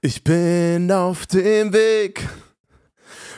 Ich 0.00 0.22
bin 0.22 0.92
auf 0.92 1.26
dem 1.26 1.72
Weg, 1.72 2.28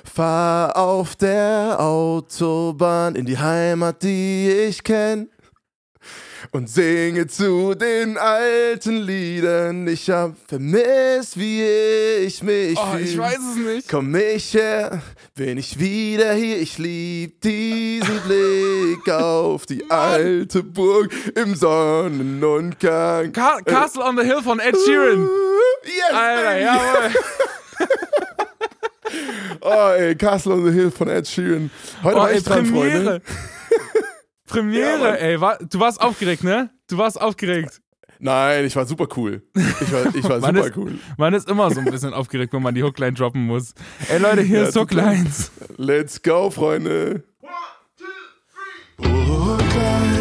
fahr 0.05 0.77
auf 0.77 1.17
der 1.17 1.81
Autobahn 1.81 3.15
in 3.15 3.25
die 3.25 3.39
Heimat, 3.39 4.03
die 4.03 4.51
ich 4.69 4.85
kenn. 4.85 5.31
Und 6.53 6.69
singe 6.71 7.27
zu 7.27 7.75
den 7.75 8.17
alten 8.17 8.97
Liedern. 9.03 9.87
Ich 9.89 10.09
hab 10.11 10.35
vermisst, 10.49 11.39
wie 11.39 11.63
ich 11.63 12.43
mich 12.43 12.79
Oh, 12.79 12.93
fühl. 12.93 13.01
ich 13.03 13.19
weiß 13.19 13.39
es 13.53 13.57
nicht. 13.57 13.89
Komm 13.89 14.15
ich 14.15 14.55
her, 14.55 15.03
bin 15.35 15.59
ich 15.59 15.79
wieder 15.79 16.33
hier. 16.33 16.59
Ich 16.59 16.79
lieb 16.79 17.41
diesen 17.43 18.21
Blick 18.27 19.09
auf 19.13 19.67
die 19.67 19.89
alte 19.91 20.63
Burg 20.63 21.11
im 21.35 21.55
Sonnenuntergang. 21.55 23.33
Ca 23.33 23.59
Castle 23.65 24.03
on 24.05 24.17
the 24.17 24.25
Hill 24.25 24.43
von 24.43 24.59
Ed 24.61 24.77
Sheeran. 24.87 25.29
Yes, 25.85 26.17
Alter, 26.17 26.59
jawohl. 26.59 27.11
Oh, 29.63 29.93
ey, 29.99 30.15
Castle 30.15 30.53
on 30.55 30.65
the 30.65 30.73
Hill 30.73 30.91
von 30.91 31.09
Ed 31.09 31.27
Sheeran. 31.27 31.71
Heute 32.03 32.17
Oh, 32.17 32.21
war 32.21 32.33
ich 32.33 32.45
dran, 32.45 32.63
Premiere. 32.65 32.93
Freunde. 32.93 33.23
Premiere, 34.51 35.09
Ja, 35.09 35.15
ey. 35.15 35.41
War, 35.41 35.59
du 35.59 35.79
warst 35.81 36.01
aufgeregt, 36.01 36.45
ne? 36.45 36.71
Du 36.89 36.99
warst 36.99 37.21
aufgeregt. 37.21 37.81
Nein, 38.23 38.67
ich 38.67 38.77
war 38.77 38.85
super 38.85 39.07
cool. 39.17 39.43
Ich 39.55 39.93
war, 39.93 40.15
ich 40.15 40.25
war 40.29 40.41
super 40.43 40.67
ist- 40.67 40.77
cool. 40.77 40.99
Man 41.17 41.33
ist 41.33 41.49
immer 41.49 41.71
so 41.71 41.81
ein 41.81 41.87
bisschen 41.87 42.13
aufgeregt, 42.13 42.53
wenn 42.53 42.63
man 42.63 42.75
die 42.75 42.83
Hookline 42.83 43.15
droppen 43.15 43.47
muss. 43.47 43.73
Ey, 44.11 44.19
Leute, 44.19 44.43
hier 44.43 44.61
Ja, 44.63 44.69
ist. 44.69 44.77
Hooklines. 44.77 45.51
Let's 45.79 46.21
go, 46.23 46.51
Freunde. 46.51 47.25
Hooklines. 48.99 50.20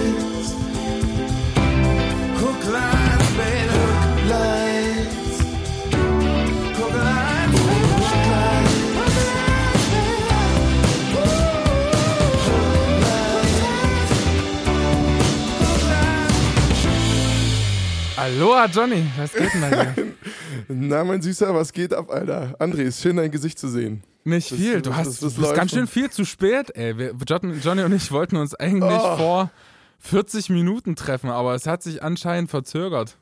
Aloha, 18.20 18.66
Johnny. 18.66 19.06
Was 19.18 19.32
geht 19.34 19.54
denn 19.54 19.62
da 19.62 19.70
hier? 19.94 20.08
Na, 20.68 21.04
mein 21.04 21.22
Süßer, 21.22 21.54
was 21.56 21.72
geht 21.72 21.94
ab, 21.94 22.10
Alter? 22.12 22.56
André, 22.60 22.82
ist 22.82 23.02
schön, 23.02 23.16
dein 23.16 23.32
Gesicht 23.32 23.58
zu 23.58 23.70
sehen. 23.70 24.04
Nicht 24.26 24.52
Das- 24.52 24.58
viel. 24.58 24.82
Du 24.82 24.94
hast 24.96 25.08
das- 25.08 25.20
das 25.20 25.36
du 25.36 25.42
bist 25.42 25.54
ganz 25.56 25.72
schön 25.72 25.88
viel 25.88 26.10
zu 26.10 26.26
spät, 26.26 26.76
ey. 26.76 26.98
Wir, 26.98 27.14
John, 27.28 27.60
Johnny 27.62 27.84
und 27.84 27.94
ich 27.94 28.12
wollten 28.12 28.36
uns 28.36 28.54
eigentlich 28.56 28.92
Oh. 29.02 29.16
vor 29.18 29.52
40 30.00 30.50
Minuten 30.50 30.96
treffen, 30.96 31.30
aber 31.30 31.56
es 31.56 31.66
hat 31.66 31.82
sich 31.82 32.04
anscheinend 32.04 32.50
verzögert. 32.50 33.18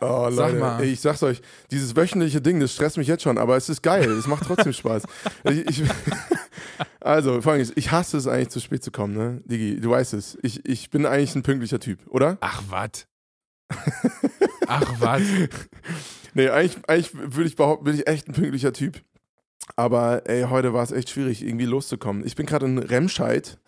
Oh, 0.00 0.28
Sag 0.30 0.52
Leute, 0.52 0.58
mal. 0.60 0.80
ey, 0.82 0.88
ich 0.92 1.00
sag's 1.00 1.22
euch, 1.22 1.42
dieses 1.70 1.94
wöchentliche 1.94 2.40
Ding, 2.40 2.58
das 2.58 2.72
stresst 2.72 2.96
mich 2.96 3.06
jetzt 3.06 3.22
schon, 3.22 3.36
aber 3.38 3.56
es 3.56 3.68
ist 3.68 3.82
geil, 3.82 4.10
es 4.10 4.26
macht 4.26 4.44
trotzdem 4.46 4.72
Spaß. 4.72 5.02
Ich, 5.44 5.68
ich, 5.68 5.82
also, 7.00 7.40
folgendes, 7.42 7.72
ich 7.76 7.90
hasse 7.92 8.16
es 8.16 8.26
eigentlich, 8.26 8.48
zu 8.48 8.60
spät 8.60 8.82
zu 8.82 8.90
kommen, 8.90 9.14
ne? 9.14 9.42
Digi, 9.44 9.78
du 9.80 9.90
weißt 9.90 10.14
es. 10.14 10.38
Ich, 10.42 10.64
ich 10.66 10.90
bin 10.90 11.04
eigentlich 11.06 11.34
ein 11.36 11.42
pünktlicher 11.42 11.78
Typ, 11.80 12.00
oder? 12.08 12.38
Ach, 12.40 12.62
was? 12.70 13.06
Ach, 14.66 15.00
was? 15.00 15.22
Nee, 16.32 16.48
eigentlich, 16.48 16.78
eigentlich 16.88 17.12
würde 17.12 17.48
ich 17.48 17.56
behaupten, 17.56 17.84
bin 17.86 17.94
ich 17.96 18.06
echt 18.06 18.28
ein 18.28 18.34
pünktlicher 18.34 18.72
Typ. 18.72 19.02
Aber 19.74 20.28
ey, 20.28 20.42
heute 20.44 20.72
war 20.72 20.84
es 20.84 20.92
echt 20.92 21.10
schwierig, 21.10 21.42
irgendwie 21.42 21.64
loszukommen. 21.64 22.24
Ich 22.24 22.36
bin 22.36 22.46
gerade 22.46 22.66
in 22.66 22.78
Remscheid. 22.78 23.58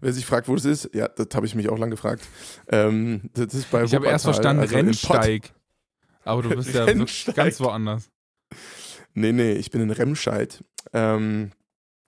Wer 0.00 0.12
sich 0.12 0.24
fragt, 0.24 0.46
wo 0.48 0.54
das 0.54 0.64
ist, 0.64 0.90
ja, 0.94 1.08
das 1.08 1.28
habe 1.34 1.46
ich 1.46 1.56
mich 1.56 1.68
auch 1.68 1.78
lang 1.78 1.90
gefragt. 1.90 2.22
Ähm, 2.68 3.30
das 3.34 3.52
ist 3.52 3.70
bei 3.70 3.82
Ich 3.82 3.94
habe 3.94 4.06
erst 4.06 4.26
verstanden, 4.26 4.62
also. 4.62 4.76
Rennsteig. 4.76 5.52
Aber 6.24 6.42
du 6.42 6.50
bist 6.50 6.72
ja 6.72 6.84
Rennsteig. 6.84 7.34
ganz 7.34 7.58
woanders. 7.60 8.10
Nee, 9.14 9.32
nee, 9.32 9.52
ich 9.52 9.70
bin 9.70 9.80
in 9.80 9.90
Remscheid. 9.90 10.62
Ähm, 10.92 11.50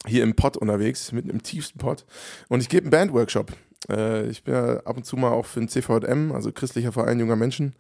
hier 0.07 0.23
im 0.23 0.35
Pott 0.35 0.57
unterwegs, 0.57 1.11
mitten 1.13 1.31
im 1.31 1.43
tiefsten 1.43 1.79
Pott. 1.79 2.05
Und 2.49 2.61
ich 2.61 2.69
gebe 2.69 2.85
einen 2.85 2.91
Bandworkshop. 2.91 3.53
Äh, 3.89 4.29
ich 4.29 4.45
bin 4.45 4.55
ja 4.55 4.79
ab 4.81 4.97
und 4.97 5.05
zu 5.05 5.17
mal 5.17 5.31
auch 5.31 5.47
für 5.47 5.61
den 5.61 5.69
CVM, 5.69 6.33
also 6.33 6.53
Christlicher 6.53 6.93
Verein 6.93 7.21
junger 7.21 7.37
Menschen, 7.37 7.75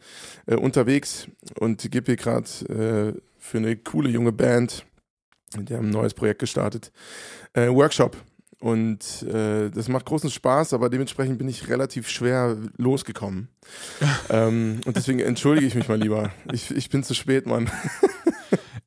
äh, 0.46 0.56
unterwegs 0.56 1.28
und 1.58 1.90
gebe 1.90 2.06
hier 2.06 2.16
gerade 2.16 3.14
äh, 3.16 3.20
für 3.38 3.58
eine 3.58 3.76
coole 3.76 4.10
junge 4.10 4.32
Band, 4.32 4.84
die 5.56 5.74
haben 5.74 5.88
ein 5.88 5.90
neues 5.90 6.14
Projekt 6.14 6.40
gestartet, 6.40 6.92
äh, 7.54 7.68
Workshop. 7.68 8.16
Und 8.58 9.22
äh, 9.24 9.68
das 9.70 9.88
macht 9.88 10.06
großen 10.06 10.30
Spaß, 10.30 10.72
aber 10.72 10.88
dementsprechend 10.88 11.38
bin 11.38 11.46
ich 11.46 11.68
relativ 11.68 12.08
schwer 12.08 12.56
losgekommen. 12.78 13.48
ähm, 14.30 14.80
und 14.86 14.96
deswegen 14.96 15.20
entschuldige 15.20 15.66
ich 15.66 15.74
mich 15.74 15.88
mal 15.88 16.00
lieber. 16.00 16.32
Ich, 16.52 16.70
ich 16.70 16.88
bin 16.88 17.02
zu 17.02 17.14
spät, 17.14 17.46
Mann. 17.46 17.70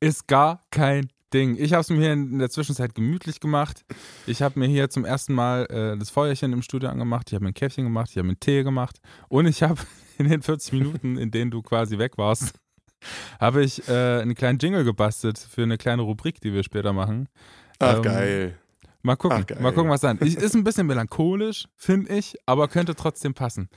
Ist 0.00 0.26
gar 0.26 0.64
kein 0.70 1.08
Ding. 1.32 1.56
Ich 1.58 1.72
habe 1.72 1.80
es 1.82 1.90
mir 1.90 1.96
hier 1.98 2.12
in 2.12 2.38
der 2.38 2.50
Zwischenzeit 2.50 2.94
gemütlich 2.94 3.40
gemacht. 3.40 3.84
Ich 4.26 4.42
habe 4.42 4.58
mir 4.58 4.66
hier 4.66 4.90
zum 4.90 5.04
ersten 5.04 5.34
Mal 5.34 5.66
äh, 5.66 5.98
das 5.98 6.10
Feuerchen 6.10 6.52
im 6.52 6.62
Studio 6.62 6.88
angemacht. 6.88 7.28
Ich 7.28 7.34
habe 7.34 7.44
mir 7.44 7.50
ein 7.50 7.54
Käffchen 7.54 7.84
gemacht. 7.84 8.10
Ich 8.10 8.16
habe 8.16 8.26
mir 8.26 8.32
einen 8.32 8.40
Tee 8.40 8.62
gemacht. 8.62 9.00
Und 9.28 9.46
ich 9.46 9.62
habe 9.62 9.80
in 10.18 10.28
den 10.28 10.42
40 10.42 10.72
Minuten, 10.72 11.16
in 11.16 11.30
denen 11.30 11.50
du 11.50 11.62
quasi 11.62 11.98
weg 11.98 12.18
warst, 12.18 12.54
habe 13.40 13.62
ich 13.64 13.88
äh, 13.88 14.20
einen 14.20 14.34
kleinen 14.34 14.58
Jingle 14.58 14.84
gebastelt 14.84 15.38
für 15.38 15.62
eine 15.62 15.78
kleine 15.78 16.02
Rubrik, 16.02 16.40
die 16.40 16.52
wir 16.52 16.62
später 16.62 16.92
machen. 16.92 17.28
Ach, 17.78 17.96
Ähm, 17.96 18.02
geil. 18.02 18.58
Mal 19.02 19.16
gucken, 19.16 19.46
Ach, 19.50 19.60
mal 19.60 19.72
gucken, 19.72 19.90
was 19.90 20.02
dann. 20.02 20.18
Ist 20.18 20.54
ein 20.54 20.62
bisschen 20.62 20.86
melancholisch, 20.86 21.66
finde 21.74 22.12
ich, 22.14 22.36
aber 22.44 22.68
könnte 22.68 22.94
trotzdem 22.94 23.32
passen. 23.32 23.70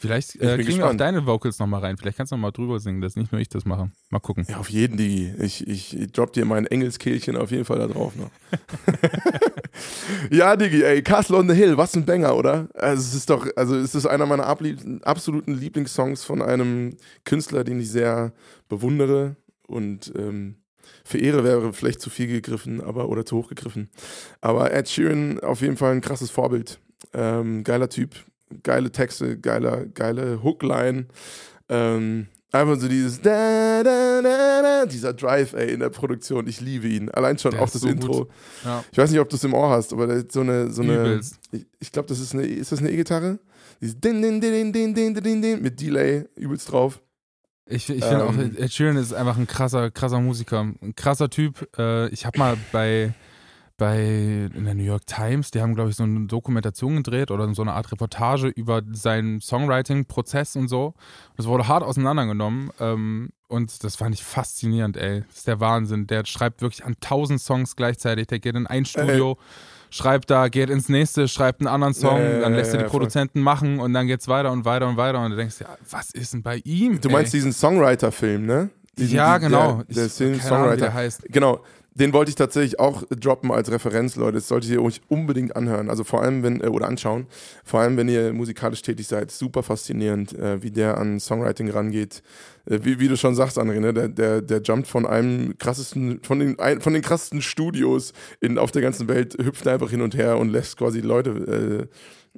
Vielleicht 0.00 0.36
Ich 0.36 0.40
äh, 0.40 0.56
kriegen 0.56 0.56
wir 0.56 0.56
auch 0.56 0.64
gespannt. 0.78 1.00
deine 1.00 1.26
Vocals 1.26 1.58
nochmal 1.58 1.80
rein. 1.80 1.98
Vielleicht 1.98 2.16
kannst 2.16 2.32
du 2.32 2.36
nochmal 2.36 2.52
drüber 2.52 2.80
singen, 2.80 3.02
dass 3.02 3.16
nicht 3.16 3.32
nur 3.32 3.40
ich 3.40 3.50
das 3.50 3.66
mache. 3.66 3.90
Mal 4.08 4.18
gucken. 4.18 4.46
Ja, 4.48 4.56
auf 4.56 4.70
jeden, 4.70 4.96
Digi. 4.96 5.34
Ich, 5.42 5.66
ich, 5.68 5.94
ich 5.94 6.12
drop 6.12 6.32
dir 6.32 6.46
mein 6.46 6.64
Engelskehlchen 6.66 7.36
auf 7.36 7.50
jeden 7.50 7.66
Fall 7.66 7.78
da 7.78 7.86
drauf 7.86 8.14
noch. 8.16 8.30
ja, 10.30 10.56
Digi, 10.56 10.82
ey, 10.82 11.02
Castle 11.02 11.36
on 11.36 11.48
the 11.50 11.54
Hill, 11.54 11.76
was 11.76 11.94
ein 11.94 12.06
Banger, 12.06 12.34
oder? 12.34 12.68
Also, 12.72 13.02
es 13.02 13.14
ist 13.14 13.28
doch, 13.28 13.46
also, 13.56 13.76
es 13.76 13.94
ist 13.94 14.06
einer 14.06 14.24
meiner 14.24 14.46
absoluten 14.46 15.52
Lieblingssongs 15.52 16.24
von 16.24 16.40
einem 16.40 16.96
Künstler, 17.26 17.62
den 17.62 17.78
ich 17.78 17.90
sehr 17.90 18.32
bewundere 18.70 19.36
und 19.66 20.12
ähm, 20.16 20.56
verehre 21.04 21.44
wäre 21.44 21.72
vielleicht 21.74 22.00
zu 22.00 22.08
viel 22.08 22.26
gegriffen, 22.26 22.80
aber 22.80 23.10
oder 23.10 23.26
zu 23.26 23.36
hoch 23.36 23.48
gegriffen. 23.48 23.90
Aber 24.40 24.72
Ed 24.72 24.88
Sheeran 24.88 25.40
auf 25.40 25.60
jeden 25.60 25.76
Fall 25.76 25.92
ein 25.92 26.00
krasses 26.00 26.30
Vorbild. 26.30 26.78
Ähm, 27.12 27.64
geiler 27.64 27.88
Typ, 27.88 28.14
geile 28.62 28.90
Texte, 28.90 29.38
geile, 29.38 29.90
geile 29.94 30.42
Hookline. 30.42 31.06
Ähm, 31.68 32.26
einfach 32.52 32.78
so 32.78 32.88
dieses 32.88 33.20
da, 33.20 33.82
da, 33.82 34.22
da, 34.22 34.86
dieser 34.86 35.12
Drive, 35.12 35.52
ey, 35.52 35.72
in 35.72 35.80
der 35.80 35.90
Produktion. 35.90 36.46
Ich 36.46 36.60
liebe 36.60 36.88
ihn. 36.88 37.08
Allein 37.10 37.38
schon 37.38 37.52
der 37.52 37.62
auch 37.62 37.70
das 37.70 37.82
so 37.82 37.88
Intro. 37.88 38.28
Ja. 38.64 38.84
Ich 38.90 38.98
weiß 38.98 39.10
nicht, 39.10 39.20
ob 39.20 39.28
du 39.28 39.36
es 39.36 39.44
im 39.44 39.54
Ohr 39.54 39.70
hast, 39.70 39.92
aber 39.92 40.24
so 40.28 40.40
eine, 40.40 40.70
so 40.70 40.82
eine. 40.82 40.94
Übelst. 40.94 41.38
Ich, 41.52 41.66
ich 41.78 41.92
glaube, 41.92 42.08
das 42.08 42.20
ist 42.20 42.34
eine. 42.34 42.44
Ist 42.44 42.72
das 42.72 42.80
eine 42.80 42.90
E-Gitarre? 42.90 43.38
Dieses 43.80 43.98
din, 43.98 44.20
din, 44.20 44.40
din, 44.40 44.72
din, 44.72 44.94
din, 44.94 45.14
din, 45.14 45.42
din, 45.42 45.62
mit 45.62 45.80
Delay 45.80 46.26
übelst 46.36 46.70
drauf. 46.70 47.00
Ich, 47.66 47.88
ich 47.88 48.04
finde 48.04 48.24
ähm, 48.24 48.56
auch, 48.56 48.58
Ed 48.58 48.72
Sheeran 48.72 48.96
ist 48.96 49.14
einfach 49.14 49.38
ein 49.38 49.46
krasser, 49.46 49.90
krasser 49.90 50.20
Musiker, 50.20 50.60
ein 50.60 50.94
krasser 50.96 51.30
Typ. 51.30 51.68
Äh, 51.78 52.08
ich 52.08 52.26
habe 52.26 52.38
mal 52.38 52.56
bei 52.72 53.14
bei 53.80 54.50
in 54.54 54.64
der 54.66 54.74
New 54.74 54.82
York 54.84 55.06
Times, 55.06 55.50
die 55.50 55.62
haben, 55.62 55.74
glaube 55.74 55.88
ich, 55.88 55.96
so 55.96 56.02
eine 56.02 56.26
Dokumentation 56.26 56.96
gedreht 56.96 57.30
oder 57.30 57.52
so 57.54 57.62
eine 57.62 57.72
Art 57.72 57.90
Reportage 57.90 58.48
über 58.48 58.82
seinen 58.92 59.40
Songwriting-Prozess 59.40 60.54
und 60.56 60.68
so. 60.68 60.92
Das 61.38 61.46
wurde 61.46 61.66
hart 61.66 61.82
auseinandergenommen. 61.82 62.70
Ähm, 62.78 63.30
und 63.48 63.82
das 63.82 63.96
fand 63.96 64.14
ich 64.14 64.22
faszinierend, 64.22 64.98
ey. 64.98 65.22
Das 65.28 65.38
ist 65.38 65.46
der 65.46 65.60
Wahnsinn. 65.60 66.06
Der 66.06 66.26
schreibt 66.26 66.60
wirklich 66.60 66.84
an 66.84 66.96
tausend 67.00 67.40
Songs 67.40 67.74
gleichzeitig. 67.74 68.26
Der 68.26 68.38
geht 68.38 68.54
in 68.54 68.66
ein 68.66 68.84
Studio, 68.84 69.38
schreibt 69.88 70.28
da, 70.30 70.48
geht 70.48 70.68
ins 70.68 70.90
nächste, 70.90 71.26
schreibt 71.26 71.60
einen 71.62 71.68
anderen 71.68 71.94
Song, 71.94 72.20
ja, 72.20 72.40
dann 72.40 72.52
lässt 72.54 72.74
er 72.74 72.82
die. 72.82 72.88
Produzenten 72.90 73.40
machen 73.40 73.80
und 73.80 73.94
dann 73.94 74.06
geht's 74.06 74.28
weiter 74.28 74.52
und 74.52 74.66
weiter 74.66 74.88
und 74.88 74.98
weiter. 74.98 75.24
Und 75.24 75.30
du 75.30 75.36
denkst, 75.38 75.56
ja, 75.60 75.68
was 75.90 76.10
ist 76.10 76.34
denn 76.34 76.42
bei 76.42 76.56
ihm? 76.64 77.00
Du 77.00 77.08
meinst 77.08 77.32
ey? 77.32 77.38
diesen 77.38 77.52
Songwriter-Film, 77.54 78.44
ne? 78.44 78.68
Diesen, 78.98 79.16
Ja, 79.16 79.38
genau. 79.38 79.82
Der, 79.88 79.94
der 79.94 80.06
Ich- 80.06 80.12
Film 80.12 80.32
Ahnung, 80.34 80.42
Songwriter. 80.46 80.76
der 80.76 80.92
heißt. 80.94 81.22
Genau. 81.30 81.60
Den 81.94 82.12
wollte 82.12 82.28
ich 82.28 82.36
tatsächlich 82.36 82.78
auch 82.78 83.02
droppen 83.10 83.50
als 83.50 83.70
Referenz, 83.70 84.14
Leute. 84.14 84.34
Das 84.34 84.48
solltet 84.48 84.70
ihr 84.70 84.82
euch 84.82 85.00
unbedingt 85.08 85.56
anhören. 85.56 85.90
Also 85.90 86.04
vor 86.04 86.22
allem, 86.22 86.42
wenn, 86.42 86.60
äh, 86.60 86.68
oder 86.68 86.86
anschauen. 86.86 87.26
Vor 87.64 87.80
allem, 87.80 87.96
wenn 87.96 88.08
ihr 88.08 88.32
musikalisch 88.32 88.82
tätig 88.82 89.08
seid. 89.08 89.30
Super 89.32 89.62
faszinierend, 89.62 90.32
äh, 90.38 90.62
wie 90.62 90.70
der 90.70 90.98
an 90.98 91.18
Songwriting 91.18 91.68
rangeht. 91.70 92.22
Äh, 92.66 92.78
wie, 92.82 93.00
wie 93.00 93.08
du 93.08 93.16
schon 93.16 93.34
sagst, 93.34 93.58
André, 93.58 93.80
ne? 93.80 93.92
der, 93.92 94.08
der, 94.08 94.40
der 94.40 94.62
jumpt 94.62 94.86
von 94.86 95.04
einem 95.04 95.58
krassesten, 95.58 96.20
von 96.22 96.38
den, 96.38 96.58
ein, 96.60 96.80
von 96.80 96.92
den 96.92 97.02
krassesten 97.02 97.42
Studios 97.42 98.12
in, 98.40 98.56
auf 98.56 98.70
der 98.70 98.82
ganzen 98.82 99.08
Welt, 99.08 99.36
hüpft 99.42 99.66
einfach 99.66 99.90
hin 99.90 100.02
und 100.02 100.14
her 100.14 100.38
und 100.38 100.50
lässt 100.50 100.76
quasi 100.76 101.00
Leute 101.00 101.88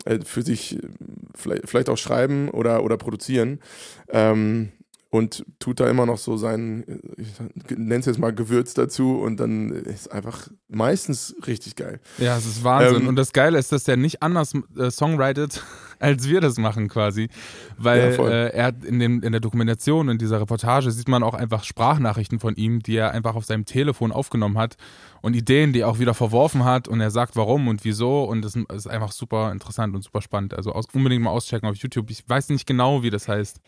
äh, 0.06 0.12
äh, 0.14 0.20
für 0.24 0.42
sich 0.42 0.76
äh, 0.76 0.88
vielleicht, 1.34 1.68
vielleicht 1.68 1.88
auch 1.90 1.98
schreiben 1.98 2.48
oder, 2.48 2.82
oder 2.82 2.96
produzieren. 2.96 3.60
Ähm, 4.08 4.72
und 5.12 5.44
tut 5.58 5.78
da 5.78 5.90
immer 5.90 6.06
noch 6.06 6.16
so 6.16 6.38
sein, 6.38 6.84
ich 7.18 7.28
nenne 7.76 8.00
es 8.00 8.06
jetzt 8.06 8.18
mal 8.18 8.32
Gewürz 8.32 8.72
dazu 8.72 9.18
und 9.18 9.36
dann 9.38 9.70
ist 9.70 10.10
einfach 10.10 10.48
meistens 10.68 11.36
richtig 11.46 11.76
geil. 11.76 12.00
Ja, 12.16 12.38
es 12.38 12.46
ist 12.46 12.64
Wahnsinn. 12.64 13.02
Ähm, 13.02 13.08
und 13.08 13.16
das 13.16 13.34
Geile 13.34 13.58
ist, 13.58 13.72
dass 13.72 13.84
der 13.84 13.98
nicht 13.98 14.22
anders 14.22 14.54
äh, 14.74 14.90
songwritet, 14.90 15.62
als 15.98 16.30
wir 16.30 16.40
das 16.40 16.56
machen 16.56 16.88
quasi. 16.88 17.28
Weil 17.76 18.16
ja, 18.16 18.26
äh, 18.26 18.48
er 18.54 18.72
in, 18.86 18.98
dem, 19.00 19.22
in 19.22 19.32
der 19.32 19.42
Dokumentation, 19.42 20.08
in 20.08 20.16
dieser 20.16 20.40
Reportage, 20.40 20.90
sieht 20.90 21.08
man 21.08 21.22
auch 21.22 21.34
einfach 21.34 21.62
Sprachnachrichten 21.62 22.40
von 22.40 22.56
ihm, 22.56 22.82
die 22.82 22.96
er 22.96 23.10
einfach 23.10 23.34
auf 23.34 23.44
seinem 23.44 23.66
Telefon 23.66 24.12
aufgenommen 24.12 24.56
hat 24.56 24.78
und 25.20 25.36
Ideen, 25.36 25.74
die 25.74 25.80
er 25.80 25.88
auch 25.88 25.98
wieder 25.98 26.14
verworfen 26.14 26.64
hat 26.64 26.88
und 26.88 27.02
er 27.02 27.10
sagt, 27.10 27.36
warum 27.36 27.68
und 27.68 27.84
wieso 27.84 28.24
und 28.24 28.40
das 28.40 28.56
ist 28.56 28.86
einfach 28.86 29.12
super 29.12 29.52
interessant 29.52 29.94
und 29.94 30.02
super 30.02 30.22
spannend. 30.22 30.54
Also 30.54 30.72
aus, 30.72 30.86
unbedingt 30.94 31.22
mal 31.22 31.30
auschecken 31.32 31.68
auf 31.68 31.76
YouTube. 31.76 32.08
Ich 32.08 32.26
weiß 32.26 32.48
nicht 32.48 32.66
genau, 32.66 33.02
wie 33.02 33.10
das 33.10 33.28
heißt. 33.28 33.60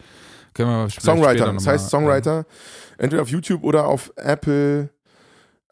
Können 0.55 0.71
wir 0.71 0.91
Songwriter, 0.91 1.53
das 1.53 1.67
heißt 1.67 1.91
Songwriter. 1.91 2.47
Entweder 2.97 3.23
auf 3.23 3.29
YouTube 3.29 3.63
oder 3.65 3.87
auf 3.87 4.13
Apple. 4.17 4.89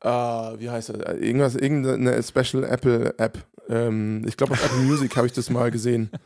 Uh, 0.04 0.58
wie 0.58 0.68
heißt 0.68 0.88
das? 0.88 0.96
Irgendwas, 1.20 1.54
irgendeine 1.54 2.20
Special 2.22 2.64
Apple 2.64 3.14
App. 3.18 3.38
Ähm, 3.68 4.24
ich 4.26 4.36
glaube, 4.36 4.54
auf 4.54 4.64
Apple 4.64 4.82
Music 4.82 5.16
habe 5.16 5.28
ich 5.28 5.32
das 5.32 5.50
mal 5.50 5.70
gesehen. 5.70 6.10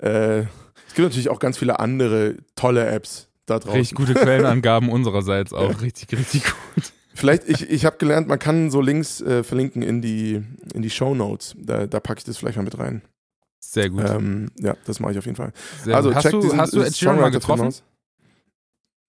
Äh, 0.00 0.42
es 0.42 0.94
gibt 0.94 1.08
natürlich 1.08 1.28
auch 1.28 1.40
ganz 1.40 1.58
viele 1.58 1.80
andere 1.80 2.36
tolle 2.54 2.86
Apps 2.86 3.26
da 3.46 3.58
draußen. 3.58 3.78
Richtig 3.78 3.96
gute 3.96 4.14
Quellenangaben 4.14 4.88
unsererseits 4.90 5.52
auch. 5.52 5.70
Ja. 5.70 5.76
Richtig, 5.78 6.16
richtig 6.16 6.44
gut. 6.44 6.92
Vielleicht, 7.14 7.48
ich, 7.48 7.68
ich 7.68 7.84
habe 7.84 7.96
gelernt, 7.96 8.28
man 8.28 8.38
kann 8.38 8.70
so 8.70 8.80
Links 8.80 9.20
äh, 9.20 9.42
verlinken 9.42 9.82
in 9.82 10.00
die, 10.00 10.40
in 10.72 10.82
die 10.82 10.90
Show 10.90 11.16
Notes. 11.16 11.56
Da, 11.58 11.88
da 11.88 11.98
packe 11.98 12.18
ich 12.18 12.24
das 12.24 12.36
vielleicht 12.36 12.58
mal 12.58 12.62
mit 12.62 12.78
rein. 12.78 13.02
Sehr 13.58 13.90
gut. 13.90 14.08
Ähm, 14.08 14.50
ja, 14.56 14.76
das 14.86 15.00
mache 15.00 15.12
ich 15.12 15.18
auf 15.18 15.24
jeden 15.26 15.36
Fall. 15.36 15.52
Sehr 15.84 15.96
also, 15.96 16.14
hast, 16.14 16.32
du, 16.32 16.40
diesen, 16.40 16.60
hast 16.60 16.74
du 16.74 16.80
Ed 16.80 16.96
Sheeran 16.96 17.20
mal 17.20 17.30
getroffen? 17.30 17.74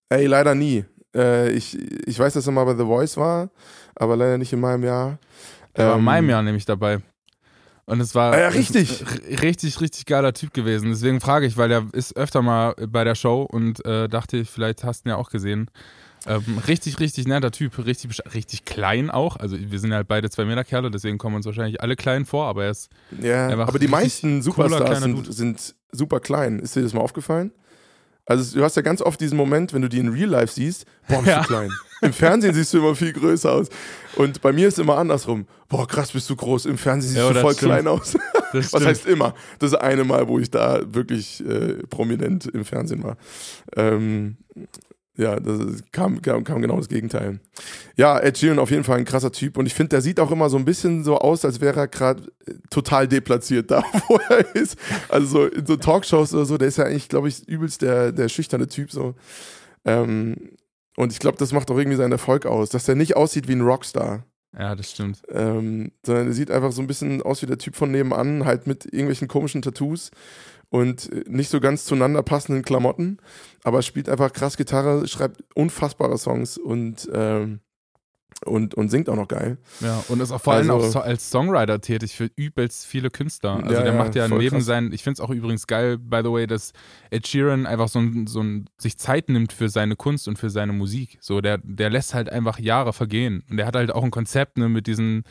Ey, 0.09 0.25
leider 0.25 0.55
nie. 0.55 0.85
Äh, 1.15 1.51
ich, 1.51 1.77
ich 2.07 2.17
weiß, 2.17 2.33
dass 2.33 2.47
er 2.47 2.51
mal 2.51 2.65
bei 2.65 2.75
The 2.75 2.83
Voice 2.83 3.17
war, 3.17 3.49
aber 3.95 4.15
leider 4.15 4.37
nicht 4.37 4.53
in 4.53 4.59
meinem 4.59 4.83
Jahr. 4.83 5.19
Er 5.73 5.83
ähm, 5.83 5.89
war 5.89 5.97
in 5.97 6.03
meinem 6.03 6.25
ähm, 6.25 6.29
Jahr 6.29 6.43
nämlich 6.43 6.65
dabei. 6.65 6.99
Und 7.85 8.01
es 8.01 8.13
war 8.13 8.33
ah, 8.33 8.39
ja, 8.39 8.47
richtig. 8.49 9.03
richtig, 9.41 9.81
richtig 9.81 10.05
geiler 10.05 10.33
Typ 10.33 10.53
gewesen. 10.53 10.89
Deswegen 10.89 11.19
frage 11.21 11.47
ich, 11.47 11.57
weil 11.57 11.71
er 11.71 11.87
ist 11.91 12.15
öfter 12.15 12.43
mal 12.43 12.75
bei 12.87 13.03
der 13.03 13.15
Show 13.15 13.41
und 13.41 13.83
äh, 13.83 14.07
dachte, 14.07 14.45
vielleicht 14.45 14.83
hast 14.83 15.05
du 15.05 15.09
ihn 15.09 15.11
ja 15.11 15.15
auch 15.15 15.31
gesehen. 15.31 15.71
Ähm, 16.27 16.59
richtig, 16.67 16.99
richtig 16.99 17.27
netter 17.27 17.49
Typ, 17.49 17.83
richtig, 17.83 18.19
richtig 18.35 18.65
klein 18.65 19.09
auch. 19.09 19.37
Also 19.37 19.57
wir 19.59 19.79
sind 19.79 19.91
halt 19.91 20.07
beide 20.07 20.29
zwei 20.29 20.45
Meter 20.45 20.63
Kerle, 20.63 20.91
deswegen 20.91 21.17
kommen 21.17 21.35
uns 21.35 21.47
wahrscheinlich 21.47 21.81
alle 21.81 21.95
klein 21.95 22.25
vor, 22.25 22.45
aber 22.45 22.65
er 22.65 22.71
ist. 22.71 22.89
Ja, 23.21 23.49
aber 23.49 23.79
die 23.79 23.87
meisten 23.87 24.43
Superstars 24.43 24.99
sind, 24.99 25.33
sind, 25.33 25.75
super 25.91 26.19
klein. 26.19 26.59
Ist 26.59 26.75
dir 26.75 26.83
das 26.83 26.93
mal 26.93 27.01
aufgefallen? 27.01 27.51
Also 28.29 28.59
du 28.59 28.63
hast 28.63 28.75
ja 28.75 28.83
ganz 28.83 29.01
oft 29.01 29.19
diesen 29.19 29.35
Moment, 29.35 29.73
wenn 29.73 29.81
du 29.81 29.89
die 29.89 29.97
in 29.97 30.09
Real 30.09 30.29
Life 30.29 30.53
siehst, 30.53 30.85
boah, 31.07 31.17
bist 31.17 31.27
ja. 31.27 31.41
du 31.41 31.47
klein. 31.47 31.71
Im 32.01 32.13
Fernsehen 32.13 32.53
siehst 32.53 32.71
du 32.71 32.77
immer 32.77 32.95
viel 32.95 33.11
größer 33.11 33.51
aus. 33.51 33.69
Und 34.15 34.39
bei 34.41 34.53
mir 34.53 34.67
ist 34.67 34.75
es 34.75 34.79
immer 34.79 34.97
andersrum. 34.97 35.47
Boah, 35.67 35.87
krass, 35.87 36.11
bist 36.11 36.29
du 36.29 36.35
groß. 36.35 36.67
Im 36.67 36.77
Fernsehen 36.77 37.13
siehst 37.13 37.23
ja, 37.23 37.33
du 37.33 37.41
voll 37.41 37.55
stimmt. 37.55 37.71
klein 37.71 37.87
aus. 37.87 38.15
Was 38.53 38.85
heißt 38.85 39.07
immer? 39.07 39.33
Das 39.57 39.73
eine 39.73 40.03
Mal, 40.03 40.27
wo 40.27 40.37
ich 40.37 40.51
da 40.51 40.81
wirklich 40.93 41.43
äh, 41.43 41.83
prominent 41.89 42.45
im 42.45 42.63
Fernsehen 42.65 43.03
war. 43.03 43.17
Ähm, 43.75 44.37
ja, 45.19 45.37
das 45.37 45.83
kam, 45.91 46.21
kam, 46.21 46.45
kam, 46.45 46.61
genau 46.61 46.77
das 46.77 46.87
Gegenteil. 46.87 47.41
Ja, 47.97 48.17
Ed 48.17 48.37
Sheeran 48.37 48.57
auf 48.57 48.71
jeden 48.71 48.85
Fall 48.85 48.97
ein 48.97 49.03
krasser 49.03 49.33
Typ 49.33 49.57
und 49.57 49.65
ich 49.65 49.73
finde, 49.73 49.89
der 49.89 50.01
sieht 50.01 50.17
auch 50.21 50.31
immer 50.31 50.49
so 50.49 50.55
ein 50.55 50.63
bisschen 50.63 51.03
so 51.03 51.17
aus, 51.17 51.43
als 51.43 51.59
wäre 51.59 51.77
er 51.77 51.87
gerade 51.89 52.23
äh, 52.45 52.53
total 52.69 53.05
deplatziert 53.05 53.69
da, 53.69 53.83
wo 54.07 54.17
er 54.29 54.55
ist. 54.55 54.77
Also 55.09 55.27
so 55.27 55.45
in 55.47 55.65
so 55.65 55.75
Talkshows 55.75 56.33
oder 56.33 56.45
so, 56.45 56.57
der 56.57 56.69
ist 56.69 56.77
ja 56.77 56.85
eigentlich, 56.85 57.09
glaube 57.09 57.27
ich, 57.27 57.45
übelst 57.49 57.81
der, 57.81 58.13
der 58.13 58.29
schüchterne 58.29 58.67
Typ 58.67 58.93
so. 58.93 59.13
Ähm, 59.83 60.51
und 60.95 61.11
ich 61.11 61.19
glaube, 61.19 61.37
das 61.37 61.51
macht 61.51 61.69
auch 61.69 61.77
irgendwie 61.77 61.97
seinen 61.97 62.13
Erfolg 62.13 62.45
aus, 62.45 62.69
dass 62.69 62.85
der 62.85 62.95
nicht 62.95 63.17
aussieht 63.17 63.49
wie 63.49 63.55
ein 63.55 63.61
Rockstar. 63.61 64.23
Ja, 64.57 64.73
das 64.73 64.91
stimmt. 64.91 65.21
Ähm, 65.29 65.91
sondern 66.05 66.27
er 66.27 66.33
sieht 66.33 66.49
einfach 66.49 66.71
so 66.71 66.81
ein 66.81 66.87
bisschen 66.87 67.21
aus 67.21 67.41
wie 67.41 67.45
der 67.45 67.57
Typ 67.57 67.75
von 67.75 67.91
nebenan, 67.91 68.45
halt 68.45 68.67
mit 68.67 68.85
irgendwelchen 68.85 69.27
komischen 69.27 69.61
Tattoos 69.61 70.11
und 70.69 71.27
nicht 71.27 71.49
so 71.49 71.59
ganz 71.59 71.85
zueinander 71.85 72.23
passenden 72.23 72.63
Klamotten, 72.63 73.17
aber 73.63 73.81
spielt 73.81 74.09
einfach 74.09 74.33
krass 74.33 74.57
Gitarre, 74.57 75.07
schreibt 75.07 75.43
unfassbare 75.55 76.17
Songs 76.17 76.57
und 76.57 77.09
ähm, 77.13 77.61
und, 78.45 78.73
und 78.75 78.89
singt 78.89 79.09
auch 79.09 79.15
noch 79.15 79.27
geil. 79.27 79.57
Ja, 79.81 80.03
und 80.07 80.21
ist 80.21 80.31
auch 80.31 80.41
vor 80.41 80.53
allem 80.53 80.71
also, 80.71 80.99
auch 80.99 81.03
als 81.03 81.29
Songwriter 81.29 81.81
tätig 81.81 82.15
für 82.15 82.29
übelst 82.35 82.85
viele 82.85 83.09
Künstler. 83.09 83.61
Also 83.61 83.73
ja, 83.73 83.83
der 83.83 83.93
macht 83.93 84.15
ja 84.15 84.27
neben 84.27 84.57
krass. 84.57 84.65
seinen, 84.65 84.93
ich 84.93 85.03
finde 85.03 85.15
es 85.15 85.19
auch 85.19 85.29
übrigens 85.29 85.67
geil, 85.67 85.97
by 85.97 86.21
the 86.23 86.31
way, 86.31 86.47
dass 86.47 86.71
Ed 87.09 87.27
Sheeran 87.27 87.65
einfach 87.65 87.89
so 87.89 87.99
ein, 87.99 88.27
so 88.27 88.41
ein, 88.41 88.69
sich 88.77 88.97
Zeit 88.97 89.27
nimmt 89.29 89.51
für 89.51 89.67
seine 89.67 89.95
Kunst 89.95 90.27
und 90.27 90.39
für 90.39 90.49
seine 90.49 90.71
Musik. 90.71 91.17
So, 91.19 91.41
der, 91.41 91.59
der 91.63 91.89
lässt 91.89 92.13
halt 92.13 92.29
einfach 92.29 92.59
Jahre 92.59 92.93
vergehen. 92.93 93.43
Und 93.49 93.57
der 93.57 93.65
hat 93.65 93.75
halt 93.75 93.91
auch 93.91 94.03
ein 94.03 94.11
Konzept, 94.11 94.57
ne, 94.57 94.69
mit 94.69 94.87
diesen 94.87 95.23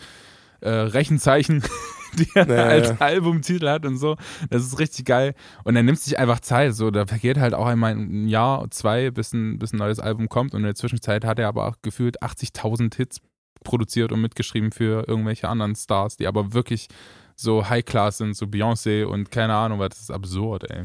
äh, 0.61 0.69
Rechenzeichen, 0.69 1.63
die 2.19 2.29
er 2.35 2.47
naja, 2.47 2.65
als. 2.65 3.01
Albumtitel 3.01 3.69
hat 3.69 3.85
und 3.87 3.99
so. 3.99 4.17
Das 4.51 4.63
ist 4.63 4.79
richtig 4.79 5.07
geil. 5.07 5.35
Und 5.65 5.77
er 5.77 5.83
nimmt 5.83 5.99
sich 5.99 6.19
einfach 6.19 6.41
Zeit. 6.41 6.75
So, 6.75 6.91
da 6.91 7.07
vergeht 7.07 7.39
halt 7.39 7.55
auch 7.55 7.67
einmal 7.67 7.93
ein 7.93 8.29
Jahr, 8.29 8.71
zwei, 8.71 9.11
bis 9.11 9.33
ein, 9.33 9.59
bis 9.59 9.73
ein 9.73 9.79
neues 9.79 10.01
Album 10.01 10.29
kommt. 10.29 10.55
Und 10.55 10.61
in 10.61 10.67
der 10.67 10.75
Zwischenzeit 10.75 11.25
hat 11.25 11.39
er 11.39 11.49
aber 11.49 11.67
auch 11.67 11.77
gefühlt 11.83 12.23
80.000 12.23 12.95
Hits 12.97 13.21
produziert 13.65 14.13
und 14.13 14.21
mitgeschrieben 14.21 14.73
für 14.73 15.07
irgendwelche 15.09 15.49
anderen 15.49 15.75
Stars, 15.75 16.17
die 16.17 16.27
aber 16.27 16.53
wirklich 16.53 16.89
so 17.35 17.69
High-Class 17.69 18.19
sind, 18.19 18.37
so 18.37 18.47
Beyoncé 18.47 19.05
und 19.05 19.31
keine 19.31 19.55
Ahnung, 19.55 19.79
weil 19.79 19.89
das 19.89 20.01
ist 20.01 20.11
absurd, 20.11 20.71
ey. 20.71 20.83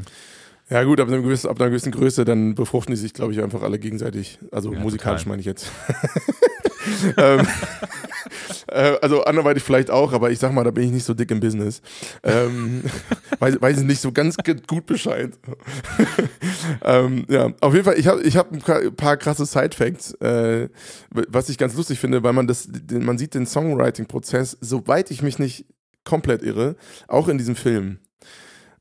Ja 0.70 0.82
gut, 0.84 0.98
ab 0.98 1.08
einer 1.08 1.20
gewissen, 1.20 1.50
ab 1.50 1.60
einer 1.60 1.68
gewissen 1.68 1.92
Größe, 1.92 2.24
dann 2.24 2.54
befruchten 2.54 2.94
die 2.94 3.00
sich, 3.00 3.12
glaube 3.12 3.32
ich, 3.32 3.42
einfach 3.42 3.62
alle 3.62 3.78
gegenseitig. 3.78 4.38
Also 4.50 4.72
ja, 4.72 4.80
musikalisch 4.80 5.26
meine 5.26 5.40
ich 5.40 5.46
jetzt. 5.46 5.70
ähm, 7.18 7.46
äh, 8.74 8.98
also 9.00 9.24
anderweitig 9.24 9.62
vielleicht 9.62 9.90
auch, 9.90 10.12
aber 10.12 10.30
ich 10.30 10.38
sag 10.38 10.52
mal, 10.52 10.64
da 10.64 10.70
bin 10.70 10.84
ich 10.84 10.90
nicht 10.90 11.04
so 11.04 11.14
dick 11.14 11.30
im 11.30 11.40
Business. 11.40 11.80
Ähm, 12.22 12.82
weiß, 13.38 13.60
weiß 13.60 13.78
ich 13.78 13.84
nicht 13.84 14.00
so 14.00 14.12
ganz 14.12 14.36
gut 14.66 14.86
Bescheid. 14.86 15.32
ähm, 16.84 17.24
ja, 17.28 17.52
auf 17.60 17.72
jeden 17.72 17.84
Fall, 17.84 17.98
ich 17.98 18.06
habe 18.08 18.22
ich 18.22 18.36
hab 18.36 18.52
ein 18.52 18.94
paar 18.96 19.16
krasse 19.16 19.46
Side-Facts, 19.46 20.14
äh, 20.14 20.68
was 21.10 21.48
ich 21.48 21.58
ganz 21.58 21.74
lustig 21.76 22.00
finde, 22.00 22.22
weil 22.22 22.32
man 22.32 22.46
das, 22.46 22.68
man 22.90 23.16
sieht 23.16 23.34
den 23.34 23.46
Songwriting-Prozess, 23.46 24.58
soweit 24.60 25.10
ich 25.10 25.22
mich 25.22 25.38
nicht 25.38 25.66
komplett 26.04 26.42
irre, 26.42 26.76
auch 27.06 27.28
in 27.28 27.38
diesem 27.38 27.56
Film. 27.56 27.98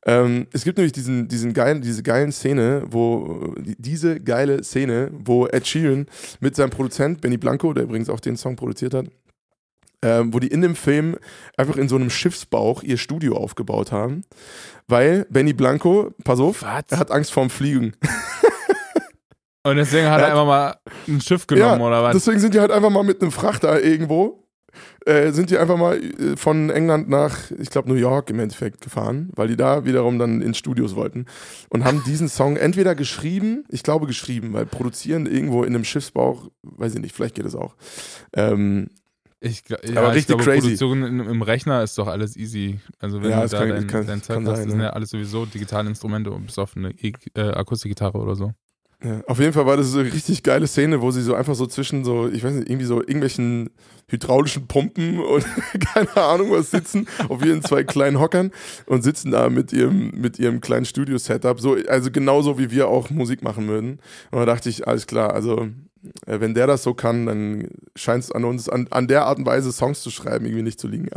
Ähm, 0.06 0.48
es 0.51 0.63
gibt 0.63 0.78
nämlich 0.78 0.92
diesen, 0.92 1.28
diesen 1.30 1.54
geilen, 1.54 1.81
diese 1.81 2.04
geilen 2.04 2.31
Szene, 2.31 2.84
wo 2.88 3.56
diese 3.57 4.19
geile 4.19 4.63
Szene, 4.63 5.12
wo 5.13 5.48
Ed 5.48 5.66
Sheeran 5.66 6.07
mit 6.42 6.56
seinem 6.56 6.72
Produzent 6.72 7.22
Benny 7.22 7.38
Blanco, 7.38 7.72
der 7.74 7.84
übrigens 7.84 8.10
auch 8.10 8.19
den 8.19 8.36
Song 8.36 8.57
produziert 8.57 8.94
hat, 8.94 9.06
ähm, 10.03 10.33
wo 10.33 10.39
die 10.39 10.50
in 10.50 10.61
dem 10.61 10.75
Film 10.75 11.17
einfach 11.57 11.77
in 11.77 11.88
so 11.88 11.95
einem 11.95 12.09
Schiffsbauch 12.09 12.83
ihr 12.83 12.97
Studio 12.97 13.38
aufgebaut 13.38 13.91
haben, 13.91 14.23
weil 14.88 15.25
Benny 15.29 15.53
Blanco, 15.53 16.11
pass 16.23 16.39
auf, 16.39 16.61
Was? 16.61 16.83
er 16.89 17.00
hat 17.00 17.09
Angst 17.09 17.31
vorm 17.31 17.50
Fliegen. 17.50 17.94
Und 19.65 19.77
deswegen 19.77 20.07
hat 20.07 20.19
er, 20.19 20.27
er 20.27 20.31
einfach 20.31 20.45
mal 20.45 20.75
ein 21.07 21.21
Schiff 21.21 21.47
genommen, 21.47 21.79
ja, 21.79 21.88
oder 21.88 22.03
was? 22.03 22.13
Deswegen 22.13 22.39
sind 22.39 22.53
die 22.53 22.59
halt 22.59 22.69
einfach 22.69 22.89
mal 22.89 23.03
mit 23.03 23.21
einem 23.21 23.31
Frachter 23.31 23.81
irgendwo 23.81 24.43
äh, 25.05 25.31
sind 25.31 25.50
die 25.50 25.57
einfach 25.57 25.77
mal 25.77 25.98
äh, 25.98 26.38
von 26.38 26.69
England 26.69 27.10
nach, 27.10 27.51
ich 27.51 27.69
glaube, 27.69 27.89
New 27.89 27.95
York 27.95 28.29
im 28.29 28.39
Endeffekt 28.39 28.81
gefahren, 28.81 29.29
weil 29.36 29.48
die 29.48 29.57
da 29.57 29.86
wiederum 29.86 30.17
dann 30.19 30.41
ins 30.41 30.57
Studios 30.57 30.95
wollten 30.95 31.25
und 31.69 31.83
haben 31.83 32.03
diesen 32.05 32.29
Song 32.29 32.55
entweder 32.55 32.95
geschrieben, 32.95 33.65
ich 33.69 33.83
glaube 33.83 34.07
geschrieben, 34.07 34.53
weil 34.53 34.65
produzieren 34.65 35.25
irgendwo 35.25 35.63
in 35.63 35.75
einem 35.75 35.83
Schiffsbauch, 35.83 36.50
weiß 36.63 36.95
ich 36.95 37.01
nicht, 37.01 37.15
vielleicht 37.15 37.36
geht 37.36 37.45
es 37.45 37.55
auch. 37.55 37.75
Ähm, 38.33 38.89
ich, 39.43 39.63
ja, 39.67 39.77
aber 39.97 40.15
richtig 40.15 40.38
glaube, 40.38 40.43
crazy. 40.45 40.62
Produktion 40.62 41.03
im 41.03 41.41
Rechner 41.41 41.83
ist 41.83 41.97
doch 41.97 42.07
alles 42.07 42.38
easy. 42.38 42.79
Also 43.00 43.21
wenn 43.21 43.31
ja, 43.31 43.41
du 43.41 43.50
da 43.50 43.57
kann, 43.59 43.69
dein, 43.69 43.88
kann, 43.88 44.07
dein 44.07 44.23
Zeug 44.23 44.38
hast, 44.38 44.45
sein, 44.45 44.55
das 44.55 44.71
sind 44.71 44.81
ja 44.81 44.89
alles 44.91 45.09
sowieso 45.09 45.45
digitale 45.45 45.89
Instrumente, 45.89 46.31
bis 46.31 46.57
auf 46.57 46.77
eine 46.77 46.91
e 46.91 47.12
äh, 47.35 47.41
Akustikgitarre 47.41 48.17
oder 48.17 48.35
so. 48.35 48.53
Ja, 49.03 49.21
auf 49.27 49.39
jeden 49.39 49.51
Fall 49.51 49.65
war 49.65 49.75
das 49.75 49.88
so 49.88 50.00
eine 50.00 50.13
richtig 50.13 50.43
geile 50.43 50.65
Szene, 50.65 51.01
wo 51.01 51.12
sie 51.12 51.21
so 51.21 51.35
einfach 51.35 51.55
so 51.55 51.67
zwischen 51.67 52.05
so, 52.05 52.29
ich 52.29 52.41
weiß 52.41 52.53
nicht, 52.53 52.69
irgendwie 52.69 52.85
so 52.85 53.01
irgendwelchen 53.01 53.69
hydraulischen 54.07 54.67
Pumpen 54.67 55.19
und 55.19 55.45
keine 55.93 56.15
Ahnung 56.15 56.51
was 56.51 56.71
sitzen, 56.71 57.05
auf 57.27 57.43
ihren 57.43 57.62
zwei 57.63 57.83
kleinen 57.83 58.21
Hockern 58.21 58.51
und 58.85 59.01
sitzen 59.01 59.31
da 59.31 59.50
mit 59.50 59.73
ihrem, 59.73 60.12
mit 60.12 60.39
ihrem 60.39 60.62
kleinen 60.62 60.85
Studio-Setup. 60.85 61.59
So, 61.59 61.75
also 61.89 62.12
genauso 62.12 62.57
wie 62.57 62.71
wir 62.71 62.88
auch 62.88 63.09
Musik 63.09 63.43
machen 63.43 63.67
würden. 63.67 64.00
Und 64.31 64.39
da 64.39 64.45
dachte 64.45 64.69
ich, 64.69 64.88
alles 64.88 65.05
klar, 65.05 65.33
also 65.33 65.67
wenn 66.25 66.53
der 66.53 66.67
das 66.67 66.83
so 66.83 66.93
kann, 66.93 67.25
dann 67.25 67.67
scheint 67.95 68.24
es 68.24 68.31
an 68.31 68.43
uns, 68.43 68.67
an, 68.67 68.88
an 68.91 69.07
der 69.07 69.25
Art 69.25 69.38
und 69.38 69.45
Weise 69.45 69.72
Songs 69.72 70.01
zu 70.01 70.12
schreiben, 70.12 70.45
irgendwie 70.45 70.63
nicht 70.63 70.79
zu 70.79 70.88
liegen. 70.88 71.10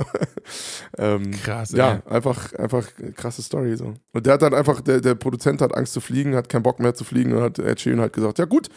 ähm, 0.99 1.31
Krass, 1.43 1.73
ey. 1.73 1.79
Ja, 1.79 2.03
einfach, 2.07 2.53
einfach 2.55 2.87
krasse 3.17 3.43
Story 3.43 3.77
so. 3.77 3.95
Und 4.13 4.27
der 4.27 4.35
hat 4.35 4.43
dann 4.43 4.55
einfach, 4.55 4.81
der, 4.81 5.01
der 5.01 5.15
Produzent 5.15 5.61
hat 5.61 5.75
Angst 5.75 5.93
zu 5.93 6.01
fliegen, 6.01 6.37
hat 6.37 6.49
keinen 6.49 6.63
Bock 6.63 6.79
mehr 6.79 6.95
zu 6.95 7.05
fliegen 7.05 7.33
und 7.33 7.43
hat 7.43 7.59
Ed 7.59 7.81
Sheeran 7.81 8.01
halt 8.01 8.13
gesagt, 8.13 8.39
ja 8.39 8.45
gut, 8.45 8.69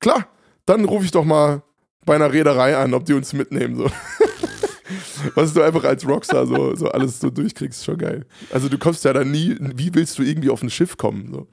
klar, 0.00 0.26
dann 0.64 0.84
rufe 0.84 1.04
ich 1.04 1.10
doch 1.10 1.24
mal 1.24 1.62
bei 2.04 2.14
einer 2.14 2.32
Reederei 2.32 2.76
an, 2.76 2.94
ob 2.94 3.04
die 3.04 3.12
uns 3.12 3.32
mitnehmen. 3.32 3.76
So. 3.76 3.90
Was 5.34 5.52
du 5.52 5.62
einfach 5.62 5.84
als 5.84 6.06
Rockstar 6.06 6.46
so, 6.46 6.74
so 6.74 6.88
alles 6.88 7.20
so 7.20 7.28
durchkriegst, 7.28 7.84
schon 7.84 7.98
geil. 7.98 8.24
Also 8.50 8.68
du 8.68 8.78
kommst 8.78 9.04
ja 9.04 9.12
da 9.12 9.24
nie, 9.24 9.56
wie 9.60 9.94
willst 9.94 10.18
du 10.18 10.22
irgendwie 10.22 10.48
auf 10.48 10.62
ein 10.62 10.70
Schiff 10.70 10.96
kommen? 10.96 11.30
So. 11.30 11.46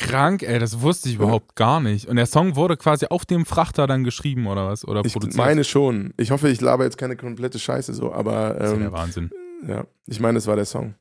Krank, 0.00 0.42
ey, 0.42 0.58
das 0.58 0.80
wusste 0.80 1.08
ich 1.08 1.16
überhaupt 1.16 1.56
gar 1.56 1.80
nicht. 1.80 2.06
Und 2.06 2.16
der 2.16 2.26
Song 2.26 2.56
wurde 2.56 2.76
quasi 2.76 3.06
auf 3.06 3.24
dem 3.24 3.44
Frachter 3.46 3.86
dann 3.86 4.04
geschrieben 4.04 4.46
oder 4.46 4.68
was? 4.68 4.86
Oder 4.86 5.04
Ich 5.04 5.12
produziert? 5.12 5.36
meine 5.36 5.64
schon. 5.64 6.12
Ich 6.16 6.30
hoffe, 6.30 6.48
ich 6.48 6.60
laber 6.60 6.84
jetzt 6.84 6.98
keine 6.98 7.16
komplette 7.16 7.58
Scheiße 7.58 7.94
so, 7.94 8.12
aber 8.12 8.54
das 8.54 8.64
ist 8.64 8.68
ja 8.70 8.74
ähm, 8.74 8.80
der 8.82 8.92
Wahnsinn. 8.92 9.30
ja, 9.66 9.84
ich 10.06 10.20
meine, 10.20 10.38
es 10.38 10.46
war 10.46 10.56
der 10.56 10.64
Song. 10.66 10.94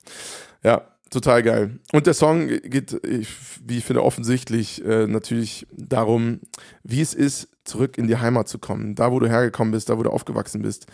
Ja, 0.63 0.81
total 1.09 1.43
geil. 1.43 1.79
Und 1.93 2.07
der 2.07 2.13
Song 2.13 2.47
geht, 2.47 2.93
ich- 3.05 3.27
wie 3.65 3.77
ich 3.77 3.85
finde, 3.85 4.03
offensichtlich 4.03 4.83
äh, 4.85 5.07
natürlich 5.07 5.67
darum, 5.75 6.39
wie 6.83 7.01
es 7.01 7.13
ist, 7.13 7.47
zurück 7.63 7.97
in 7.97 8.07
die 8.07 8.17
Heimat 8.17 8.47
zu 8.47 8.59
kommen. 8.59 8.93
Da, 8.95 9.11
wo 9.11 9.19
du 9.19 9.27
hergekommen 9.27 9.71
bist, 9.71 9.89
da, 9.89 9.97
wo 9.97 10.03
du 10.03 10.11
aufgewachsen 10.11 10.61
bist. 10.61 10.85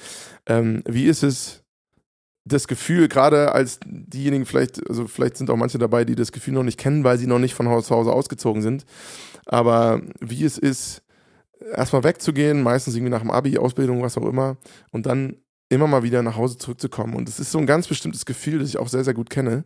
Ähm, 0.46 0.84
wie 0.86 1.06
ist 1.06 1.22
es, 1.22 1.61
das 2.44 2.68
Gefühl, 2.68 3.08
gerade 3.08 3.54
als 3.54 3.80
diejenigen 3.86 4.46
vielleicht, 4.46 4.88
also 4.90 5.08
vielleicht 5.08 5.38
sind 5.38 5.50
auch 5.50 5.56
manche 5.56 5.78
dabei, 5.78 6.06
die 6.06 6.16
das 6.16 6.32
Gefühl 6.32 6.56
noch 6.56 6.64
nicht 6.64 6.80
kennen, 6.80 7.04
weil 7.04 7.18
sie 7.18 7.28
noch 7.28 7.40
nicht 7.40 7.54
von 7.54 7.70
Haus 7.70 7.88
zu 7.88 7.96
Hause 7.96 8.12
ausgezogen 8.12 8.62
sind. 8.62 8.86
Aber 9.46 10.02
wie 10.20 10.44
es 10.44 10.58
ist, 10.58 11.04
erstmal 11.76 12.04
wegzugehen, 12.04 12.64
meistens 12.64 12.96
irgendwie 12.96 13.12
nach 13.12 13.22
dem 13.22 13.32
Abi, 13.32 13.58
Ausbildung, 13.58 14.02
was 14.02 14.18
auch 14.18 14.26
immer, 14.26 14.58
und 14.92 15.06
dann 15.06 15.38
immer 15.70 15.88
mal 15.88 16.04
wieder 16.04 16.22
nach 16.22 16.36
Hause 16.36 16.58
zurückzukommen. 16.58 17.16
Und 17.16 17.30
es 17.30 17.40
ist 17.40 17.52
so 17.52 17.60
ein 17.60 17.66
ganz 17.66 17.88
bestimmtes 17.88 18.26
Gefühl, 18.26 18.60
das 18.60 18.70
ich 18.70 18.78
auch 18.78 18.90
sehr, 18.90 19.04
sehr 19.04 19.14
gut 19.14 19.30
kenne. 19.30 19.64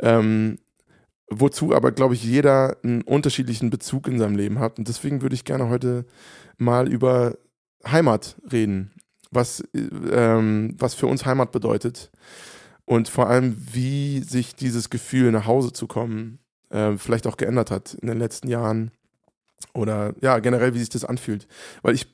Ähm, 0.00 0.58
wozu 1.30 1.74
aber, 1.74 1.92
glaube 1.92 2.14
ich, 2.14 2.24
jeder 2.24 2.78
einen 2.82 3.02
unterschiedlichen 3.02 3.70
Bezug 3.70 4.08
in 4.08 4.18
seinem 4.18 4.36
Leben 4.36 4.58
hat. 4.58 4.78
Und 4.78 4.88
deswegen 4.88 5.22
würde 5.22 5.34
ich 5.34 5.44
gerne 5.44 5.68
heute 5.68 6.04
mal 6.56 6.88
über 6.88 7.36
Heimat 7.86 8.36
reden. 8.50 8.92
Was, 9.36 9.60
äh, 9.72 9.78
ähm, 10.10 10.74
was 10.78 10.94
für 10.94 11.06
uns 11.06 11.24
Heimat 11.24 11.52
bedeutet. 11.52 12.10
Und 12.84 13.08
vor 13.08 13.28
allem, 13.28 13.56
wie 13.72 14.20
sich 14.20 14.54
dieses 14.54 14.90
Gefühl, 14.90 15.30
nach 15.32 15.46
Hause 15.46 15.72
zu 15.72 15.86
kommen, 15.86 16.38
äh, 16.70 16.96
vielleicht 16.96 17.26
auch 17.26 17.36
geändert 17.36 17.70
hat 17.70 17.94
in 17.94 18.08
den 18.08 18.18
letzten 18.18 18.48
Jahren. 18.48 18.90
Oder 19.72 20.14
ja, 20.20 20.38
generell, 20.40 20.74
wie 20.74 20.78
sich 20.78 20.88
das 20.88 21.04
anfühlt. 21.04 21.46
Weil 21.82 21.94
ich, 21.94 22.06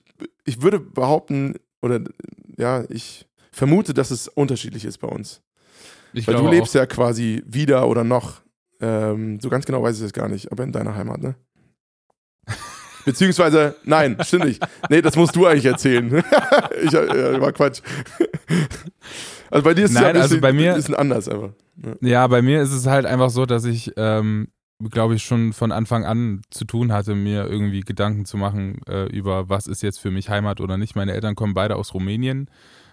ich 0.45 0.63
würde 0.63 0.81
behaupten, 0.81 1.55
oder 1.81 2.01
ja, 2.57 2.85
ich 2.89 3.27
vermute, 3.51 3.95
dass 3.95 4.11
es 4.11 4.29
unterschiedlich 4.29 4.85
ist 4.85 4.99
bei 4.99 5.09
uns. 5.09 5.43
Ich 6.13 6.27
Weil 6.27 6.37
du 6.37 6.49
lebst 6.49 6.75
ja 6.75 6.87
quasi 6.87 7.43
wieder 7.47 7.89
oder 7.89 8.05
noch, 8.05 8.43
ähm, 8.81 9.41
so 9.41 9.49
ganz 9.49 9.65
genau 9.65 9.83
weiß 9.83 9.97
ich 9.97 10.03
das 10.03 10.13
gar 10.13 10.29
nicht, 10.29 10.53
aber 10.53 10.65
in 10.65 10.73
deiner 10.73 10.95
Heimat, 10.95 11.23
ne? 11.23 11.35
Beziehungsweise, 13.05 13.75
nein, 13.85 14.17
stimmt 14.23 14.45
nicht. 14.45 14.63
Nee, 14.91 15.03
das 15.03 15.17
musst 15.17 15.35
du 15.37 15.47
eigentlich 15.47 15.67
erzählen. 15.67 16.23
ich 16.83 16.93
äh, 16.95 17.41
war 17.41 17.53
Quatsch. 17.53 17.81
Also 19.51 19.65
bei 19.65 19.75
dir 19.75 19.85
ist 19.85 19.91
es 19.91 19.97
ja 19.97 20.03
Nein, 20.03 20.17
ein 20.17 20.23
also 20.23 20.29
bisschen, 20.37 20.41
bei 20.41 20.53
mir- 20.53 20.75
bisschen 20.75 20.95
anders 20.95 21.29
einfach. 21.29 21.51
Ja, 22.01 22.27
bei 22.27 22.43
mir 22.43 22.63
ist 22.63 22.73
es 22.73 22.87
halt 22.87 23.07
einfach 23.07 23.31
so, 23.31 23.47
dass 23.47 23.65
ich, 23.65 23.93
ähm, 23.97 24.49
glaube 24.91 25.15
ich, 25.15 25.23
schon 25.25 25.53
von 25.53 25.73
Anfang 25.73 26.05
an 26.05 26.43
zu 26.51 26.65
tun 26.65 26.93
hatte, 26.93 27.15
mir 27.15 27.47
irgendwie 27.47 27.81
Gedanken 27.81 28.25
zu 28.25 28.37
machen 28.37 28.81
äh, 28.89 29.07
über, 29.07 29.49
was 29.49 29.67
ist 29.67 29.83
jetzt 29.83 29.99
für 30.01 30.11
mich 30.11 30.29
Heimat 30.29 30.61
oder 30.61 30.77
nicht. 30.77 30.97
Meine 30.97 31.13
Eltern 31.13 31.35
kommen 31.35 31.55
beide 31.55 31.77
aus 31.77 31.95
Rumänien. 31.95 32.49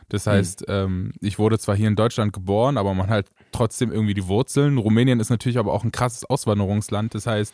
Das 0.09 0.25
heißt, 0.25 0.65
ähm, 0.69 1.11
ich 1.21 1.37
wurde 1.37 1.59
zwar 1.59 1.75
hier 1.75 1.87
in 1.87 1.95
Deutschland 1.95 2.33
geboren, 2.33 2.77
aber 2.77 2.95
man 2.95 3.09
hat 3.09 3.27
trotzdem 3.51 3.91
irgendwie 3.91 4.15
die 4.15 4.27
Wurzeln. 4.27 4.77
Rumänien 4.79 5.19
ist 5.19 5.29
natürlich 5.29 5.59
aber 5.59 5.71
auch 5.71 5.83
ein 5.83 5.91
krasses 5.91 6.25
Auswanderungsland. 6.25 7.13
Das 7.13 7.27
heißt, 7.27 7.53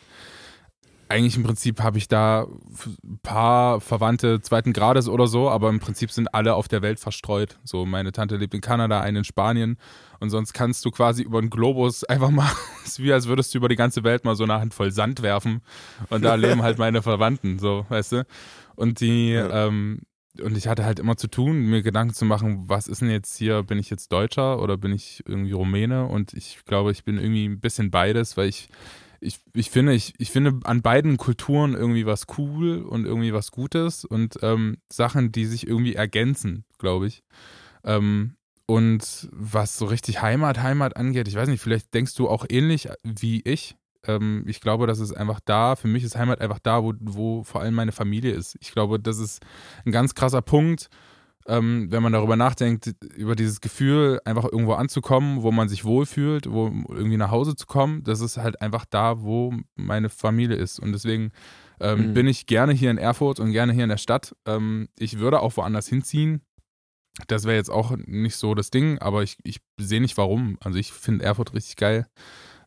eigentlich 1.08 1.36
im 1.36 1.44
Prinzip 1.44 1.80
habe 1.82 1.98
ich 1.98 2.08
da 2.08 2.46
ein 3.04 3.18
paar 3.22 3.80
Verwandte 3.80 4.40
zweiten 4.40 4.72
Grades 4.72 5.08
oder 5.08 5.26
so, 5.26 5.48
aber 5.48 5.68
im 5.68 5.78
Prinzip 5.78 6.10
sind 6.10 6.34
alle 6.34 6.54
auf 6.54 6.68
der 6.68 6.82
Welt 6.82 6.98
verstreut. 6.98 7.58
So, 7.64 7.86
meine 7.86 8.12
Tante 8.12 8.36
lebt 8.36 8.54
in 8.54 8.60
Kanada, 8.60 9.00
eine 9.00 9.18
in 9.18 9.24
Spanien 9.24 9.76
und 10.18 10.30
sonst 10.30 10.52
kannst 10.52 10.84
du 10.84 10.90
quasi 10.90 11.22
über 11.22 11.40
den 11.40 11.50
Globus 11.50 12.04
einfach 12.08 12.30
mal, 12.30 12.50
es 12.84 12.92
ist 12.92 13.02
wie 13.02 13.12
als 13.12 13.28
würdest 13.28 13.54
du 13.54 13.58
über 13.58 13.68
die 13.68 13.76
ganze 13.76 14.02
Welt 14.04 14.24
mal 14.24 14.34
so 14.34 14.44
eine 14.44 14.54
Handvoll 14.54 14.90
Sand 14.90 15.22
werfen 15.22 15.62
und 16.10 16.24
da 16.24 16.34
leben 16.34 16.62
halt 16.62 16.78
meine 16.78 17.02
Verwandten, 17.02 17.58
so, 17.58 17.86
weißt 17.88 18.12
du? 18.12 18.26
Und 18.74 19.00
die, 19.00 19.30
Ja. 19.30 19.66
ähm, 19.66 20.00
und 20.42 20.54
ich 20.58 20.68
hatte 20.68 20.84
halt 20.84 20.98
immer 20.98 21.16
zu 21.16 21.28
tun, 21.28 21.60
mir 21.60 21.82
Gedanken 21.82 22.12
zu 22.12 22.26
machen, 22.26 22.64
was 22.66 22.88
ist 22.88 23.00
denn 23.00 23.08
jetzt 23.08 23.38
hier, 23.38 23.62
bin 23.62 23.78
ich 23.78 23.88
jetzt 23.88 24.12
Deutscher 24.12 24.60
oder 24.60 24.76
bin 24.76 24.92
ich 24.92 25.22
irgendwie 25.26 25.52
Rumäne? 25.52 26.04
Und 26.06 26.34
ich 26.34 26.58
glaube, 26.66 26.90
ich 26.92 27.04
bin 27.04 27.16
irgendwie 27.16 27.46
ein 27.46 27.58
bisschen 27.60 27.90
beides, 27.90 28.36
weil 28.36 28.50
ich 28.50 28.68
ich, 29.20 29.40
ich 29.54 29.70
finde, 29.70 29.94
ich, 29.94 30.14
ich 30.18 30.30
finde 30.30 30.60
an 30.64 30.82
beiden 30.82 31.16
Kulturen 31.16 31.74
irgendwie 31.74 32.06
was 32.06 32.26
cool 32.38 32.82
und 32.82 33.04
irgendwie 33.04 33.32
was 33.32 33.50
Gutes 33.50 34.04
und 34.04 34.38
ähm, 34.42 34.78
Sachen, 34.88 35.32
die 35.32 35.46
sich 35.46 35.66
irgendwie 35.66 35.94
ergänzen, 35.94 36.64
glaube 36.78 37.06
ich. 37.06 37.22
Ähm, 37.84 38.36
und 38.66 39.28
was 39.32 39.78
so 39.78 39.86
richtig 39.86 40.22
Heimat, 40.22 40.60
Heimat 40.60 40.96
angeht, 40.96 41.28
ich 41.28 41.36
weiß 41.36 41.48
nicht, 41.48 41.62
vielleicht 41.62 41.94
denkst 41.94 42.14
du 42.14 42.28
auch 42.28 42.44
ähnlich 42.48 42.88
wie 43.04 43.40
ich. 43.42 43.76
Ähm, 44.06 44.44
ich 44.46 44.60
glaube, 44.60 44.86
das 44.86 44.98
ist 44.98 45.12
einfach 45.12 45.40
da, 45.44 45.76
für 45.76 45.88
mich 45.88 46.02
ist 46.02 46.16
Heimat 46.16 46.40
einfach 46.40 46.58
da, 46.58 46.82
wo, 46.82 46.92
wo 47.00 47.44
vor 47.44 47.60
allem 47.60 47.74
meine 47.74 47.92
Familie 47.92 48.32
ist. 48.32 48.56
Ich 48.60 48.72
glaube, 48.72 48.98
das 48.98 49.18
ist 49.18 49.40
ein 49.84 49.92
ganz 49.92 50.14
krasser 50.14 50.42
Punkt, 50.42 50.88
ähm, 51.48 51.86
wenn 51.90 52.02
man 52.02 52.12
darüber 52.12 52.36
nachdenkt, 52.36 52.94
über 53.14 53.36
dieses 53.36 53.60
Gefühl, 53.60 54.20
einfach 54.24 54.44
irgendwo 54.44 54.72
anzukommen, 54.74 55.42
wo 55.42 55.52
man 55.52 55.68
sich 55.68 55.84
wohlfühlt, 55.84 56.50
wo 56.50 56.66
irgendwie 56.88 57.16
nach 57.16 57.30
Hause 57.30 57.54
zu 57.56 57.66
kommen, 57.66 58.02
das 58.04 58.20
ist 58.20 58.36
halt 58.36 58.60
einfach 58.60 58.84
da, 58.84 59.22
wo 59.22 59.54
meine 59.76 60.08
Familie 60.08 60.56
ist. 60.56 60.78
Und 60.80 60.92
deswegen 60.92 61.30
ähm, 61.80 62.08
Mhm. 62.10 62.14
bin 62.14 62.26
ich 62.26 62.46
gerne 62.46 62.72
hier 62.72 62.90
in 62.90 62.98
Erfurt 62.98 63.38
und 63.38 63.52
gerne 63.52 63.72
hier 63.72 63.84
in 63.84 63.90
der 63.90 63.96
Stadt. 63.98 64.34
Ähm, 64.46 64.88
ich 64.98 65.18
würde 65.18 65.40
auch 65.40 65.56
woanders 65.56 65.86
hinziehen. 65.88 66.40
Das 67.28 67.44
wäre 67.44 67.56
jetzt 67.56 67.70
auch 67.70 67.96
nicht 67.96 68.36
so 68.36 68.54
das 68.54 68.70
Ding, 68.70 68.98
aber 68.98 69.22
ich, 69.22 69.38
ich 69.42 69.60
sehe 69.78 70.00
nicht 70.00 70.16
warum. 70.18 70.58
Also 70.60 70.78
ich 70.78 70.92
finde 70.92 71.24
Erfurt 71.24 71.54
richtig 71.54 71.76
geil. 71.76 72.06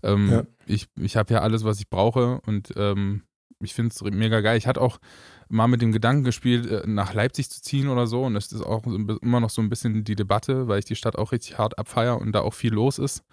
Ähm, 0.04 0.30
Ja. 0.30 0.44
Ich, 0.66 0.88
ich 1.00 1.18
habe 1.18 1.34
ja 1.34 1.42
alles, 1.42 1.64
was 1.64 1.80
ich 1.80 1.90
brauche 1.90 2.40
und 2.46 2.72
ähm, 2.78 3.24
ich 3.62 3.74
finde 3.74 3.94
es 3.94 4.02
mega 4.02 4.42
geil. 4.42 4.58
Ich 4.58 4.68
hatte 4.68 4.82
auch 4.82 5.00
mal 5.50 5.68
mit 5.68 5.82
dem 5.82 5.92
Gedanken 5.92 6.24
gespielt, 6.24 6.66
äh, 6.68 6.84
nach 6.86 7.14
Leipzig 7.14 7.50
zu 7.50 7.62
ziehen 7.62 7.90
oder 7.90 8.08
so. 8.08 8.24
Und 8.24 8.34
das 8.34 8.52
ist 8.52 8.62
auch 8.62 8.86
immer 8.86 9.40
noch 9.40 9.50
so 9.50 9.62
ein 9.62 9.70
bisschen 9.70 10.04
die 10.04 10.16
Debatte, 10.16 10.68
weil 10.68 10.80
ich 10.80 10.86
die 10.86 10.96
Stadt 10.96 11.18
auch 11.18 11.32
richtig 11.32 11.58
hart 11.58 11.78
abfeier 11.78 12.20
und 12.20 12.32
da 12.32 12.42
auch 12.42 12.54
viel 12.54 12.74
los 12.74 13.00
ist, 13.00 13.24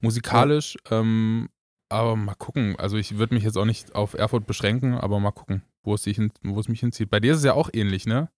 musikalisch. 0.00 0.76
Ähm, 0.90 1.48
aber 1.88 2.16
mal 2.16 2.34
gucken. 2.34 2.76
Also 2.78 2.96
ich 2.96 3.18
würde 3.18 3.34
mich 3.34 3.44
jetzt 3.44 3.56
auch 3.56 3.64
nicht 3.64 3.94
auf 3.94 4.14
Erfurt 4.14 4.46
beschränken, 4.46 4.94
aber 4.94 5.20
mal 5.20 5.30
gucken, 5.30 5.62
wo 5.84 5.94
es, 5.94 6.04
hin, 6.04 6.32
wo 6.42 6.58
es 6.58 6.68
mich 6.68 6.80
hinzieht. 6.80 7.10
Bei 7.10 7.20
dir 7.20 7.32
ist 7.32 7.38
es 7.38 7.44
ja 7.44 7.54
auch 7.54 7.70
ähnlich, 7.72 8.06
ne? 8.06 8.28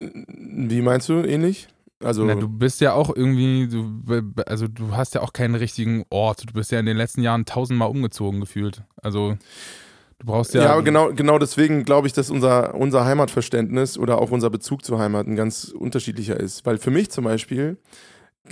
Wie 0.00 0.82
meinst 0.82 1.08
du, 1.08 1.22
ähnlich? 1.22 1.68
Also, 2.04 2.24
Na, 2.24 2.34
du 2.34 2.48
bist 2.48 2.80
ja 2.80 2.92
auch 2.92 3.14
irgendwie, 3.14 3.68
du, 3.68 4.02
also 4.46 4.68
du 4.68 4.94
hast 4.94 5.14
ja 5.14 5.22
auch 5.22 5.32
keinen 5.32 5.54
richtigen 5.54 6.04
Ort. 6.10 6.48
Du 6.48 6.52
bist 6.52 6.70
ja 6.70 6.78
in 6.78 6.86
den 6.86 6.96
letzten 6.96 7.22
Jahren 7.22 7.46
tausendmal 7.46 7.88
umgezogen 7.88 8.40
gefühlt. 8.40 8.82
Also 8.96 9.36
du 10.18 10.26
brauchst 10.26 10.52
ja. 10.52 10.64
ja, 10.64 10.72
aber 10.72 10.82
genau, 10.82 11.12
genau 11.14 11.38
deswegen 11.38 11.84
glaube 11.84 12.06
ich, 12.06 12.12
dass 12.12 12.30
unser, 12.30 12.74
unser 12.74 13.06
Heimatverständnis 13.06 13.96
oder 13.98 14.18
auch 14.18 14.30
unser 14.30 14.50
Bezug 14.50 14.84
zur 14.84 14.98
Heimat 14.98 15.26
ein 15.26 15.36
ganz 15.36 15.64
unterschiedlicher 15.68 16.38
ist. 16.38 16.66
Weil 16.66 16.76
für 16.76 16.90
mich 16.90 17.10
zum 17.10 17.24
Beispiel, 17.24 17.78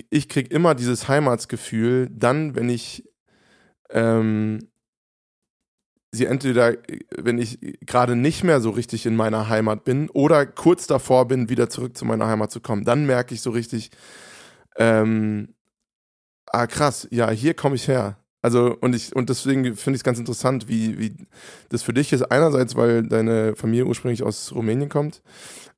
ich 0.09 0.31
kriege 0.31 0.49
immer 0.49 0.75
dieses 0.75 1.09
Heimatsgefühl 1.09 2.09
dann, 2.11 2.55
wenn 2.55 2.71
ich 2.71 3.05
ähm, 3.91 4.71
sie 6.15 6.27
entweder, 6.27 6.75
wenn 7.17 7.39
ich 7.39 7.59
gerade 7.83 8.17
nicht 8.17 8.45
mehr 8.45 8.61
so 8.61 8.71
richtig 8.71 9.07
in 9.07 9.17
meiner 9.17 9.49
Heimat 9.49 9.85
bin 9.85 10.09
oder 10.11 10.47
kurz 10.47 10.87
davor 10.87 11.27
bin, 11.29 11.49
wieder 11.49 11.69
zurück 11.69 11.97
zu 11.97 12.05
meiner 12.05 12.27
Heimat 12.27 12.51
zu 12.51 12.61
kommen. 12.61 12.85
Dann 12.85 13.07
merke 13.07 13.35
ich 13.35 13.41
so 13.41 13.51
richtig, 13.51 13.91
ähm, 14.77 15.55
ah 16.47 16.67
krass, 16.67 17.09
ja, 17.11 17.31
hier 17.31 17.55
komme 17.55 17.77
ich 17.77 17.89
her. 17.89 18.19
Also, 18.43 18.77
und 18.81 18.95
ich, 18.95 19.17
und 19.17 19.31
deswegen 19.31 19.65
finde 19.75 19.97
ich 19.97 20.01
es 20.01 20.05
ganz 20.05 20.19
interessant, 20.19 20.69
wie, 20.69 20.99
wie 20.99 21.17
das 21.71 21.83
für 21.83 21.95
dich 21.95 22.13
ist. 22.13 22.31
Einerseits, 22.31 22.77
weil 22.77 23.03
deine 23.03 23.57
Familie 23.57 23.87
ursprünglich 23.87 24.23
aus 24.23 24.55
Rumänien 24.55 24.91
kommt. 24.91 25.23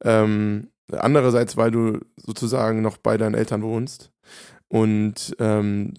Ähm, 0.03 0.71
andererseits, 0.91 1.57
weil 1.57 1.71
du 1.71 2.01
sozusagen 2.17 2.83
noch 2.83 2.97
bei 2.97 3.17
deinen 3.19 3.35
Eltern 3.35 3.63
wohnst. 3.63 4.11
Und 4.69 5.37
ähm, 5.39 5.95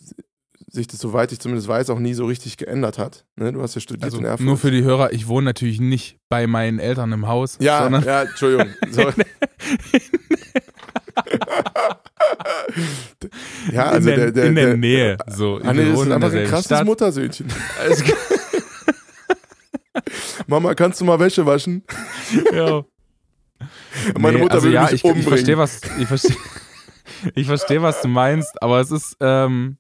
sich 0.70 0.88
das, 0.88 1.00
soweit 1.00 1.32
ich 1.32 1.40
zumindest 1.40 1.68
weiß, 1.68 1.90
auch 1.90 2.00
nie 2.00 2.14
so 2.14 2.26
richtig 2.26 2.58
geändert 2.58 2.98
hat. 2.98 3.26
Ne? 3.36 3.54
Du 3.54 3.62
hast 3.62 3.76
ja 3.76 3.82
studiert 3.82 4.04
also 4.04 4.18
in 4.18 4.26
Erfurt. 4.26 4.46
nur 4.46 4.58
für 4.58 4.72
die 4.72 4.84
Hörer, 4.84 5.14
ich 5.14 5.28
wohne 5.28 5.46
natürlich 5.46 5.80
nicht 5.80 6.20
bei 6.30 6.46
meinen 6.46 6.80
Eltern 6.80 7.12
im 7.14 7.28
Haus, 7.28 7.58
ja, 7.62 7.88
ja, 7.90 8.24
Entschuldigung. 8.24 8.68
Ja, 13.72 13.86
also 13.92 14.10
in 14.10 14.16
der, 14.16 14.32
der, 14.32 14.32
der, 14.32 14.46
in 14.46 14.56
der, 14.56 14.78
Nähe. 14.78 15.18
So, 15.28 15.60
Anne 15.64 15.86
Wir 15.86 15.94
ist 15.94 16.12
einfach 16.12 16.34
ein 16.34 16.46
krasses 16.46 16.66
Stadt. 16.66 16.86
Muttersöhnchen. 16.86 17.48
Mama, 20.48 20.76
kannst 20.76 21.02
du 21.02 21.06
mal 21.06 21.20
Wäsche 21.20 21.46
waschen? 21.46 21.84
ja. 22.54 22.84
Meine 24.18 24.38
Nee, 24.38 24.44
Mutter 24.44 24.54
also 24.56 24.68
will 24.68 24.74
ja, 24.74 24.84
mich 24.84 24.94
ich, 24.94 25.04
umbringen. 25.04 25.24
ich 25.24 25.28
verstehe, 25.28 25.58
was 25.58 25.82
ich 26.00 26.08
verstehe, 26.08 26.38
ich 27.34 27.48
verstehe, 27.48 27.82
was 27.82 28.02
du 28.02 28.08
meinst, 28.08 28.62
aber 28.62 28.80
es 28.80 28.92
ist, 28.92 29.18
ähm, 29.20 29.78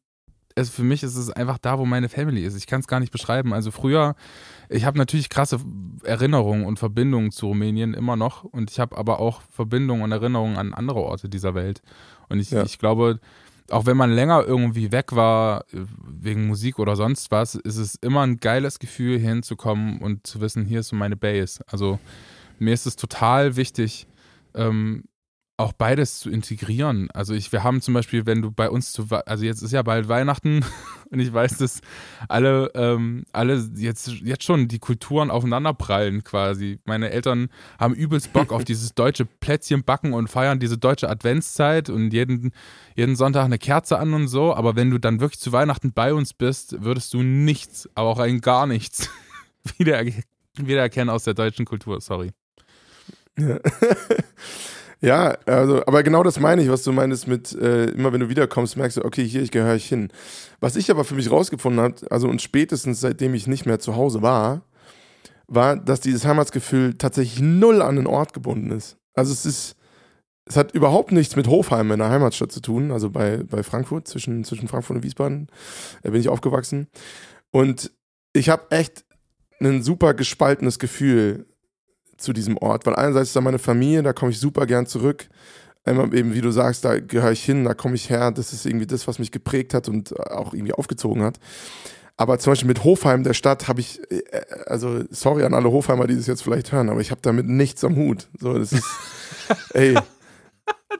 es, 0.57 0.69
für 0.69 0.83
mich 0.83 1.03
ist 1.03 1.15
es 1.15 1.29
einfach 1.29 1.57
da, 1.57 1.77
wo 1.77 1.85
meine 1.85 2.09
Family 2.09 2.43
ist. 2.43 2.55
Ich 2.55 2.67
kann 2.67 2.79
es 2.81 2.87
gar 2.87 2.99
nicht 2.99 3.11
beschreiben. 3.11 3.53
Also 3.53 3.71
früher, 3.71 4.15
ich 4.69 4.85
habe 4.85 4.97
natürlich 4.97 5.29
krasse 5.29 5.59
Erinnerungen 6.03 6.65
und 6.65 6.79
Verbindungen 6.79 7.31
zu 7.31 7.47
Rumänien 7.47 7.93
immer 7.93 8.15
noch 8.15 8.43
und 8.43 8.71
ich 8.71 8.79
habe 8.79 8.97
aber 8.97 9.19
auch 9.19 9.41
Verbindungen 9.51 10.03
und 10.03 10.11
Erinnerungen 10.11 10.57
an 10.57 10.73
andere 10.73 10.99
Orte 10.99 11.29
dieser 11.29 11.53
Welt. 11.53 11.81
Und 12.29 12.39
ich, 12.39 12.51
Ja. 12.51 12.63
ich 12.63 12.79
glaube, 12.79 13.19
auch 13.69 13.85
wenn 13.85 13.97
man 13.97 14.11
länger 14.11 14.43
irgendwie 14.45 14.91
weg 14.91 15.15
war, 15.15 15.65
wegen 15.71 16.47
Musik 16.47 16.79
oder 16.79 16.95
sonst 16.95 17.31
was, 17.31 17.55
ist 17.55 17.77
es 17.77 17.95
immer 17.95 18.21
ein 18.21 18.37
geiles 18.37 18.79
Gefühl, 18.79 19.19
hinzukommen 19.19 19.99
und 19.99 20.25
zu 20.25 20.41
wissen, 20.41 20.65
hier 20.65 20.79
ist 20.79 20.87
so 20.89 20.95
meine 20.95 21.17
Base. 21.17 21.63
Also 21.67 21.99
mir 22.59 22.73
ist 22.73 22.87
es 22.87 22.95
total 22.95 23.55
wichtig, 23.57 24.07
ähm, 24.55 25.03
auch 25.59 25.73
beides 25.73 26.19
zu 26.19 26.29
integrieren. 26.29 27.09
Also 27.11 27.33
ich, 27.33 27.51
wir 27.51 27.63
haben 27.63 27.81
zum 27.81 27.95
Beispiel, 27.95 28.27
wenn 28.27 28.43
du 28.43 28.51
bei 28.51 28.69
uns 28.69 28.91
zu, 28.91 29.07
also 29.25 29.43
jetzt 29.43 29.63
ist 29.63 29.71
ja 29.71 29.81
bald 29.81 30.07
Weihnachten 30.07 30.63
und 31.09 31.19
ich 31.19 31.33
weiß, 31.33 31.57
dass 31.57 31.81
alle, 32.29 32.71
ähm, 32.75 33.25
alle 33.33 33.67
jetzt, 33.75 34.07
jetzt 34.07 34.43
schon 34.43 34.67
die 34.67 34.77
Kulturen 34.77 35.31
aufeinanderprallen 35.31 36.23
quasi. 36.23 36.79
Meine 36.85 37.09
Eltern 37.09 37.49
haben 37.79 37.95
übelst 37.95 38.33
Bock 38.33 38.51
auf 38.53 38.63
dieses 38.65 38.93
deutsche 38.93 39.25
Plätzchen 39.25 39.83
backen 39.83 40.13
und 40.13 40.29
feiern 40.29 40.59
diese 40.59 40.77
deutsche 40.77 41.09
Adventszeit 41.09 41.89
und 41.89 42.11
jeden, 42.11 42.51
jeden 42.95 43.15
Sonntag 43.15 43.45
eine 43.45 43.57
Kerze 43.57 43.97
an 43.97 44.13
und 44.13 44.27
so. 44.27 44.53
Aber 44.53 44.75
wenn 44.75 44.91
du 44.91 44.99
dann 44.99 45.19
wirklich 45.19 45.39
zu 45.39 45.51
Weihnachten 45.51 45.91
bei 45.91 46.13
uns 46.13 46.35
bist, 46.35 46.83
würdest 46.83 47.15
du 47.15 47.23
nichts, 47.23 47.89
aber 47.95 48.09
auch 48.09 48.19
ein 48.19 48.41
gar 48.41 48.67
nichts 48.67 49.09
wiedererkennen 49.77 50.23
wieder 50.55 51.13
aus 51.13 51.23
der 51.23 51.33
deutschen 51.33 51.65
Kultur. 51.65 51.99
Sorry. 51.99 52.31
Ja. 53.39 53.59
Ja, 54.99 55.37
also, 55.45 55.85
aber 55.85 56.01
genau 56.01 56.23
das 56.23 56.39
meine 56.39 56.61
ich, 56.63 56.69
was 56.69 56.83
du 56.83 56.91
meinst 56.91 57.27
mit, 57.27 57.53
äh, 57.53 57.85
immer 57.91 58.11
wenn 58.13 58.21
du 58.21 58.29
wiederkommst, 58.29 58.77
merkst 58.77 58.97
du, 58.97 59.05
okay, 59.05 59.23
hier, 59.23 59.43
ich 59.43 59.51
gehöre 59.51 59.75
ich 59.75 59.87
hin. 59.87 60.09
Was 60.59 60.75
ich 60.75 60.89
aber 60.89 61.03
für 61.03 61.13
mich 61.13 61.29
rausgefunden 61.29 61.81
habe, 61.81 61.95
also 62.09 62.27
und 62.27 62.41
spätestens 62.41 62.99
seitdem 62.99 63.35
ich 63.35 63.45
nicht 63.45 63.67
mehr 63.67 63.79
zu 63.79 63.95
Hause 63.95 64.23
war, 64.23 64.63
war, 65.47 65.77
dass 65.77 66.01
dieses 66.01 66.25
Heimatsgefühl 66.25 66.95
tatsächlich 66.95 67.41
null 67.41 67.81
an 67.81 67.95
den 67.95 68.07
Ort 68.07 68.33
gebunden 68.33 68.71
ist. 68.71 68.97
Also 69.13 69.31
es 69.33 69.45
ist, 69.45 69.75
es 70.45 70.57
hat 70.57 70.73
überhaupt 70.73 71.11
nichts 71.11 71.35
mit 71.35 71.47
Hofheim 71.47 71.91
in 71.91 71.99
der 71.99 72.09
Heimatstadt 72.09 72.51
zu 72.51 72.61
tun, 72.61 72.91
also 72.91 73.11
bei, 73.11 73.43
bei 73.43 73.61
Frankfurt, 73.61 74.07
zwischen, 74.07 74.43
zwischen 74.43 74.67
Frankfurt 74.67 74.97
und 74.97 75.03
Wiesbaden, 75.03 75.47
da 76.01 76.09
bin 76.09 76.19
ich 76.19 76.29
aufgewachsen. 76.29 76.87
Und 77.51 77.91
ich 78.33 78.49
habe 78.49 78.63
echt 78.71 79.05
ein 79.59 79.83
super 79.83 80.13
gespaltenes 80.13 80.79
Gefühl 80.79 81.45
zu 82.17 82.33
diesem 82.33 82.57
Ort, 82.57 82.85
weil 82.85 82.95
einerseits 82.95 83.29
ist 83.29 83.35
da 83.35 83.41
meine 83.41 83.59
Familie, 83.59 84.03
da 84.03 84.13
komme 84.13 84.31
ich 84.31 84.39
super 84.39 84.65
gern 84.65 84.85
zurück. 84.85 85.27
Einmal 85.85 86.13
eben, 86.13 86.33
wie 86.33 86.41
du 86.41 86.51
sagst, 86.51 86.83
da 86.83 86.99
gehöre 86.99 87.31
ich 87.31 87.43
hin, 87.43 87.63
da 87.63 87.73
komme 87.73 87.95
ich 87.95 88.09
her, 88.09 88.31
das 88.31 88.51
ist 88.51 88.65
irgendwie 88.65 88.87
das, 88.87 89.07
was 89.07 89.19
mich 89.19 89.31
geprägt 89.31 89.73
hat 89.73 89.87
und 89.87 90.19
auch 90.19 90.53
irgendwie 90.53 90.73
aufgezogen 90.73 91.23
hat. 91.23 91.39
Aber 92.17 92.39
zum 92.39 92.51
Beispiel 92.51 92.67
mit 92.67 92.83
Hofheim, 92.83 93.23
der 93.23 93.33
Stadt, 93.33 93.67
habe 93.67 93.79
ich, 93.79 94.01
äh, 94.11 94.21
also 94.65 95.03
sorry 95.11 95.43
an 95.43 95.53
alle 95.53 95.69
Hofheimer, 95.71 96.07
die 96.07 96.15
das 96.15 96.25
jetzt 96.27 96.41
vielleicht 96.41 96.71
hören, 96.71 96.89
aber 96.89 96.99
ich 96.99 97.11
habe 97.11 97.21
damit 97.21 97.47
nichts 97.47 97.83
am 97.83 97.95
Hut. 97.95 98.27
So, 98.39 98.57
das 98.57 98.73
ist, 98.73 98.85
ey. 99.73 99.95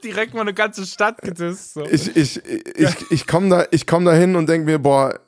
Direkt 0.02 0.32
mal 0.32 0.42
eine 0.42 0.54
ganze 0.54 0.86
Stadt 0.86 1.20
gedisst. 1.20 1.74
So. 1.74 1.84
Ich, 1.84 2.16
ich, 2.16 2.40
ich, 2.46 2.76
ich, 2.76 3.10
ich 3.10 3.26
komme 3.26 3.48
da, 3.48 3.66
komm 3.84 4.04
da 4.04 4.14
hin 4.14 4.36
und 4.36 4.48
denke 4.48 4.64
mir, 4.64 4.78
boah, 4.78 5.18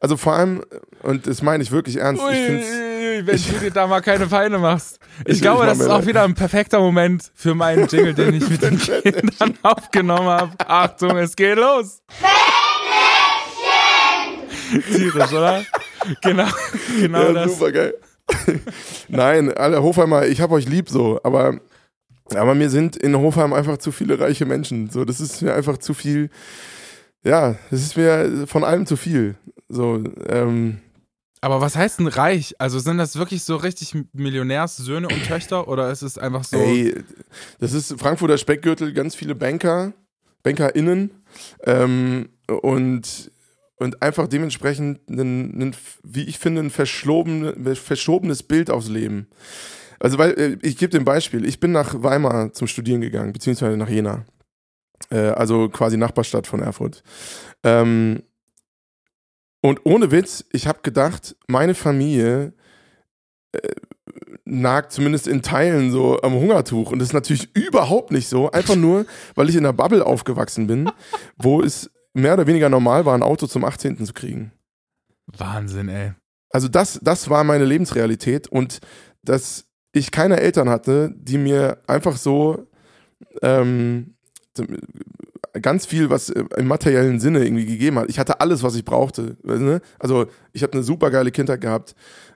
also 0.00 0.16
vor 0.16 0.34
allem, 0.34 0.62
und 1.02 1.26
das 1.26 1.42
meine 1.42 1.62
ich 1.62 1.72
wirklich 1.72 1.96
ernst, 1.96 2.22
Ui, 2.22 2.32
ich 2.32 3.26
wenn 3.26 3.34
ich, 3.34 3.50
du 3.50 3.58
dir 3.58 3.70
da 3.70 3.86
mal 3.86 4.00
keine 4.00 4.28
Feinde 4.28 4.58
machst. 4.58 4.98
Ich, 5.24 5.36
ich 5.36 5.40
glaube, 5.40 5.64
das 5.64 5.78
ist 5.78 5.88
auch 5.88 6.04
wieder 6.04 6.24
ein 6.24 6.34
perfekter 6.34 6.78
Moment 6.78 7.32
für 7.34 7.54
meinen 7.54 7.86
Jingle, 7.88 8.12
den 8.12 8.34
ich 8.34 8.50
mit 8.50 8.60
den 8.62 8.78
Kindern 8.78 9.54
aufgenommen 9.62 10.28
habe. 10.28 10.52
Achtung, 10.58 11.16
es 11.16 11.34
geht 11.34 11.56
los. 11.56 12.02
Tierisch, 14.92 15.32
oder? 15.32 15.64
Genau, 16.20 16.48
genau 17.00 17.22
ja, 17.22 17.32
das. 17.32 17.52
Super 17.52 17.72
geil. 17.72 17.94
Nein, 19.08 19.56
alle 19.56 19.82
Hofheimer, 19.82 20.26
ich 20.26 20.42
habe 20.42 20.54
euch 20.54 20.68
lieb 20.68 20.90
so, 20.90 21.18
aber 21.22 21.60
aber 22.34 22.54
mir 22.54 22.70
sind 22.70 22.96
in 22.96 23.16
Hofheim 23.16 23.52
einfach 23.52 23.78
zu 23.78 23.92
viele 23.92 24.18
reiche 24.18 24.46
Menschen. 24.46 24.90
So, 24.90 25.04
das 25.04 25.20
ist 25.20 25.42
mir 25.42 25.54
einfach 25.54 25.78
zu 25.78 25.94
viel. 25.94 26.28
Ja, 27.26 27.56
das 27.72 27.82
ist 27.82 27.96
mir 27.96 28.46
von 28.46 28.62
allem 28.62 28.86
zu 28.86 28.96
viel. 28.96 29.34
So, 29.68 30.04
ähm, 30.28 30.78
aber 31.40 31.60
was 31.60 31.74
heißt 31.76 31.98
denn 31.98 32.06
reich? 32.06 32.54
Also 32.58 32.78
sind 32.78 32.98
das 32.98 33.16
wirklich 33.16 33.42
so 33.42 33.56
richtig 33.56 33.94
Millionärssöhne 34.12 35.08
und 35.08 35.26
Töchter 35.26 35.66
oder 35.66 35.90
ist 35.90 36.02
es 36.02 36.18
einfach 36.18 36.44
so? 36.44 36.56
Ey, 36.56 36.94
das 37.58 37.72
ist 37.72 37.98
Frankfurter 37.98 38.38
Speckgürtel, 38.38 38.92
ganz 38.92 39.16
viele 39.16 39.34
Banker, 39.34 39.92
BankerInnen 40.44 41.10
ähm, 41.64 42.28
und, 42.46 43.32
und 43.76 44.02
einfach 44.02 44.28
dementsprechend, 44.28 45.08
ein, 45.10 45.60
ein, 45.60 45.76
wie 46.04 46.24
ich 46.24 46.38
finde, 46.38 46.62
ein 46.62 46.70
verschoben, 46.70 47.74
verschobenes 47.74 48.44
Bild 48.44 48.70
aufs 48.70 48.88
Leben. 48.88 49.26
Also, 49.98 50.18
weil, 50.18 50.30
äh, 50.38 50.58
ich 50.62 50.76
gebe 50.76 50.90
dir 50.90 50.98
ein 50.98 51.04
Beispiel. 51.04 51.44
Ich 51.44 51.58
bin 51.58 51.72
nach 51.72 52.02
Weimar 52.02 52.52
zum 52.52 52.68
Studieren 52.68 53.00
gegangen, 53.00 53.32
beziehungsweise 53.32 53.76
nach 53.76 53.88
Jena. 53.88 54.24
Äh, 55.10 55.28
also 55.30 55.68
quasi 55.68 55.96
Nachbarstadt 55.96 56.46
von 56.46 56.60
Erfurt. 56.60 57.02
Ähm, 57.62 58.22
und 59.62 59.84
ohne 59.84 60.10
Witz, 60.10 60.44
ich 60.52 60.66
habe 60.66 60.80
gedacht, 60.82 61.36
meine 61.48 61.74
Familie 61.74 62.52
äh, 63.52 63.58
nagt 64.44 64.92
zumindest 64.92 65.26
in 65.26 65.42
Teilen 65.42 65.90
so 65.90 66.20
am 66.22 66.34
Hungertuch. 66.34 66.92
Und 66.92 67.00
das 67.00 67.08
ist 67.08 67.14
natürlich 67.14 67.54
überhaupt 67.54 68.12
nicht 68.12 68.28
so. 68.28 68.50
Einfach 68.50 68.76
nur, 68.76 69.06
weil 69.34 69.48
ich 69.48 69.56
in 69.56 69.64
einer 69.66 69.72
Bubble 69.72 70.06
aufgewachsen 70.06 70.66
bin, 70.66 70.90
wo 71.36 71.62
es 71.62 71.90
mehr 72.14 72.34
oder 72.34 72.46
weniger 72.46 72.68
normal 72.68 73.04
war, 73.04 73.14
ein 73.14 73.22
Auto 73.22 73.46
zum 73.46 73.64
18. 73.64 74.04
zu 74.04 74.12
kriegen. 74.12 74.52
Wahnsinn, 75.26 75.88
ey. 75.88 76.12
Also 76.50 76.68
das, 76.68 77.00
das 77.02 77.28
war 77.28 77.44
meine 77.44 77.64
Lebensrealität 77.64 78.46
und 78.48 78.80
dass 79.22 79.66
ich 79.92 80.10
keine 80.10 80.38
Eltern 80.40 80.68
hatte, 80.68 81.12
die 81.16 81.38
mir 81.38 81.82
einfach 81.86 82.16
so 82.16 82.66
ähm, 83.42 84.15
ganz 85.60 85.86
viel, 85.86 86.10
was 86.10 86.28
im 86.28 86.66
materiellen 86.66 87.20
Sinne 87.20 87.44
irgendwie 87.44 87.66
gegeben 87.66 87.98
hat. 87.98 88.08
Ich 88.08 88.18
hatte 88.18 88.40
alles, 88.40 88.62
was 88.62 88.74
ich 88.74 88.84
brauchte. 88.84 89.36
Also 89.98 90.26
ich 90.52 90.62
habe 90.62 90.74
eine 90.74 90.82
super 90.82 91.10
geile 91.10 91.30
Kindheit 91.30 91.60
gehabt 91.60 91.94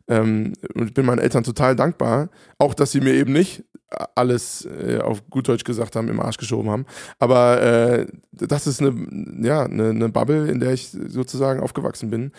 ähm, 0.09 0.54
und 0.74 0.88
ich 0.88 0.94
bin 0.94 1.06
meinen 1.06 1.18
Eltern 1.18 1.44
total 1.44 1.76
dankbar. 1.76 2.30
Auch, 2.59 2.74
dass 2.74 2.92
sie 2.92 3.00
mir 3.00 3.14
eben 3.14 3.33
nicht 3.33 3.64
alles 4.14 4.66
äh, 4.66 4.98
auf 4.98 5.28
gut 5.30 5.48
Deutsch 5.48 5.64
gesagt 5.64 5.96
haben, 5.96 6.09
im 6.09 6.20
Arsch 6.20 6.37
geschoben 6.37 6.70
haben. 6.70 6.87
Aber 7.18 7.61
äh, 7.61 8.06
das 8.33 8.66
ist 8.66 8.80
eine, 8.80 8.94
ja, 9.42 9.64
eine, 9.64 9.90
eine 9.90 10.09
Bubble, 10.09 10.48
in 10.48 10.61
der 10.61 10.72
ich 10.72 10.90
sozusagen 10.90 11.61
aufgewachsen 11.61 12.11
bin. 12.11 12.33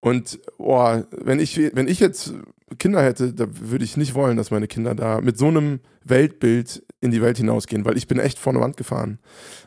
Und 0.00 0.38
boah, 0.56 1.06
wenn 1.10 1.40
ich, 1.40 1.58
wenn 1.74 1.88
ich 1.88 2.00
jetzt 2.00 2.32
Kinder 2.78 3.02
hätte, 3.02 3.34
da 3.34 3.46
würde 3.50 3.84
ich 3.84 3.96
nicht 3.96 4.14
wollen, 4.14 4.36
dass 4.36 4.50
meine 4.50 4.68
Kinder 4.68 4.94
da 4.94 5.20
mit 5.20 5.36
so 5.38 5.48
einem 5.48 5.80
Weltbild 6.04 6.82
in 7.00 7.10
die 7.10 7.22
Welt 7.22 7.36
hinausgehen, 7.36 7.84
weil 7.84 7.96
ich 7.96 8.06
bin 8.06 8.18
echt 8.18 8.38
vor 8.38 8.52
eine 8.52 8.60
Wand 8.60 8.76
gefahren 8.76 9.18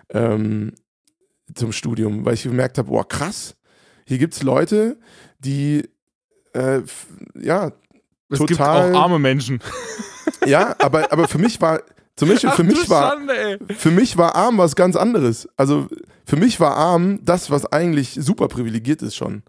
ähm, 0.10 0.74
zum 1.54 1.72
Studium, 1.72 2.26
weil 2.26 2.34
ich 2.34 2.44
gemerkt 2.44 2.78
habe, 2.78 2.90
boah, 2.90 3.08
krass, 3.08 3.56
hier 4.06 4.18
gibt 4.18 4.34
es 4.34 4.44
Leute, 4.44 4.98
die 5.40 5.88
äh, 6.54 6.82
ja 7.40 7.72
es 8.30 8.40
total. 8.40 8.48
gibt 8.48 8.62
auch 8.62 9.02
arme 9.04 9.20
Menschen. 9.20 9.60
Ja, 10.46 10.76
aber, 10.80 11.12
aber 11.12 11.28
für 11.28 11.38
mich 11.38 11.62
war, 11.62 11.82
zum 12.16 12.30
Beispiel 12.30 12.50
für 12.52 12.64
mich 12.64 12.90
war, 12.90 13.12
Schande, 13.12 13.60
für 13.78 13.92
mich 13.92 14.18
war 14.18 14.36
arm 14.36 14.58
was 14.58 14.76
ganz 14.76 14.96
anderes. 14.96 15.48
Also 15.56 15.88
für 16.26 16.36
mich 16.36 16.60
war 16.60 16.76
arm 16.76 17.20
das, 17.24 17.52
was 17.52 17.66
eigentlich 17.66 18.18
super 18.20 18.48
privilegiert 18.48 19.02
ist 19.02 19.16
schon. 19.16 19.44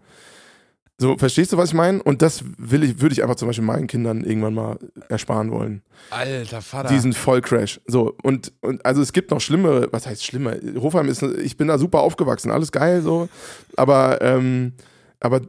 So, 0.99 1.17
verstehst 1.17 1.51
du, 1.51 1.57
was 1.57 1.69
ich 1.69 1.75
meine? 1.75 2.01
Und 2.03 2.21
das 2.21 2.43
will 2.57 2.83
ich, 2.83 3.01
würde 3.01 3.13
ich 3.13 3.23
einfach 3.23 3.35
zum 3.35 3.47
Beispiel 3.47 3.65
meinen 3.65 3.87
Kindern 3.87 4.23
irgendwann 4.23 4.53
mal 4.53 4.77
ersparen 5.09 5.51
wollen. 5.51 5.81
Alter 6.11 6.61
Vater. 6.61 6.89
Diesen 6.89 7.13
Vollcrash. 7.13 7.81
So, 7.87 8.15
und, 8.21 8.53
und 8.61 8.85
also 8.85 9.01
es 9.01 9.11
gibt 9.11 9.31
noch 9.31 9.41
schlimmere, 9.41 9.89
was 9.91 10.05
heißt 10.05 10.23
schlimmer? 10.23 10.55
Hofheim 10.77 11.09
ist, 11.09 11.23
ich 11.23 11.57
bin 11.57 11.67
da 11.67 11.77
super 11.77 12.01
aufgewachsen, 12.01 12.51
alles 12.51 12.71
geil, 12.71 13.01
so. 13.01 13.27
Aber, 13.75 14.21
ähm, 14.21 14.73
aber 15.19 15.41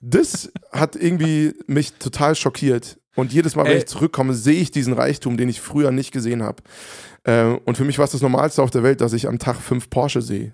das 0.00 0.52
hat 0.70 0.94
irgendwie 0.94 1.54
mich 1.66 1.94
total 1.94 2.36
schockiert. 2.36 2.98
Und 3.16 3.32
jedes 3.32 3.56
Mal, 3.56 3.64
wenn 3.64 3.72
Ey. 3.72 3.78
ich 3.78 3.86
zurückkomme, 3.86 4.34
sehe 4.34 4.60
ich 4.60 4.70
diesen 4.70 4.92
Reichtum, 4.92 5.36
den 5.36 5.48
ich 5.48 5.60
früher 5.60 5.90
nicht 5.90 6.12
gesehen 6.12 6.42
habe. 6.42 6.62
Äh, 7.24 7.56
und 7.64 7.76
für 7.76 7.84
mich 7.84 7.98
war 7.98 8.04
es 8.04 8.12
das 8.12 8.22
Normalste 8.22 8.62
auf 8.62 8.70
der 8.70 8.82
Welt, 8.82 9.00
dass 9.00 9.14
ich 9.14 9.26
am 9.26 9.38
Tag 9.38 9.56
fünf 9.56 9.90
Porsche 9.90 10.22
sehe. 10.22 10.52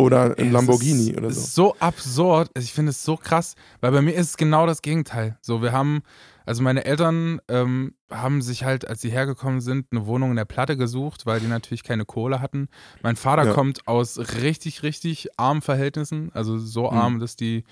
Oder 0.00 0.38
ein 0.38 0.52
Lamborghini 0.52 1.16
oder 1.16 1.30
so. 1.30 1.40
Ist 1.40 1.54
so 1.54 1.76
absurd. 1.78 2.50
Ich 2.56 2.72
finde 2.72 2.90
es 2.90 3.04
so 3.04 3.16
krass, 3.16 3.54
weil 3.80 3.92
bei 3.92 4.02
mir 4.02 4.12
ist 4.12 4.28
es 4.28 4.36
genau 4.36 4.66
das 4.66 4.82
Gegenteil. 4.82 5.36
So, 5.40 5.62
wir 5.62 5.72
haben, 5.72 6.02
also 6.46 6.62
meine 6.62 6.84
Eltern 6.84 7.40
ähm, 7.48 7.94
haben 8.10 8.42
sich 8.42 8.64
halt, 8.64 8.88
als 8.88 9.00
sie 9.00 9.10
hergekommen 9.10 9.60
sind, 9.60 9.86
eine 9.90 10.06
Wohnung 10.06 10.30
in 10.30 10.36
der 10.36 10.44
Platte 10.44 10.76
gesucht, 10.76 11.26
weil 11.26 11.40
die 11.40 11.46
natürlich 11.46 11.82
keine 11.82 12.04
Kohle 12.04 12.40
hatten. 12.40 12.68
Mein 13.02 13.16
Vater 13.16 13.46
ja. 13.46 13.52
kommt 13.52 13.86
aus 13.86 14.18
richtig, 14.40 14.82
richtig 14.82 15.28
armen 15.36 15.62
Verhältnissen, 15.62 16.30
also 16.34 16.58
so 16.58 16.90
mhm. 16.90 16.96
arm, 16.96 17.14
mhm. 17.14 17.20
dass 17.20 17.36
die 17.36 17.64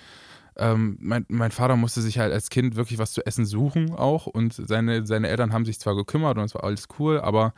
ähm, 0.59 0.99
mein, 1.01 1.25
mein, 1.29 1.53
Vater 1.53 1.77
musste 1.77 2.03
sich 2.03 2.19
halt 2.19 2.33
als 2.33 2.51
Kind 2.51 2.75
wirklich 2.75 2.99
was 2.99 3.13
zu 3.13 3.25
essen 3.25 3.47
suchen 3.47 3.95
auch 3.95 4.27
und 4.27 4.53
seine, 4.53 5.07
seine 5.07 5.29
Eltern 5.29 5.53
haben 5.53 5.65
sich 5.65 5.79
zwar 5.79 5.95
gekümmert 5.95 6.37
und 6.37 6.45
es 6.45 6.55
war 6.55 6.65
alles 6.65 6.89
cool, 6.99 7.21
aber 7.21 7.55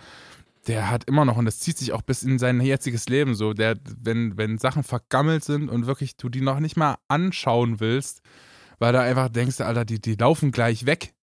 der 0.66 0.90
hat 0.90 1.04
immer 1.04 1.24
noch, 1.24 1.36
und 1.36 1.46
das 1.46 1.58
zieht 1.58 1.78
sich 1.78 1.92
auch 1.92 2.02
bis 2.02 2.22
in 2.22 2.38
sein 2.38 2.60
jetziges 2.60 3.08
Leben 3.08 3.34
so, 3.34 3.52
der, 3.52 3.76
wenn, 3.98 4.36
wenn 4.36 4.58
Sachen 4.58 4.82
vergammelt 4.82 5.44
sind 5.44 5.68
und 5.68 5.86
wirklich 5.86 6.16
du 6.16 6.28
die 6.28 6.42
noch 6.42 6.60
nicht 6.60 6.76
mal 6.76 6.96
anschauen 7.08 7.80
willst, 7.80 8.20
weil 8.78 8.92
du 8.92 9.00
einfach 9.00 9.28
denkst, 9.28 9.60
Alter, 9.60 9.84
die, 9.84 10.00
die 10.00 10.14
laufen 10.14 10.52
gleich 10.52 10.86
weg, 10.86 11.14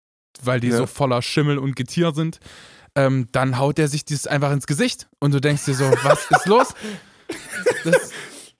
weil 0.41 0.59
die 0.59 0.69
ja. 0.69 0.77
so 0.77 0.85
voller 0.87 1.21
Schimmel 1.21 1.57
und 1.57 1.75
Getier 1.75 2.13
sind, 2.13 2.39
ähm, 2.95 3.27
dann 3.31 3.59
haut 3.59 3.77
der 3.77 3.87
sich 3.87 4.05
dieses 4.05 4.27
einfach 4.27 4.51
ins 4.51 4.67
Gesicht 4.67 5.07
und 5.19 5.33
du 5.33 5.39
denkst 5.39 5.65
dir 5.65 5.75
so, 5.75 5.85
was 6.03 6.29
ist 6.31 6.45
los? 6.45 6.73
Das, 7.83 8.11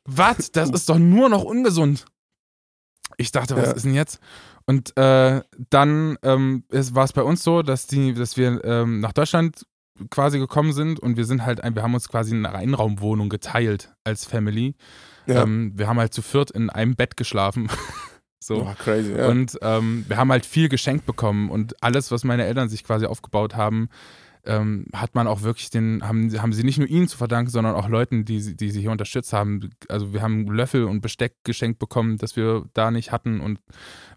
was? 0.06 0.52
Das 0.52 0.70
ist 0.70 0.90
doch 0.90 1.00
nur 1.00 1.30
noch 1.30 1.44
ungesund. 1.44 2.06
Ich 3.18 3.32
dachte, 3.32 3.56
was 3.56 3.68
Ja. 3.68 3.72
ist 3.74 3.84
denn 3.86 3.94
jetzt? 3.94 4.20
Und 4.66 4.96
äh, 4.98 5.42
dann 5.70 6.18
ähm, 6.24 6.66
war 6.70 7.06
es 7.06 7.13
bei 7.13 7.24
uns 7.24 7.44
so, 7.44 7.62
dass 7.62 7.88
die, 7.88 8.13
dass 8.13 8.38
wir 8.38 8.63
ähm, 8.63 9.00
nach 9.00 9.13
Deutschland 9.13 9.66
quasi 10.10 10.40
gekommen 10.40 10.74
sind 10.74 11.00
und 11.00 11.18
wir 11.18 11.26
sind 11.26 11.46
halt, 11.46 11.64
ein, 11.64 11.76
wir 11.76 11.84
haben 11.84 11.94
uns 11.94 12.10
quasi 12.10 12.34
eine 12.36 12.54
Einraumwohnung 12.54 13.30
geteilt 13.30 13.94
als 14.04 14.26
Family. 14.26 14.76
Ja. 15.26 15.44
Ähm, 15.44 15.74
wir 15.76 15.88
haben 15.88 16.00
halt 16.00 16.14
zu 16.14 16.22
viert 16.22 16.52
in 16.52 16.70
einem 16.70 16.96
Bett 16.96 17.18
geschlafen. 17.18 17.70
so. 18.40 18.62
Oh, 18.64 18.74
crazy, 18.78 19.14
ja. 19.16 19.28
Und 19.28 19.58
ähm, 19.62 20.06
wir 20.08 20.18
haben 20.18 20.32
halt 20.32 20.46
viel 20.46 20.70
geschenkt 20.70 21.06
bekommen 21.06 21.50
und 21.50 21.82
alles, 21.84 22.12
was 22.12 22.24
meine 22.24 22.46
Eltern 22.46 22.70
sich 22.70 22.84
quasi 22.84 23.06
aufgebaut 23.06 23.56
haben, 23.56 23.90
ähm, 24.46 24.86
hat 24.94 25.14
man 25.14 25.28
auch 25.28 25.42
wirklich 25.42 25.70
den, 25.72 26.02
haben, 26.08 26.32
haben 26.42 26.54
sie 26.54 26.64
nicht 26.64 26.78
nur 26.80 26.88
ihnen 26.88 27.10
zu 27.10 27.18
verdanken, 27.18 27.52
sondern 27.52 27.76
auch 27.76 27.90
Leuten, 27.90 28.24
die, 28.24 28.40
sie- 28.40 28.56
die 28.56 28.72
sie 28.72 28.80
hier 28.80 28.92
unterstützt 28.92 29.34
haben. 29.34 29.72
Also 29.90 30.14
wir 30.14 30.22
haben 30.22 30.46
Löffel 30.48 30.86
und 30.86 31.02
Besteck 31.02 31.36
geschenkt 31.44 31.80
bekommen, 31.80 32.18
das 32.18 32.38
wir 32.38 32.64
da 32.74 32.90
nicht 32.90 33.12
hatten 33.12 33.42
und 33.42 33.60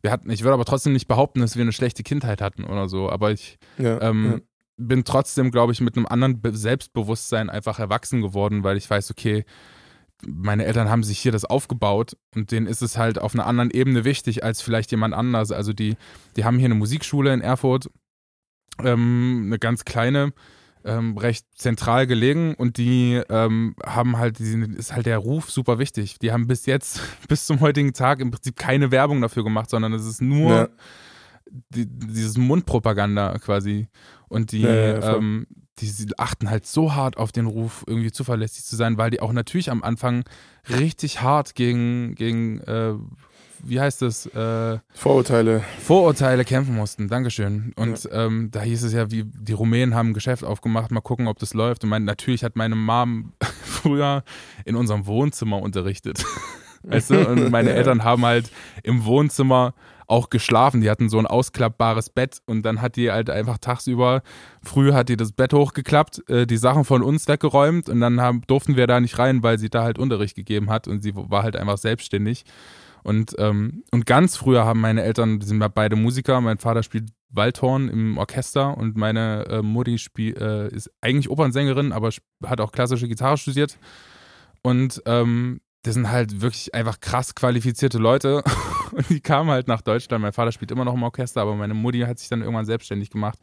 wir 0.03 0.12
hatten, 0.12 0.31
ich 0.31 0.43
würde 0.45 0.55
aber 0.55 0.64
trotzdem 0.64 0.93
nicht 0.93 1.09
behaupten, 1.09 1.40
dass 1.40 1.57
wir 1.57 1.62
eine 1.62 1.73
schlechte 1.73 2.05
Kindheit 2.05 2.40
hatten 2.40 2.62
oder 2.62 2.88
so, 2.88 3.11
aber 3.11 3.33
ich 3.33 3.59
ja, 3.79 4.01
ähm, 4.03 4.43
bin 4.81 5.05
trotzdem, 5.05 5.51
glaube 5.51 5.73
ich, 5.73 5.81
mit 5.81 5.97
einem 5.97 6.07
anderen 6.07 6.40
Be 6.40 6.55
Selbstbewusstsein 6.57 7.51
einfach 7.51 7.79
erwachsen 7.79 8.23
geworden, 8.23 8.64
weil 8.64 8.77
ich 8.77 8.88
weiß, 8.88 9.11
okay, 9.11 9.45
meine 10.27 10.64
Eltern 10.66 10.90
haben 10.90 11.03
sich 11.03 11.19
hier 11.19 11.33
das 11.33 11.45
aufgebaut 11.45 12.16
und 12.35 12.51
denen 12.51 12.66
ist 12.66 12.83
es 12.83 12.99
halt 12.99 13.19
auf 13.19 13.35
einer 13.35 13.47
anderen 13.47 13.71
Ebene 13.71 14.05
wichtig 14.05 14.45
als 14.45 14.61
vielleicht 14.62 14.90
jemand 14.90 15.14
anders. 15.14 15.51
Also 15.53 15.73
die, 15.73 15.97
die 16.37 16.45
haben 16.45 16.59
hier 16.59 16.66
eine 16.66 16.75
Musikschule 16.75 17.33
in 17.33 17.40
Erfurt, 17.40 17.88
ähm, 18.83 19.45
eine 19.47 19.59
ganz 19.59 19.85
kleine, 19.85 20.33
ähm, 20.85 21.16
recht 21.19 21.47
zentral 21.55 22.07
gelegen 22.07 22.55
und 22.55 22.79
die 22.79 23.21
ähm, 23.29 23.75
haben 23.85 24.16
halt, 24.19 24.38
die 24.38 24.45
sind- 24.47 24.75
ist 24.77 24.95
halt 24.95 25.07
der 25.07 25.19
Ruf 25.19 25.51
super 25.51 25.79
wichtig. 25.79 26.19
Die 26.19 26.33
haben 26.33 26.47
bis 26.47 26.66
jetzt, 26.66 27.01
bis 27.29 27.47
zum 27.47 27.61
heutigen 27.61 27.93
Tag 27.93 28.21
im 28.21 28.31
Prinzip 28.31 28.57
keine 28.57 28.90
Werbung 28.90 29.21
dafür 29.21 29.45
gemacht, 29.45 29.69
sondern 29.71 29.93
es 29.93 30.07
ist 30.07 30.23
nur 30.23 30.51
Ja. 30.55 30.69
die, 31.71 31.87
dieses 31.87 32.38
Mundpropaganda 32.38 33.38
quasi. 33.38 33.88
Und 34.31 34.53
die, 34.53 34.62
Ja, 34.62 34.75
ja, 34.75 35.16
ähm, 35.16 35.47
die, 35.81 35.93
achten 36.16 36.49
halt 36.49 36.66
so 36.66 36.95
hart 36.95 37.19
auf 37.19 37.33
den 37.33 37.47
Ruf, 37.47 37.85
irgendwie 37.87 38.12
zuverlässig 38.12 38.64
zu 38.64 38.77
sein, 38.77 38.97
weil 38.97 39.11
die 39.11 39.21
auch 39.21 39.33
natürlich 39.33 39.71
am 39.71 39.83
Anfang 39.83 40.25
richtig 40.69 41.21
hart 41.21 41.55
gegen, 41.55 42.14
gegen 42.14 42.61
äh, 42.61 42.95
wie 43.62 43.81
heißt 43.81 44.03
es, 44.03 44.27
äh, 44.27 44.79
Vorurteile. 44.95 45.62
Vorurteile 45.81 46.45
kämpfen 46.45 46.75
mussten. 46.75 47.09
Dankeschön. 47.09 47.73
Und 47.77 48.09
ähm, 48.12 48.51
da 48.51 48.62
hieß 48.62 48.85
es 48.85 48.93
ja, 48.93 49.11
wie 49.11 49.25
die 49.25 49.53
Rumänen 49.53 49.95
haben 49.95 50.11
ein 50.11 50.14
Geschäft 50.14 50.45
aufgemacht, 50.45 50.90
mal 50.90 51.01
gucken, 51.01 51.27
ob 51.27 51.38
das 51.38 51.55
läuft. 51.55 51.85
Und 51.85 51.90
mein, 51.90 52.05
natürlich 52.05 52.45
hat 52.45 52.57
meine 52.57 52.77
Mom 52.77 53.33
früher 53.64 54.23
in 54.64 54.77
unserem 54.77 55.07
Wohnzimmer 55.07 55.61
unterrichtet. 55.61 56.25
Weißt 56.83 57.11
du? 57.11 57.29
Und 57.29 57.51
meine 57.51 57.71
Ja. 57.71 57.77
Eltern 57.77 58.05
haben 58.05 58.25
halt 58.25 58.51
im 58.83 59.05
Wohnzimmer 59.05 59.75
auch 60.11 60.31
geschlafen. 60.31 60.81
Die 60.81 60.90
hatten 60.90 61.09
so 61.09 61.18
ein 61.18 61.27
ausklappbares 61.27 62.11
Bett 62.11 62.38
und 62.46 62.62
dann 62.62 62.83
hat 62.83 62.96
die 62.96 63.11
halt 63.11 63.31
einfach 63.31 63.59
tagsüber, 63.59 64.23
früh 64.62 64.92
hat 64.92 65.09
die 65.09 65.16
das 65.16 65.33
Bett 65.33 65.53
hochgeklappt, 65.53 66.29
äh, 66.29 66.46
die 66.46 66.57
Sachen 66.57 66.85
von 66.85 67.03
uns 67.03 67.29
weggeräumt 67.29 67.88
und 67.88 68.01
dann 68.01 68.20
haben, 68.20 68.42
durften 68.46 68.77
wir 68.77 68.87
da 68.87 69.01
nicht 69.01 69.18
rein, 69.18 69.42
weil 69.42 69.59
sie 69.59 69.70
da 69.70 69.85
halt 69.85 69.99
Unterricht 69.99 70.37
gegeben 70.37 70.70
hat 70.70 70.88
und 70.88 71.03
sie 71.03 71.14
war 71.14 71.42
halt 71.42 71.57
einfach 71.57 71.79
selbstständig. 71.79 72.44
Und, 73.03 73.35
ähm, 73.38 73.85
und 73.92 74.05
ganz 74.05 74.37
früher 74.37 74.64
haben 74.64 74.81
meine 74.81 75.03
Eltern, 75.03 75.38
die 75.38 75.46
sind 75.46 75.64
beide 75.75 75.96
Musiker, 75.96 76.40
mein 76.40 76.59
Vater 76.59 76.83
spielt 76.83 77.11
Waldhorn 77.31 77.88
im 77.88 78.18
Orchester 78.18 78.77
und 78.77 78.96
meine 78.96 79.46
äh, 79.49 79.62
Mutti 79.62 79.99
spiel, 79.99 80.37
äh, 80.37 80.75
ist 80.75 80.90
eigentlich 81.01 81.31
Opernsängerin, 81.31 81.92
aber 81.92 82.11
hat 82.44 82.61
auch 82.61 82.73
klassische 82.73 83.09
Gitarre 83.09 83.38
studiert. 83.38 83.79
Und 84.62 85.03
ähm, 85.07 85.61
das 85.83 85.94
sind 85.94 86.11
halt 86.11 86.42
wirklich 86.42 86.75
einfach 86.75 87.01
krass 87.01 87.35
qualifizierte 87.35 87.99
Leute. 87.99 88.42
Und 88.92 89.09
die 89.11 89.20
kamen 89.20 89.50
halt 89.50 89.68
nach 89.68 89.81
Deutschland. 89.81 90.22
Mein 90.22 90.33
Vater 90.33 90.53
spielt 90.53 90.70
immer 90.70 90.85
noch 90.85 90.94
im 90.94 91.03
Orchester, 91.03 91.40
aber 91.42 91.55
meine 91.55 91.74
Mutti 91.74 92.00
hat 92.00 92.18
sich 92.18 92.29
dann 92.29 92.40
irgendwann 92.42 92.64
selbstständig 92.66 93.11
gemacht, 93.11 93.38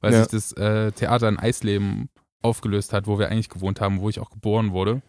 weil 0.00 0.12
Ja. 0.12 0.18
sich 0.24 0.28
das 0.28 0.52
äh, 0.52 0.92
Theater 0.92 1.28
in 1.28 1.38
Eisleben 1.38 2.08
aufgelöst 2.42 2.92
hat, 2.92 3.06
wo 3.06 3.18
wir 3.18 3.28
eigentlich 3.30 3.48
gewohnt 3.48 3.80
haben, 3.80 4.00
wo 4.00 4.08
ich 4.08 4.18
auch 4.20 4.30
geboren 4.30 4.72
wurde. 4.72 5.02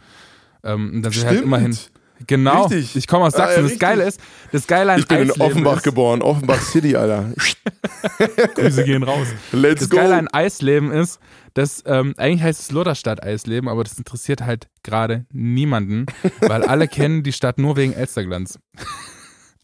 Ähm, 0.63 0.91
und 0.95 1.01
dann 1.03 1.12
sind 1.12 1.23
wir 1.23 1.29
halt 1.29 1.41
immerhin. 1.41 1.77
Genau. 2.27 2.67
Richtig. 2.67 2.95
Ich 2.95 3.08
komme 3.08 3.25
aus 3.25 3.34
Sachsen. 3.34 3.56
das 3.56 3.63
richtig. 3.65 3.79
Geile 3.82 4.03
ist, 4.03 4.19
das 4.51 4.67
Geile 4.67 4.93
an 4.93 4.99
Ich 4.99 5.08
bin 5.08 5.17
in 5.17 5.23
Eisleben 5.32 5.41
Offenbach 5.51 5.77
ist, 5.77 5.84
geboren, 5.84 6.21
Offenbach 6.21 6.62
City, 6.62 6.95
Alter. 6.95 7.32
Grüße 8.56 8.84
gehen 8.86 9.03
raus. 9.03 9.27
Let's 9.51 9.82
Das 9.82 9.89
go. 9.89 9.97
Geile 9.97 10.15
an 10.15 10.27
Eisleben 10.29 10.91
ist, 10.91 11.19
dass 11.53 11.84
ähm, 11.86 12.13
eigentlich 12.17 12.41
heißt 12.43 12.62
es 12.62 12.71
Lutherstadt 12.71 13.21
Eisleben, 13.23 13.67
aber 13.67 13.84
das 13.84 13.97
interessiert 13.97 14.41
halt 14.41 14.69
gerade 14.84 15.25
niemanden, 15.34 16.06
weil 16.41 16.63
alle 16.63 16.88
kennen 16.88 17.23
die 17.23 17.34
Stadt 17.34 17.58
nur 17.58 17.75
wegen 17.75 17.93
Elsterglanz. 17.93 18.58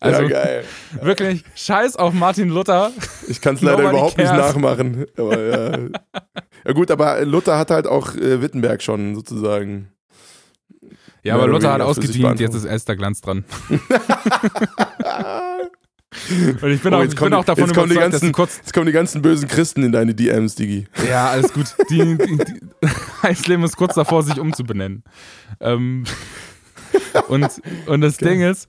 Also 0.01 0.21
ja, 0.23 0.27
geil. 0.29 0.63
wirklich, 1.01 1.43
scheiß 1.55 1.95
auf 1.97 2.13
Martin 2.13 2.49
Luther. 2.49 2.91
Ich 3.27 3.41
kann 3.41 3.55
es 3.55 3.61
leider 3.61 3.77
Nobody 3.79 3.97
überhaupt 3.97 4.17
nicht 4.17 4.27
cares. 4.29 4.47
nachmachen. 4.55 5.05
Aber, 5.17 5.39
ja. 5.39 5.77
ja 6.65 6.71
gut, 6.73 6.89
aber 6.91 7.25
Luther 7.25 7.57
hat 7.57 7.69
halt 7.71 7.85
auch 7.87 8.15
äh, 8.15 8.41
Wittenberg 8.41 8.81
schon 8.81 9.15
sozusagen. 9.15 9.89
Ja, 11.21 11.35
aber 11.35 11.47
Luther 11.47 11.73
hat 11.73 11.81
ausgedient, 11.81 12.39
jetzt 12.39 12.55
ist 12.55 12.63
Elsterglanz 12.63 13.19
dran. 13.19 13.43
Und 16.61 16.71
ich 16.71 16.81
bin 16.81 16.93
Oh, 16.93 16.97
auch, 16.97 17.03
ich 17.03 17.15
kommen 17.15 17.31
bin 17.31 17.33
auch 17.39 17.43
die- 17.43 17.47
davon 17.47 17.65
überzeugt, 17.69 17.91
dass 17.91 17.97
ganzen- 17.99 18.25
die 18.27 18.31
kurz. 18.31 18.57
Jetzt 18.57 18.73
kommen 18.73 18.87
die 18.87 18.91
ganzen 18.91 19.21
bösen 19.21 19.47
Christen 19.47 19.83
in 19.83 19.91
deine 19.91 20.15
DMs, 20.15 20.55
Digi. 20.55 20.87
Ja, 21.07 21.27
alles 21.29 21.53
gut. 21.53 21.67
Die, 21.89 22.17
die, 22.17 22.37
die, 22.37 22.59
Eisleben 23.21 23.63
ist 23.63 23.77
kurz 23.77 23.93
davor, 23.95 24.23
sich 24.23 24.39
umzubenennen. 24.39 25.03
Ähm, 25.59 26.05
und, 27.29 27.47
und 27.87 28.01
das 28.01 28.17
Ding 28.17 28.41
ist, 28.41 28.67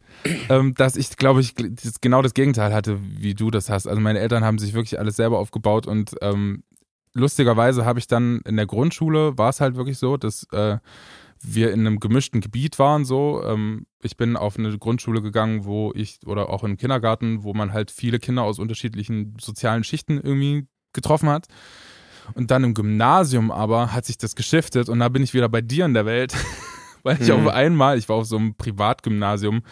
ähm, 0.48 0.74
dass 0.74 0.96
ich, 0.96 1.16
glaube 1.16 1.40
ich, 1.40 1.54
das- 1.54 2.00
genau 2.00 2.22
das 2.22 2.34
Gegenteil 2.34 2.72
hatte, 2.72 2.98
wie 3.02 3.34
du 3.34 3.50
das 3.50 3.70
hast. 3.70 3.86
Also 3.86 4.00
meine 4.00 4.18
Eltern 4.20 4.44
haben 4.44 4.58
sich 4.58 4.72
wirklich 4.74 4.98
alles 4.98 5.16
selber 5.16 5.38
aufgebaut 5.38 5.86
und 5.86 6.14
ähm, 6.22 6.62
lustigerweise 7.14 7.84
habe 7.84 7.98
ich 7.98 8.06
dann 8.06 8.40
in 8.44 8.56
der 8.56 8.66
Grundschule, 8.66 9.36
war 9.38 9.50
es 9.50 9.60
halt 9.60 9.76
wirklich 9.76 9.98
so, 9.98 10.16
dass 10.16 10.46
äh, 10.52 10.78
wir 11.42 11.72
in 11.72 11.80
einem 11.80 12.00
gemischten 12.00 12.40
Gebiet 12.40 12.78
waren 12.78 13.04
so. 13.04 13.42
Ähm, 13.44 13.86
ich 14.02 14.16
bin 14.16 14.36
auf 14.36 14.58
eine 14.58 14.76
Grundschule 14.78 15.22
gegangen, 15.22 15.64
wo 15.64 15.92
ich, 15.94 16.18
oder 16.26 16.50
auch 16.50 16.62
in 16.64 16.70
einen 16.70 16.76
Kindergarten, 16.76 17.42
wo 17.42 17.54
man 17.54 17.72
halt 17.72 17.90
viele 17.90 18.18
Kinder 18.18 18.42
aus 18.42 18.58
unterschiedlichen 18.58 19.36
sozialen 19.40 19.82
Schichten 19.84 20.20
irgendwie 20.20 20.66
getroffen 20.92 21.28
hat. 21.30 21.46
Und 22.34 22.50
dann 22.50 22.62
im 22.62 22.74
Gymnasium 22.74 23.50
aber 23.50 23.92
hat 23.92 24.04
sich 24.04 24.18
das 24.18 24.36
geschiftet 24.36 24.88
und 24.88 24.98
da 25.00 25.08
bin 25.08 25.22
ich 25.22 25.34
wieder 25.34 25.48
bei 25.48 25.62
dir 25.62 25.84
in 25.86 25.94
der 25.94 26.06
Welt. 26.06 26.34
Weil 27.02 27.20
ich 27.20 27.28
Mhm. 27.28 27.46
auf 27.46 27.52
einmal, 27.52 27.98
ich 27.98 28.08
war 28.08 28.16
auf 28.16 28.26
so 28.26 28.36
einem 28.36 28.54
Privatgymnasium, 28.54 29.62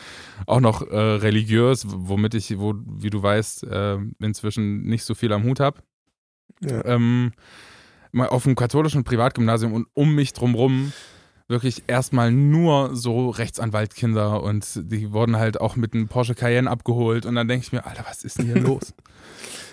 auch 0.46 0.60
noch 0.60 0.82
äh, 0.82 0.96
religiös, 0.96 1.84
womit 1.88 2.34
ich, 2.34 2.58
wo, 2.58 2.74
wie 2.86 3.10
du 3.10 3.22
weißt, 3.22 3.64
äh, 3.64 3.98
inzwischen 4.20 4.82
nicht 4.84 5.04
so 5.04 5.14
viel 5.14 5.32
am 5.32 5.44
Hut 5.44 5.60
habe. 5.60 5.80
Ja. 6.62 6.84
Ähm, 6.86 7.32
auf 8.16 8.46
einem 8.46 8.56
katholischen 8.56 9.04
Privatgymnasium 9.04 9.72
und 9.72 9.86
um 9.94 10.14
mich 10.14 10.32
drumrum 10.32 10.92
wirklich 11.46 11.84
erstmal 11.86 12.30
nur 12.32 12.94
so 12.96 13.30
Rechtsanwaltkinder 13.30 14.42
und 14.42 14.66
die 14.90 15.12
wurden 15.12 15.36
halt 15.36 15.60
auch 15.60 15.76
mit 15.76 15.94
einem 15.94 16.08
Porsche 16.08 16.34
Cayenne 16.34 16.70
abgeholt 16.70 17.24
und 17.26 17.34
dann 17.36 17.48
denke 17.48 17.64
ich 17.64 17.72
mir, 17.72 17.86
Alter, 17.86 18.04
was 18.08 18.24
ist 18.24 18.38
denn 18.38 18.46
hier 18.46 18.56
los? 18.60 18.92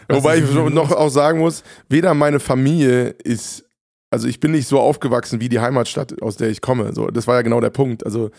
Was 0.07 0.17
Wobei 0.17 0.37
ich 0.37 0.49
noch 0.53 0.69
los? 0.69 0.91
auch 0.93 1.09
sagen 1.09 1.39
muss, 1.39 1.63
weder 1.89 2.13
meine 2.13 2.39
Familie 2.39 3.09
ist, 3.09 3.64
also 4.09 4.27
ich 4.27 4.39
bin 4.39 4.51
nicht 4.51 4.67
so 4.67 4.79
aufgewachsen 4.79 5.41
wie 5.41 5.49
die 5.49 5.59
Heimatstadt, 5.59 6.21
aus 6.21 6.37
der 6.37 6.49
ich 6.49 6.61
komme. 6.61 6.93
So, 6.93 7.07
das 7.07 7.27
war 7.27 7.35
ja 7.35 7.41
genau 7.41 7.59
der 7.59 7.69
Punkt. 7.69 8.05
Also 8.05 8.31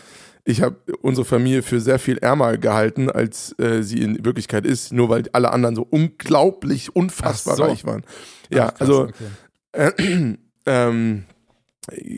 ich 0.43 0.61
habe 0.61 0.77
unsere 1.01 1.25
Familie 1.25 1.61
für 1.61 1.81
sehr 1.81 1.99
viel 1.99 2.17
ärmer 2.19 2.57
gehalten, 2.57 3.11
als 3.11 3.53
äh, 3.59 3.83
sie 3.83 4.01
in 4.01 4.23
Wirklichkeit 4.23 4.65
ist, 4.65 4.93
nur 4.93 5.09
weil 5.09 5.23
alle 5.33 5.51
anderen 5.51 5.75
so 5.75 5.85
unglaublich, 5.89 6.95
unfassbar 6.95 7.57
so. 7.57 7.63
reich 7.63 7.85
waren. 7.85 8.03
Ja, 8.49 8.67
Ach, 8.67 8.77
krass, 8.77 8.81
also 8.81 9.01
okay. 9.03 9.93
äh, 9.97 10.35
ähm, 10.65 11.25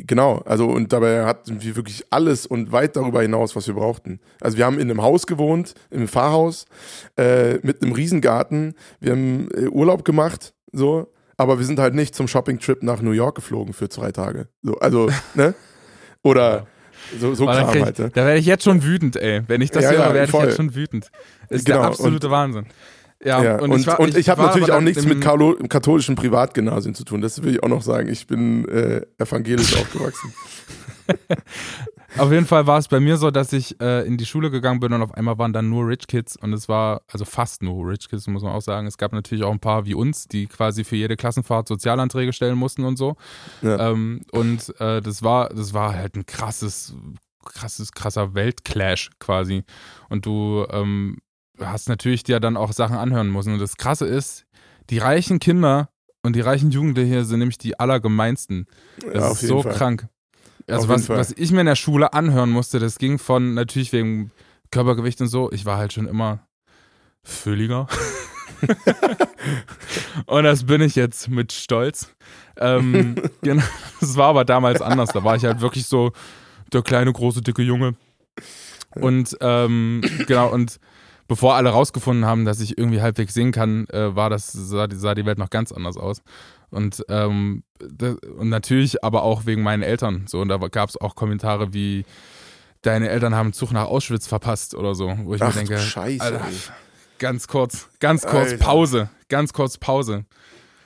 genau, 0.05 0.37
also 0.45 0.67
und 0.67 0.93
dabei 0.93 1.25
hatten 1.25 1.61
wir 1.61 1.75
wirklich 1.75 2.05
alles 2.11 2.45
und 2.45 2.71
weit 2.71 2.95
darüber 2.95 3.23
hinaus, 3.23 3.55
was 3.55 3.67
wir 3.67 3.73
brauchten. 3.73 4.19
Also 4.39 4.57
wir 4.57 4.65
haben 4.65 4.79
in 4.79 4.91
einem 4.91 5.01
Haus 5.01 5.25
gewohnt, 5.25 5.73
im 5.89 6.07
Pfarrhaus, 6.07 6.65
äh, 7.17 7.55
mit 7.63 7.81
einem 7.81 7.93
Riesengarten. 7.93 8.75
Wir 8.99 9.13
haben 9.13 9.49
äh, 9.55 9.67
Urlaub 9.67 10.05
gemacht, 10.05 10.53
so, 10.71 11.11
aber 11.39 11.57
wir 11.57 11.65
sind 11.65 11.79
halt 11.79 11.95
nicht 11.95 12.13
zum 12.13 12.27
Shopping-Trip 12.27 12.83
nach 12.83 13.01
New 13.01 13.11
York 13.11 13.35
geflogen 13.35 13.73
für 13.73 13.87
zwei 13.89 14.11
Tage. 14.11 14.49
So, 14.61 14.77
also, 14.79 15.09
ne? 15.35 15.55
Oder 16.21 16.67
so, 17.17 17.33
so 17.33 17.45
dann 17.45 17.63
Kram 17.63 17.75
ich, 17.77 17.83
halt. 17.83 17.99
Ne? 17.99 18.11
Da 18.13 18.25
werde 18.25 18.39
ich 18.39 18.45
jetzt 18.45 18.65
schon 18.65 18.83
wütend, 18.83 19.15
ey. 19.15 19.41
Wenn 19.47 19.61
ich 19.61 19.71
das 19.71 19.85
Ja, 19.85 19.91
höre, 19.91 19.99
ja, 19.99 20.13
werde 20.13 20.31
ich 20.31 20.43
jetzt 20.43 20.57
schon 20.57 20.75
wütend. 20.75 21.09
Ist 21.49 21.65
Genau, 21.65 21.79
der 21.79 21.87
absolute 21.87 22.29
Wahnsinn. 22.29 22.65
Ja, 23.23 23.41
Ja, 23.41 23.55
und, 23.59 23.71
und 23.71 23.79
ich, 23.79 23.87
war- 23.87 23.97
habe 23.97 24.37
war 24.41 24.47
natürlich 24.47 24.71
auch 24.71 24.81
nichts 24.81 25.05
mit 25.05 25.21
Carlo, 25.21 25.55
katholischen 25.69 26.15
Privatgymnasien 26.15 26.93
zu 26.93 27.05
tun. 27.05 27.21
Das 27.21 27.41
will 27.41 27.53
ich 27.55 27.63
auch 27.63 27.69
noch 27.69 27.81
sagen. 27.83 28.09
Ich 28.09 28.27
bin 28.27 28.67
äh, 28.67 29.01
evangelisch 29.17 29.75
aufgewachsen. 29.79 30.33
Auf 32.17 32.31
jeden 32.31 32.45
Fall 32.45 32.65
war 32.67 32.77
es 32.79 32.87
bei 32.87 32.99
mir 32.99 33.17
so, 33.17 33.31
dass 33.31 33.53
ich 33.53 33.79
äh, 33.81 34.05
in 34.05 34.17
die 34.17 34.25
Schule 34.25 34.49
gegangen 34.51 34.79
bin 34.79 34.93
und 34.93 35.01
auf 35.01 35.13
einmal 35.13 35.37
waren 35.37 35.53
dann 35.53 35.69
nur 35.69 35.87
Rich 35.87 36.07
Kids 36.07 36.35
und 36.35 36.53
es 36.53 36.67
war, 36.67 37.01
also 37.11 37.25
fast 37.25 37.61
nur 37.61 37.87
Rich 37.87 38.09
Kids, 38.09 38.27
muss 38.27 38.43
man 38.43 38.51
auch 38.51 38.61
sagen. 38.61 38.87
Es 38.87 38.97
gab 38.97 39.13
natürlich 39.13 39.43
auch 39.43 39.51
ein 39.51 39.59
paar 39.59 39.85
wie 39.85 39.93
uns, 39.93 40.27
die 40.27 40.47
quasi 40.47 40.83
für 40.83 40.95
jede 40.95 41.15
Klassenfahrt 41.15 41.67
Sozialanträge 41.67 42.33
stellen 42.33 42.57
mussten 42.57 42.83
und 42.83 42.97
so. 42.97 43.15
Ja. 43.61 43.91
Ähm, 43.91 44.21
und 44.31 44.73
äh, 44.79 45.01
das 45.01 45.23
war, 45.23 45.49
das 45.49 45.73
war 45.73 45.93
halt 45.93 46.15
ein 46.15 46.25
krasses, 46.25 46.95
krasses, 47.45 47.91
krasser 47.91 48.33
Weltclash 48.33 49.11
quasi. 49.19 49.63
Und 50.09 50.25
du 50.25 50.65
ähm, 50.71 51.19
hast 51.59 51.89
natürlich 51.89 52.23
dir 52.23 52.39
dann 52.39 52.57
auch 52.57 52.71
Sachen 52.73 52.97
anhören 52.97 53.31
müssen. 53.31 53.53
Und 53.53 53.59
das 53.59 53.77
Krasse 53.77 54.05
ist, 54.05 54.45
die 54.89 54.97
reichen 54.97 55.39
Kinder 55.39 55.89
und 56.23 56.35
die 56.35 56.41
reichen 56.41 56.71
Jugendliche 56.71 57.07
hier 57.09 57.25
sind 57.25 57.39
nämlich 57.39 57.57
die 57.57 57.79
allergemeinsten. 57.79 58.65
Das 59.05 59.13
Ja, 59.13 59.27
auf 59.29 59.41
ist 59.41 59.47
so 59.47 59.61
Fall. 59.63 59.73
krank. 59.73 60.07
Also 60.75 60.89
was, 60.89 61.09
was 61.09 61.31
ich 61.31 61.51
mir 61.51 61.61
in 61.61 61.65
der 61.67 61.75
Schule 61.75 62.13
anhören 62.13 62.49
musste, 62.49 62.79
das 62.79 62.97
ging 62.97 63.17
von 63.19 63.53
natürlich 63.53 63.91
wegen 63.93 64.31
Körpergewicht 64.71 65.19
und 65.21 65.27
so. 65.27 65.51
Ich 65.51 65.65
war 65.65 65.77
halt 65.77 65.93
schon 65.93 66.07
immer 66.07 66.39
fülliger. 67.23 67.87
und 70.25 70.43
das 70.43 70.65
bin 70.65 70.81
ich 70.81 70.95
jetzt 70.95 71.29
mit 71.29 71.51
Stolz. 71.51 72.13
Ähm, 72.57 73.15
genau, 73.41 73.63
das 73.99 74.15
war 74.17 74.27
aber 74.29 74.45
damals 74.45 74.81
anders. 74.81 75.09
Da 75.09 75.23
war 75.23 75.35
ich 75.35 75.45
halt 75.45 75.61
wirklich 75.61 75.85
so 75.85 76.11
der 76.73 76.81
kleine, 76.81 77.11
große, 77.11 77.41
dicke 77.41 77.61
Junge. 77.61 77.95
Und 78.95 79.37
ähm, 79.41 80.01
genau, 80.27 80.49
und 80.51 80.79
bevor 81.27 81.55
alle 81.55 81.69
rausgefunden 81.69 82.25
haben, 82.25 82.45
dass 82.45 82.59
ich 82.59 82.77
irgendwie 82.77 83.01
halbwegs 83.01 83.33
singen 83.33 83.51
kann, 83.51 83.87
äh, 83.89 84.15
war 84.15 84.29
das, 84.29 84.51
sah, 84.51 84.87
die- 84.87 84.95
sah 84.95 85.13
die 85.15 85.25
Welt 85.25 85.37
noch 85.37 85.49
ganz 85.51 85.71
anders 85.71 85.95
aus. 85.97 86.21
Und, 86.71 87.03
ähm, 87.09 87.63
das, 87.79 88.15
und 88.37 88.49
natürlich 88.49 89.03
aber 89.03 89.23
auch 89.23 89.45
wegen 89.45 89.61
meinen 89.63 89.83
Eltern. 89.83 90.25
So, 90.27 90.39
und 90.39 90.49
da 90.49 90.57
gab 90.57 90.89
es 90.89 90.97
auch 90.99 91.15
Kommentare 91.15 91.73
wie, 91.73 92.05
deine 92.81 93.09
Eltern 93.09 93.35
haben 93.35 93.47
einen 93.47 93.53
Zug 93.53 93.71
nach 93.71 93.85
Auschwitz 93.85 94.27
verpasst 94.27 94.75
oder 94.75 94.95
so, 94.95 95.13
wo 95.23 95.35
ich 95.35 95.41
Ach, 95.41 95.47
mir 95.53 95.65
denke, 95.65 95.79
Scheiße, 95.79 96.23
Alter, 96.23 96.41
ganz 97.17 97.47
kurz, 97.47 97.89
ganz 97.99 98.25
kurz 98.25 98.51
Alter. 98.51 98.63
Pause, 98.65 99.09
ganz 99.29 99.53
kurz 99.53 99.77
Pause. 99.77 100.25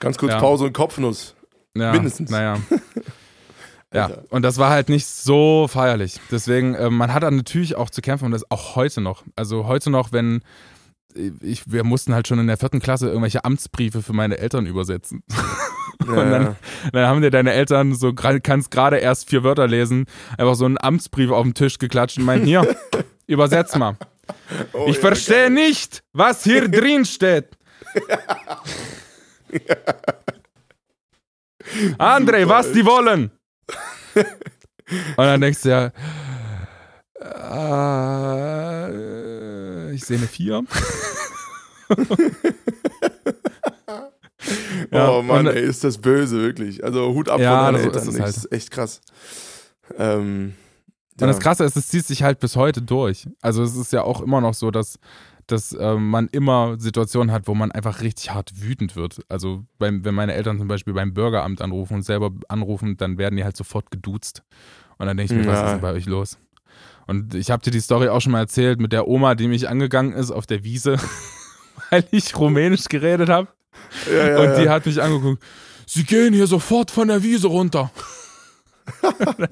Ganz 0.00 0.18
kurz 0.18 0.32
Ja. 0.32 0.40
Pause 0.40 0.64
und 0.64 0.72
Kopfnuss. 0.72 1.34
Ja, 1.76 1.92
Mindestens. 1.92 2.30
Naja. 2.30 2.58
Ja, 3.92 4.10
und 4.30 4.42
das 4.42 4.58
war 4.58 4.70
halt 4.70 4.88
nicht 4.88 5.06
so 5.06 5.68
feierlich. 5.68 6.20
Deswegen, 6.28 6.74
äh, 6.74 6.90
man 6.90 7.14
hat 7.14 7.22
dann 7.22 7.36
natürlich 7.36 7.76
auch 7.76 7.90
zu 7.90 8.02
kämpfen 8.02 8.24
und 8.24 8.32
das 8.32 8.50
auch 8.50 8.74
heute 8.74 9.00
noch. 9.00 9.22
Also 9.36 9.66
heute 9.68 9.88
noch, 9.88 10.10
wenn 10.10 10.42
ich, 11.40 11.70
wir 11.70 11.84
mussten 11.84 12.14
halt 12.14 12.28
schon 12.28 12.38
in 12.38 12.46
der 12.46 12.56
vierten 12.56 12.80
Klasse 12.80 13.06
irgendwelche 13.08 13.44
Amtsbriefe 13.44 14.02
für 14.02 14.12
meine 14.12 14.38
Eltern 14.38 14.66
übersetzen. 14.66 15.22
Ja, 15.30 15.44
Und 16.06 16.30
dann, 16.30 16.42
ja. 16.42 16.56
dann 16.92 17.06
haben 17.06 17.22
dir 17.22 17.30
deine 17.30 17.52
Eltern 17.52 17.94
so, 17.94 18.12
kannst 18.12 18.70
gerade 18.70 18.98
erst 18.98 19.30
vier 19.30 19.44
Wörter 19.44 19.66
lesen, 19.66 20.06
einfach 20.36 20.54
so 20.54 20.64
einen 20.64 20.76
Amtsbrief 20.78 21.30
auf 21.30 21.44
den 21.44 21.54
Tisch 21.54 21.78
geklatscht 21.78 22.18
und 22.18 22.24
meinen, 22.24 22.44
hier, 22.44 22.76
übersetz 23.26 23.76
mal. 23.76 23.96
Oh, 24.72 24.86
Ich 24.88 24.96
ja, 24.96 25.00
verstehe 25.00 25.50
nicht, 25.50 26.02
was 26.12 26.42
hier 26.44 26.68
drin 26.70 27.04
steht. 27.04 27.56
André, 31.98 32.42
Super, 32.42 32.48
was 32.48 32.72
die 32.72 32.84
wollen? 32.84 33.30
Und 34.14 34.26
dann 35.16 35.40
denkst 35.40 35.62
du 35.62 35.68
ja, 35.70 35.92
äh, 38.94 39.94
ich 39.94 40.04
sehe 40.04 40.18
eine 40.18 40.26
4. 40.26 40.62
Ja, 44.90 45.10
oh 45.10 45.22
Mann, 45.22 45.46
und- 45.46 45.54
ey, 45.54 45.62
ist 45.64 45.84
das 45.84 45.98
böse, 45.98 46.38
wirklich. 46.40 46.84
Also 46.84 47.14
Hut 47.14 47.28
ab 47.28 47.40
Ja, 47.40 47.64
von 47.64 47.74
deinen 47.74 47.84
Eltern. 47.84 48.02
ist 48.02 48.08
es 48.08 48.14
das 48.14 48.20
halt. 48.24 48.36
ist 48.36 48.52
echt 48.52 48.70
krass. 48.70 49.00
Ähm, 49.98 50.54
Und 51.20 51.26
das 51.28 51.40
Krasse 51.40 51.64
ist, 51.64 51.76
es 51.76 51.88
zieht 51.88 52.04
sich 52.06 52.22
halt 52.22 52.40
bis 52.40 52.56
heute 52.56 52.82
durch. 52.82 53.26
Also 53.40 53.62
es 53.62 53.74
ist 53.76 53.92
ja 53.92 54.02
auch 54.02 54.20
immer 54.20 54.40
noch 54.40 54.54
so, 54.54 54.70
dass, 54.70 54.98
dass 55.46 55.74
ähm, 55.78 56.10
man 56.10 56.28
immer 56.28 56.76
Situationen 56.78 57.32
hat, 57.32 57.46
wo 57.48 57.54
man 57.54 57.72
einfach 57.72 58.00
richtig 58.02 58.32
hart 58.34 58.60
wütend 58.60 58.96
wird. 58.96 59.20
Also 59.28 59.64
beim, 59.78 60.04
wenn 60.04 60.14
meine 60.14 60.34
Eltern 60.34 60.58
zum 60.58 60.68
Beispiel 60.68 60.92
beim 60.94 61.14
Bürgeramt 61.14 61.62
anrufen 61.62 61.94
und 61.94 62.02
selber 62.02 62.30
anrufen, 62.48 62.96
dann 62.96 63.16
werden 63.18 63.36
die 63.36 63.44
halt 63.44 63.56
sofort 63.56 63.90
geduzt. 63.90 64.42
Und 64.98 65.06
dann 65.06 65.16
denke 65.16 65.34
ich 65.34 65.40
mir, 65.40 65.46
was 65.50 65.58
Ja. 65.60 65.66
ist 65.66 65.72
denn 65.72 65.80
bei 65.80 65.92
euch 65.92 66.06
los? 66.06 66.38
Und 67.06 67.34
ich 67.34 67.50
habe 67.50 67.62
dir 67.62 67.70
die 67.70 67.80
Story 67.80 68.08
auch 68.08 68.20
schon 68.20 68.32
mal 68.32 68.40
erzählt 68.40 68.80
mit 68.80 68.92
der 68.92 69.06
Oma, 69.08 69.34
die 69.34 69.48
mich 69.48 69.68
angegangen 69.68 70.12
ist 70.14 70.30
auf 70.30 70.46
der 70.46 70.64
Wiese, 70.64 70.96
weil 71.90 72.04
ich 72.10 72.36
Rumänisch 72.36 72.84
geredet 72.86 73.28
habe. 73.28 73.48
ja, 74.10 74.28
ja, 74.30 74.38
Und 74.40 74.56
die 74.58 74.64
ja. 74.64 74.72
hat 74.72 74.86
mich 74.86 75.00
angeguckt. 75.02 75.42
Sie 75.86 76.04
gehen 76.04 76.32
hier 76.32 76.46
sofort 76.46 76.90
von 76.90 77.08
der 77.08 77.22
Wiese 77.22 77.48
runter. 77.48 77.90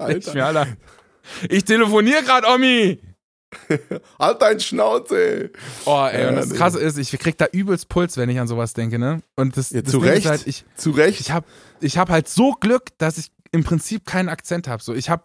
Ich 0.09 0.31
mir, 0.33 0.45
Alter, 0.45 0.67
ich 1.49 1.63
telefoniere 1.65 2.21
gerade, 2.23 2.47
Omi. 2.47 2.99
Halt 4.19 4.41
dein 4.41 4.59
Schnauze! 4.59 5.51
Oh, 5.85 6.05
ey, 6.11 6.27
und 6.27 6.35
das. 6.35 6.49
Krasse 6.51 6.79
ist, 6.79 6.97
ich 6.97 7.11
krieg 7.19 7.37
da 7.37 7.45
übelst 7.51 7.87
Puls, 7.89 8.17
wenn 8.17 8.29
ich 8.29 8.39
an 8.39 8.47
sowas 8.47 8.73
denke, 8.73 8.97
ne? 8.99 9.21
Und 9.35 9.57
das, 9.57 9.71
Ja, 9.71 9.81
das 9.81 9.91
zu 9.91 9.99
Recht. 9.99 10.25
ist 10.25 10.29
halt, 10.29 10.47
ich, 10.47 10.65
Zu 10.75 10.91
Recht. 10.91 11.19
ich 11.19 11.31
habe 11.31 11.45
ich 11.79 11.97
hab 11.97 12.09
halt 12.09 12.27
so 12.29 12.51
Glück, 12.53 12.85
dass 12.97 13.17
ich 13.17 13.31
im 13.53 13.63
Prinzip 13.63 14.05
keinen 14.05 14.27
Akzent 14.27 14.67
habe. 14.67 14.83
So, 14.83 14.93
ich 14.93 15.09
habe, 15.09 15.23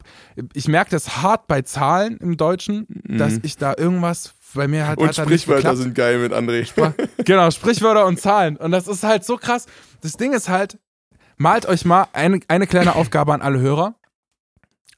ich 0.55 0.69
merke 0.69 0.91
das 0.93 1.23
hart 1.23 1.49
bei 1.49 1.63
Zahlen 1.63 2.19
im 2.19 2.37
Deutschen, 2.37 2.87
dass 3.09 3.39
ich 3.43 3.57
da 3.57 3.75
irgendwas 3.77 4.35
bei 4.55 4.69
mir 4.69 4.87
halt 4.87 4.99
Mhm. 4.99 5.09
und 5.09 5.19
hat 5.19 5.27
Sprichwörter 5.27 5.77
sind 5.77 5.95
geil 5.95 6.19
mit 6.21 6.33
André. 6.33 6.93
Genau, 7.25 7.51
Sprichwörter 7.51 8.07
und 8.07 8.21
Zahlen. 8.21 8.57
Und 8.57 8.71
das 8.71 8.87
ist 8.87 9.03
halt 9.03 9.25
so 9.25 9.37
krass. 9.37 9.67
Das 10.03 10.13
Ding 10.13 10.33
ist 10.33 10.49
halt, 10.49 10.79
malt 11.37 11.67
euch 11.67 11.85
mal 11.85 12.07
eine, 12.13 12.41
eine 12.49 12.67
kleine 12.67 12.95
Aufgabe 12.95 13.35
an 13.35 13.43
alle 13.43 13.59
Hörer. 13.61 13.95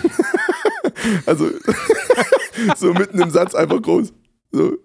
also 1.27 1.51
so 2.79 2.95
mitten 2.95 3.21
im 3.21 3.29
Satz 3.29 3.55
einfach 3.55 3.83
groß. 3.83 4.15
So. 4.53 4.79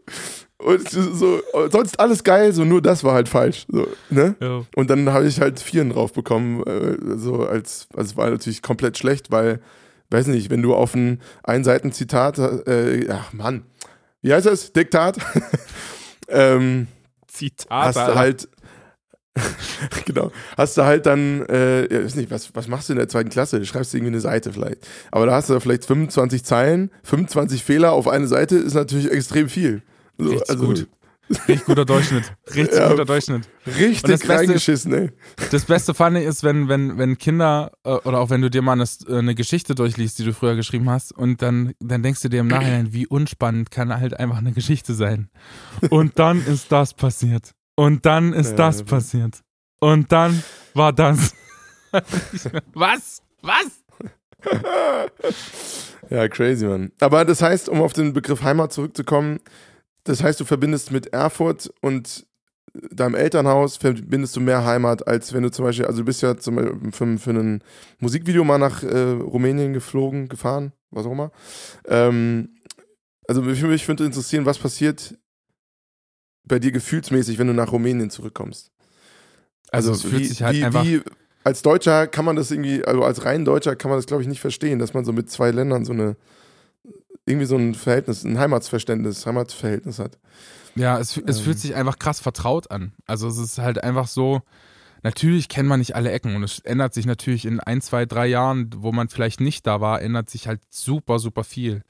Und 0.57 0.89
so, 0.89 1.39
sonst 1.71 2.01
alles 2.01 2.21
geil, 2.21 2.51
so 2.51 2.65
nur 2.65 2.81
das 2.81 3.05
war 3.05 3.13
halt 3.13 3.29
falsch. 3.29 3.65
So, 3.71 3.87
ne? 4.09 4.35
Ja. 4.41 4.63
Und 4.75 4.89
dann 4.89 5.13
habe 5.13 5.25
ich 5.25 5.39
halt 5.39 5.61
Vieren 5.61 5.91
drauf 5.91 6.11
bekommen, 6.11 6.63
äh, 6.63 6.97
so 7.17 7.45
als, 7.45 7.87
also 7.95 8.17
war 8.17 8.29
natürlich 8.29 8.61
komplett 8.61 8.97
schlecht, 8.97 9.31
weil, 9.31 9.61
weiß 10.11 10.27
nicht, 10.27 10.49
wenn 10.49 10.61
du 10.61 10.75
auf 10.75 10.93
ein 10.93 11.21
Einseiten-Zitat, 11.43 12.37
äh, 12.67 13.07
ach 13.09 13.33
Mann, 13.33 13.63
wie 14.21 14.33
heißt 14.33 14.45
das? 14.45 14.73
Diktat? 14.73 15.17
ähm, 16.27 16.87
Zitat. 17.27 17.67
hast 17.69 17.95
du 17.95 18.15
halt, 18.15 18.49
genau, 20.05 20.31
hast 20.57 20.77
du 20.77 20.83
halt 20.83 21.05
dann, 21.05 21.45
äh, 21.47 21.91
ja, 21.91 22.03
weiß 22.03 22.15
nicht, 22.15 22.29
was, 22.29 22.53
was 22.53 22.67
machst 22.67 22.89
du 22.89 22.93
in 22.93 22.99
der 22.99 23.07
zweiten 23.07 23.29
Klasse? 23.29 23.59
Du 23.59 23.65
schreibst 23.65 23.93
irgendwie 23.93 24.11
eine 24.11 24.19
Seite 24.19 24.51
vielleicht. 24.51 24.87
Aber 25.11 25.25
da 25.25 25.33
hast 25.33 25.49
du 25.49 25.59
vielleicht 25.59 25.85
25 25.85 26.43
Zeilen, 26.43 26.91
25 27.03 27.63
Fehler 27.63 27.93
auf 27.93 28.07
eine 28.07 28.27
Seite 28.27 28.57
ist 28.57 28.73
natürlich 28.73 29.09
extrem 29.09 29.49
viel. 29.49 29.81
So, 30.17 30.31
Richtig 30.31 30.57
gut. 30.59 30.87
Richtig 31.31 31.65
guter 31.65 31.85
Durchschnitt. 31.85 32.33
Richtig 32.53 32.77
Ja. 32.77 32.89
guter 32.89 33.05
Durchschnitt. 33.05 33.47
Und 33.65 33.73
das 33.73 33.77
Richtig 33.79 34.01
Beste 34.07 34.29
reingeschissen, 34.29 34.93
ey. 34.93 35.11
Das 35.51 35.65
Beste 35.65 35.93
fand 35.93 36.17
ich 36.17 36.25
ist, 36.25 36.43
wenn, 36.43 36.67
wenn, 36.67 36.97
wenn 36.97 37.17
Kinder 37.17 37.71
äh, 37.83 37.91
oder 37.91 38.19
auch 38.19 38.29
wenn 38.29 38.41
du 38.41 38.49
dir 38.49 38.61
mal 38.61 38.73
eine, 38.73 38.85
äh, 39.07 39.17
eine 39.19 39.33
Geschichte 39.35 39.73
durchliest, 39.75 40.19
die 40.19 40.25
du 40.25 40.33
früher 40.33 40.55
geschrieben 40.55 40.89
hast, 40.89 41.11
und 41.13 41.41
dann, 41.41 41.73
dann 41.79 42.03
denkst 42.03 42.21
du 42.21 42.29
dir 42.29 42.41
im 42.41 42.47
Nachhinein, 42.47 42.91
wie 42.93 43.07
unspannend 43.07 43.71
kann 43.71 43.97
halt 43.97 44.19
einfach 44.19 44.37
eine 44.37 44.51
Geschichte 44.51 44.93
sein. 44.93 45.29
Und 45.89 46.19
dann 46.19 46.45
ist 46.45 46.71
das 46.71 46.93
passiert. 46.93 47.51
Und 47.75 48.05
dann 48.05 48.33
ist 48.33 48.51
Ja, 48.51 48.55
das 48.57 48.79
ja. 48.79 48.85
passiert. 48.85 49.39
Und 49.79 50.11
dann 50.11 50.43
war 50.73 50.91
das. 50.93 51.33
Was? 52.73 53.21
Was? 53.41 53.81
Ja, 56.09 56.27
crazy, 56.27 56.65
Mann. 56.65 56.91
Aber 56.99 57.25
das 57.25 57.41
heißt, 57.41 57.69
um 57.69 57.81
auf 57.81 57.93
den 57.93 58.13
Begriff 58.13 58.41
Heimat 58.43 58.73
zurückzukommen, 58.73 59.39
das 60.03 60.23
heißt, 60.23 60.39
du 60.39 60.45
verbindest 60.45 60.91
mit 60.91 61.07
Erfurt 61.07 61.71
und 61.81 62.25
deinem 62.73 63.15
Elternhaus 63.15 63.77
verbindest 63.77 64.35
du 64.35 64.39
mehr 64.39 64.65
Heimat, 64.65 65.07
als 65.07 65.33
wenn 65.33 65.43
du 65.43 65.51
zum 65.51 65.65
Beispiel, 65.65 65.85
also 65.85 65.99
du 65.99 66.05
bist 66.05 66.21
ja 66.21 66.37
zum 66.37 66.55
Beispiel 66.55 66.91
für, 66.91 67.17
für 67.17 67.31
ein 67.31 67.63
Musikvideo 67.99 68.43
mal 68.43 68.57
nach 68.57 68.83
äh, 68.83 69.11
Rumänien 69.11 69.73
geflogen, 69.73 70.29
gefahren, 70.29 70.71
was 70.89 71.05
auch 71.05 71.11
immer. 71.11 71.31
Ähm, 71.85 72.55
also 73.27 73.41
mich, 73.41 73.61
mich 73.61 73.87
würde 73.87 74.05
interessieren, 74.05 74.45
was 74.45 74.57
passiert 74.57 75.17
bei 76.45 76.59
dir 76.59 76.71
gefühlsmäßig, 76.71 77.37
wenn 77.37 77.47
du 77.47 77.53
nach 77.53 77.71
Rumänien 77.71 78.09
zurückkommst? 78.09 78.71
Also, 79.71 79.93
es 79.93 80.01
fühlt 80.01 80.21
wie, 80.21 80.25
sich 80.25 80.43
halt 80.43 80.57
wie, 80.57 80.63
einfach. 80.63 80.83
Wie, 80.83 81.01
als 81.43 81.61
Deutscher 81.61 82.07
kann 82.07 82.25
man 82.25 82.35
das 82.35 82.51
irgendwie, 82.51 82.83
also 82.85 83.03
als 83.03 83.25
rein 83.25 83.45
Deutscher 83.45 83.75
kann 83.75 83.89
man 83.89 83.97
das, 83.97 84.05
glaube 84.05 84.21
ich, 84.21 84.29
nicht 84.29 84.41
verstehen, 84.41 84.79
dass 84.79 84.93
man 84.93 85.05
so 85.05 85.13
mit 85.13 85.29
zwei 85.29 85.51
Ländern 85.51 85.85
so 85.85 85.93
eine, 85.93 86.15
irgendwie 87.31 87.47
so 87.47 87.57
ein 87.57 87.73
Verhältnis, 87.73 88.23
ein 88.23 88.37
Heimatsverständnis, 88.37 89.25
Heimatsverhältnis 89.25 89.99
hat. 89.99 90.17
Ja, 90.75 90.99
es, 90.99 91.17
es 91.17 91.39
Ähm. 91.39 91.43
fühlt 91.43 91.59
sich 91.59 91.75
einfach 91.75 91.99
krass 91.99 92.19
vertraut 92.19 92.71
an. 92.71 92.93
Also 93.05 93.27
es 93.27 93.37
ist 93.37 93.57
halt 93.57 93.83
einfach 93.83 94.07
so, 94.07 94.41
natürlich 95.03 95.49
kennt 95.49 95.67
man 95.67 95.79
nicht 95.79 95.95
alle 95.95 96.11
Ecken 96.11 96.35
und 96.35 96.43
es 96.43 96.59
ändert 96.59 96.93
sich 96.93 97.05
natürlich 97.05 97.45
in 97.45 97.59
ein, 97.59 97.81
zwei, 97.81 98.05
drei 98.05 98.27
Jahren, 98.27 98.69
wo 98.77 98.91
man 98.91 99.09
vielleicht 99.09 99.41
nicht 99.41 99.65
da 99.67 99.81
war, 99.81 100.01
ändert 100.01 100.29
sich 100.29 100.47
halt 100.47 100.61
super, 100.69 101.19
super 101.19 101.43
viel. 101.43 101.83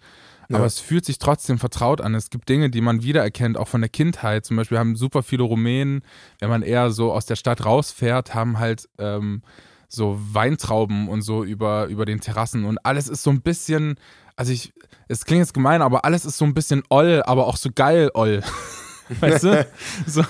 Ja. 0.49 0.57
Aber 0.57 0.65
es 0.65 0.79
fühlt 0.79 1.05
sich 1.05 1.17
trotzdem 1.19 1.59
vertraut 1.59 2.01
an. 2.01 2.13
Es 2.15 2.29
gibt 2.29 2.49
Dinge, 2.49 2.69
die 2.69 2.81
man 2.81 3.03
wiedererkennt, 3.03 3.57
auch 3.57 3.67
von 3.69 3.81
der 3.81 3.89
Kindheit. 3.89 4.45
Zum 4.45 4.57
Beispiel 4.57 4.79
haben 4.79 4.95
super 4.97 5.23
viele 5.23 5.43
Rumänen, 5.43 6.01
wenn 6.39 6.49
man 6.49 6.61
eher 6.61 6.91
so 6.91 7.13
aus 7.13 7.25
der 7.25 7.37
Stadt 7.37 7.63
rausfährt, 7.63 8.33
haben 8.33 8.59
halt 8.59 8.89
ähm, 8.97 9.43
so 9.87 10.19
Weintrauben 10.19 11.07
und 11.07 11.21
so 11.21 11.43
über, 11.43 11.85
über 11.85 12.05
den 12.05 12.19
Terrassen 12.21 12.65
und 12.65 12.79
alles 12.85 13.07
ist 13.07 13.23
so 13.23 13.29
ein 13.29 13.41
bisschen, 13.41 13.95
also 14.35 14.51
ich, 14.51 14.73
es 15.07 15.25
klingt 15.25 15.39
jetzt 15.41 15.53
gemein, 15.53 15.81
aber 15.81 16.05
alles 16.05 16.25
ist 16.25 16.37
so 16.37 16.45
ein 16.45 16.53
bisschen 16.53 16.83
oll, 16.89 17.21
aber 17.25 17.47
auch 17.47 17.57
so 17.57 17.69
geil 17.73 18.09
oll. 18.13 18.41
weißt 19.19 19.43
du? 19.43 19.67
So, 20.07 20.23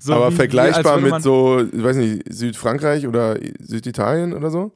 so 0.00 0.14
Aber 0.14 0.28
wie- 0.28 0.32
wie 0.32 0.36
vergleichbar 0.36 1.02
würde 1.02 1.14
mit 1.16 1.22
so, 1.22 1.60
ich 1.60 1.82
weiß 1.82 1.96
nicht, 1.96 2.22
Südfrankreich 2.32 3.06
oder 3.06 3.36
Süditalien 3.58 4.32
oder 4.32 4.50
so? 4.50 4.70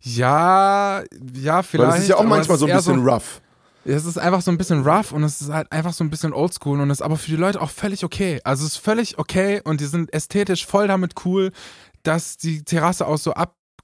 Ja, 0.00 1.02
ja, 1.34 1.62
vielleicht. 1.62 1.72
Weil 1.88 1.94
das 1.96 2.02
ist 2.04 2.08
ja 2.08 2.16
auch 2.16 2.24
manchmal 2.24 2.58
so 2.58 2.66
ein 2.66 2.76
bisschen 2.76 3.04
rough. 3.06 3.40
Es 3.84 4.04
ist 4.06 4.16
einfach 4.18 4.40
so 4.40 4.50
ein 4.50 4.56
bisschen 4.58 4.82
rough 4.86 5.12
und 5.12 5.24
es 5.24 5.40
ist 5.40 5.50
halt 5.52 5.70
einfach 5.72 5.92
so 5.92 6.04
ein 6.04 6.10
bisschen 6.10 6.32
oldschool 6.32 6.80
und 6.80 6.88
ist 6.90 7.02
aber 7.02 7.16
für 7.16 7.30
die 7.30 7.36
Leute 7.36 7.60
auch 7.60 7.70
völlig 7.70 8.02
okay. 8.04 8.40
Also 8.44 8.64
es 8.64 8.74
ist 8.74 8.78
völlig 8.78 9.18
okay 9.18 9.60
und 9.64 9.80
die 9.80 9.86
sind 9.86 10.12
ästhetisch 10.14 10.66
voll 10.66 10.88
damit 10.88 11.12
cool, 11.24 11.50
dass 12.02 12.36
die 12.38 12.62
Terrasse 12.64 13.06
aus 13.06 13.24
so 13.24 13.34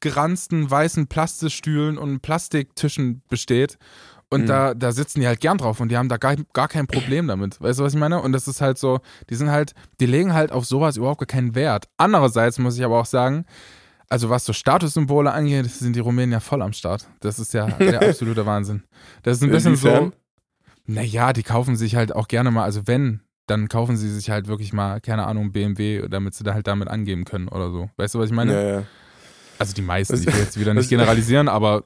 abgeranzten 0.01 0.71
weißen 0.71 1.07
Plastikstühlen 1.09 1.99
und 1.99 2.21
Plastiktischen 2.23 3.23
besteht. 3.29 3.77
Und 4.31 4.43
Mhm. 4.43 4.47
da, 4.47 4.75
da 4.75 4.93
sitzen 4.93 5.21
die 5.21 5.27
halt 5.27 5.41
gern 5.41 5.59
drauf 5.59 5.81
und 5.81 5.89
die 5.91 5.97
haben 5.97 6.09
da 6.09 6.17
gar, 6.17 6.37
gar 6.53 6.69
kein 6.69 6.87
Problem 6.87 7.27
damit. 7.27 7.61
Weißt 7.61 7.81
du, 7.81 7.85
was 7.85 7.93
ich 7.95 7.99
meine? 7.99 8.23
Und 8.23 8.33
das 8.33 8.47
ist 8.49 8.61
halt 8.61 8.79
so, 8.79 9.01
die 9.29 9.35
sind 9.35 9.51
halt, 9.51 9.75
die 9.99 10.07
legen 10.07 10.33
halt 10.33 10.53
auf 10.53 10.65
sowas 10.65 10.97
überhaupt 10.97 11.19
gar 11.21 11.27
keinen 11.27 11.55
Wert. 11.55 11.87
Andererseits 11.99 12.59
muss 12.59 12.79
ich 12.79 12.85
aber 12.85 12.99
auch 13.01 13.07
sagen, 13.07 13.45
also 14.09 14.31
was 14.31 14.45
so 14.45 14.53
Statussymbole 14.53 15.33
angeht, 15.33 15.67
sind 15.71 15.95
die 15.97 16.01
Rumänen 16.01 16.33
ja 16.33 16.41
voll 16.41 16.63
am 16.63 16.73
Start. 16.73 17.09
Das 17.21 17.39
ist 17.39 17.53
ja 17.55 17.67
der 17.79 18.01
absolute 18.09 18.47
Wahnsinn. 18.47 18.85
Das 19.23 19.37
ist 19.39 19.43
ein 19.43 19.51
bisschen 19.51 19.75
Inwiefern? 19.75 20.13
so, 20.13 20.93
naja, 20.93 21.33
die 21.33 21.43
kaufen 21.43 21.77
sich 21.77 21.97
halt 21.97 22.15
auch 22.15 22.29
gerne 22.29 22.51
mal, 22.53 22.65
also 22.65 22.87
wenn, 22.87 23.21
dann 23.47 23.69
kaufen 23.69 23.97
sie 23.97 24.09
sich 24.09 24.31
halt 24.31 24.47
wirklich 24.47 24.73
mal, 24.73 25.01
keine 25.01 25.27
Ahnung, 25.27 25.51
BMW, 25.53 26.09
damit 26.09 26.35
sie 26.35 26.45
da 26.45 26.55
halt 26.55 26.69
damit 26.69 26.89
angeben 26.89 27.25
können 27.25 27.49
oder 27.49 27.71
so. 27.71 27.91
Weißt 27.97 28.15
du, 28.15 28.21
was 28.21 28.27
ich 28.31 28.35
meine? 28.35 28.53
Ja, 28.53 28.79
ja. 28.79 28.83
Also 29.61 29.75
die 29.75 29.83
meisten, 29.83 30.15
ich 30.17 30.27
will 30.27 30.35
jetzt 30.41 30.59
wieder 30.59 30.75
nicht 30.75 30.89
generalisieren, 30.89 31.49
aber 31.49 31.85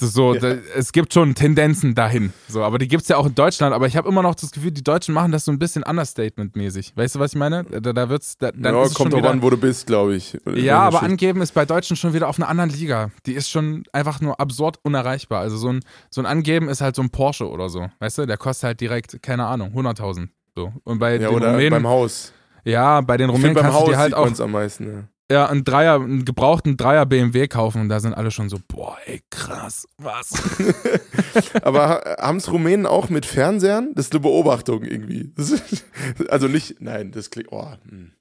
so, 0.00 0.34
Ja. 0.34 0.40
da, 0.40 0.48
es 0.74 0.90
gibt 0.90 1.14
schon 1.14 1.36
Tendenzen 1.36 1.94
dahin. 1.94 2.32
So, 2.48 2.64
aber 2.64 2.78
die 2.78 2.88
gibt 2.88 3.04
es 3.04 3.08
ja 3.08 3.16
auch 3.16 3.26
in 3.26 3.34
Deutschland, 3.36 3.72
aber 3.72 3.86
ich 3.86 3.96
habe 3.96 4.08
immer 4.08 4.22
noch 4.22 4.34
das 4.34 4.50
Gefühl, 4.50 4.72
die 4.72 4.82
Deutschen 4.82 5.14
machen 5.14 5.30
das 5.30 5.44
so 5.44 5.52
ein 5.52 5.58
bisschen 5.60 5.84
Understatement-mäßig. 5.84 6.96
Weißt 6.96 7.14
du, 7.14 7.20
was 7.20 7.32
ich 7.32 7.38
meine? 7.38 7.62
Da, 7.62 7.92
da 7.92 8.08
wird's, 8.08 8.36
da, 8.36 8.50
dann 8.50 8.74
ja, 8.74 8.82
ist 8.82 8.88
es 8.90 8.94
kommt 8.94 9.12
drauf 9.12 9.24
an, 9.24 9.40
wo 9.42 9.50
du 9.50 9.56
bist, 9.56 9.86
glaube 9.86 10.16
ich. 10.16 10.36
ja, 10.52 10.80
aber 10.80 11.04
angeben 11.04 11.40
ist 11.42 11.52
bei 11.54 11.64
Deutschen 11.64 11.96
schon 11.96 12.12
wieder 12.12 12.28
auf 12.28 12.38
einer 12.40 12.48
anderen 12.48 12.70
Liga. 12.70 13.12
Die 13.26 13.34
ist 13.34 13.48
schon 13.48 13.84
einfach 13.92 14.20
nur 14.20 14.40
absurd 14.40 14.80
unerreichbar. 14.82 15.40
Also 15.40 15.56
so 15.58 15.68
ein, 15.72 15.80
so 16.10 16.20
ein 16.20 16.26
Angeben 16.26 16.68
ist 16.68 16.80
halt 16.80 16.96
so 16.96 17.02
ein 17.02 17.10
Porsche 17.10 17.48
oder 17.48 17.68
so. 17.68 17.86
Weißt 18.00 18.18
du, 18.18 18.26
der 18.26 18.36
kostet 18.36 18.64
halt 18.64 18.80
direkt, 18.80 19.22
keine 19.22 19.46
Ahnung, 19.46 19.72
100.000. 19.76 20.26
So. 20.56 20.72
Und 20.82 20.98
bei 20.98 21.12
Ja, 21.12 21.18
den 21.28 21.36
oder 21.36 21.50
Rumänen, 21.52 21.70
beim 21.70 21.86
Haus. 21.86 22.32
ja, 22.64 23.00
bei 23.00 23.16
den 23.16 23.30
Rumänen 23.30 23.54
kannst 23.54 23.70
du 23.70 23.74
Haus 23.74 23.88
dir 23.90 23.96
halt 23.96 24.14
auch 24.14 24.40
am 24.40 24.50
meisten. 24.50 24.86
Ja. 24.86 25.04
Ja, 25.30 25.46
einen 25.46 25.64
Dreier, 25.64 25.94
einen 25.94 26.24
gebrauchten 26.24 26.76
Dreier 26.76 27.06
BMW 27.06 27.48
kaufen 27.48 27.80
und 27.80 27.88
da 27.88 27.98
sind 28.00 28.14
alle 28.14 28.30
schon 28.30 28.48
so, 28.50 28.58
boah, 28.68 28.98
ey, 29.06 29.22
krass, 29.30 29.88
was? 29.96 30.32
Aber 31.62 32.16
haben 32.20 32.36
es 32.36 32.50
Rumänen 32.50 32.86
auch 32.86 33.08
mit 33.08 33.24
Fernsehern? 33.24 33.94
Das 33.94 34.06
ist 34.06 34.12
eine 34.12 34.20
Beobachtung 34.20 34.82
irgendwie. 34.82 35.32
Ist, 35.36 35.84
also 36.28 36.46
nicht, 36.48 36.80
nein, 36.80 37.10
das 37.12 37.30
klingt, 37.30 37.50
oh. 37.52 37.72
hm. 37.88 38.12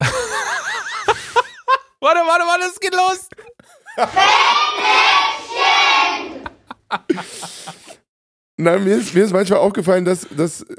warte, 1.99 2.19
warte, 2.19 2.45
warte, 2.45 2.65
es 2.71 2.79
geht 2.79 2.95
los. 2.95 3.27
Nein, 8.55 8.83
mir 8.83 8.95
ist, 8.95 9.13
mir 9.13 9.23
ist 9.25 9.33
manchmal 9.33 9.59
aufgefallen, 9.59 10.05
dass, 10.05 10.27
dass 10.29 10.61
äh, 10.61 10.75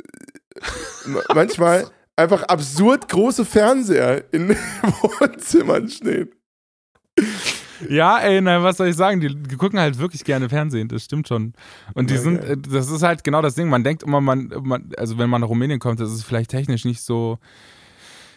manchmal 1.35 1.91
einfach 2.17 2.43
absurd 2.45 3.09
große 3.09 3.45
Fernseher 3.45 4.25
in 4.33 4.51
Wohnzimmern 5.21 5.89
stehen. 5.89 6.31
Ja, 7.89 8.19
ey, 8.19 8.41
nein, 8.41 8.63
was 8.63 8.77
soll 8.77 8.89
ich 8.89 8.97
sagen? 8.97 9.21
Die, 9.21 9.57
gucken 9.57 9.79
halt 9.79 9.99
wirklich 9.99 10.25
gerne 10.25 10.49
Fernsehen, 10.49 10.89
das 10.89 11.05
stimmt 11.05 11.29
schon. 11.29 11.53
Und 11.95 12.11
die 12.11 12.15
Ja, 12.15 12.21
sind, 12.21 12.41
geil. 12.41 12.53
äh, 12.53 12.57
das 12.57 12.89
ist 12.89 13.03
halt 13.03 13.25
genau 13.25 13.43
das 13.43 13.55
Ding. 13.57 13.69
Man 13.69 13.85
denkt 13.85 14.03
immer, 14.05 14.21
man, 14.21 14.53
man, 14.63 14.91
also 14.97 15.19
wenn 15.19 15.29
man 15.29 15.41
nach 15.41 15.49
Rumänien 15.49 15.81
kommt, 15.81 16.01
das 16.01 16.13
ist 16.13 16.25
vielleicht 16.25 16.51
technisch 16.51 16.85
nicht 16.85 17.03
so 17.03 17.39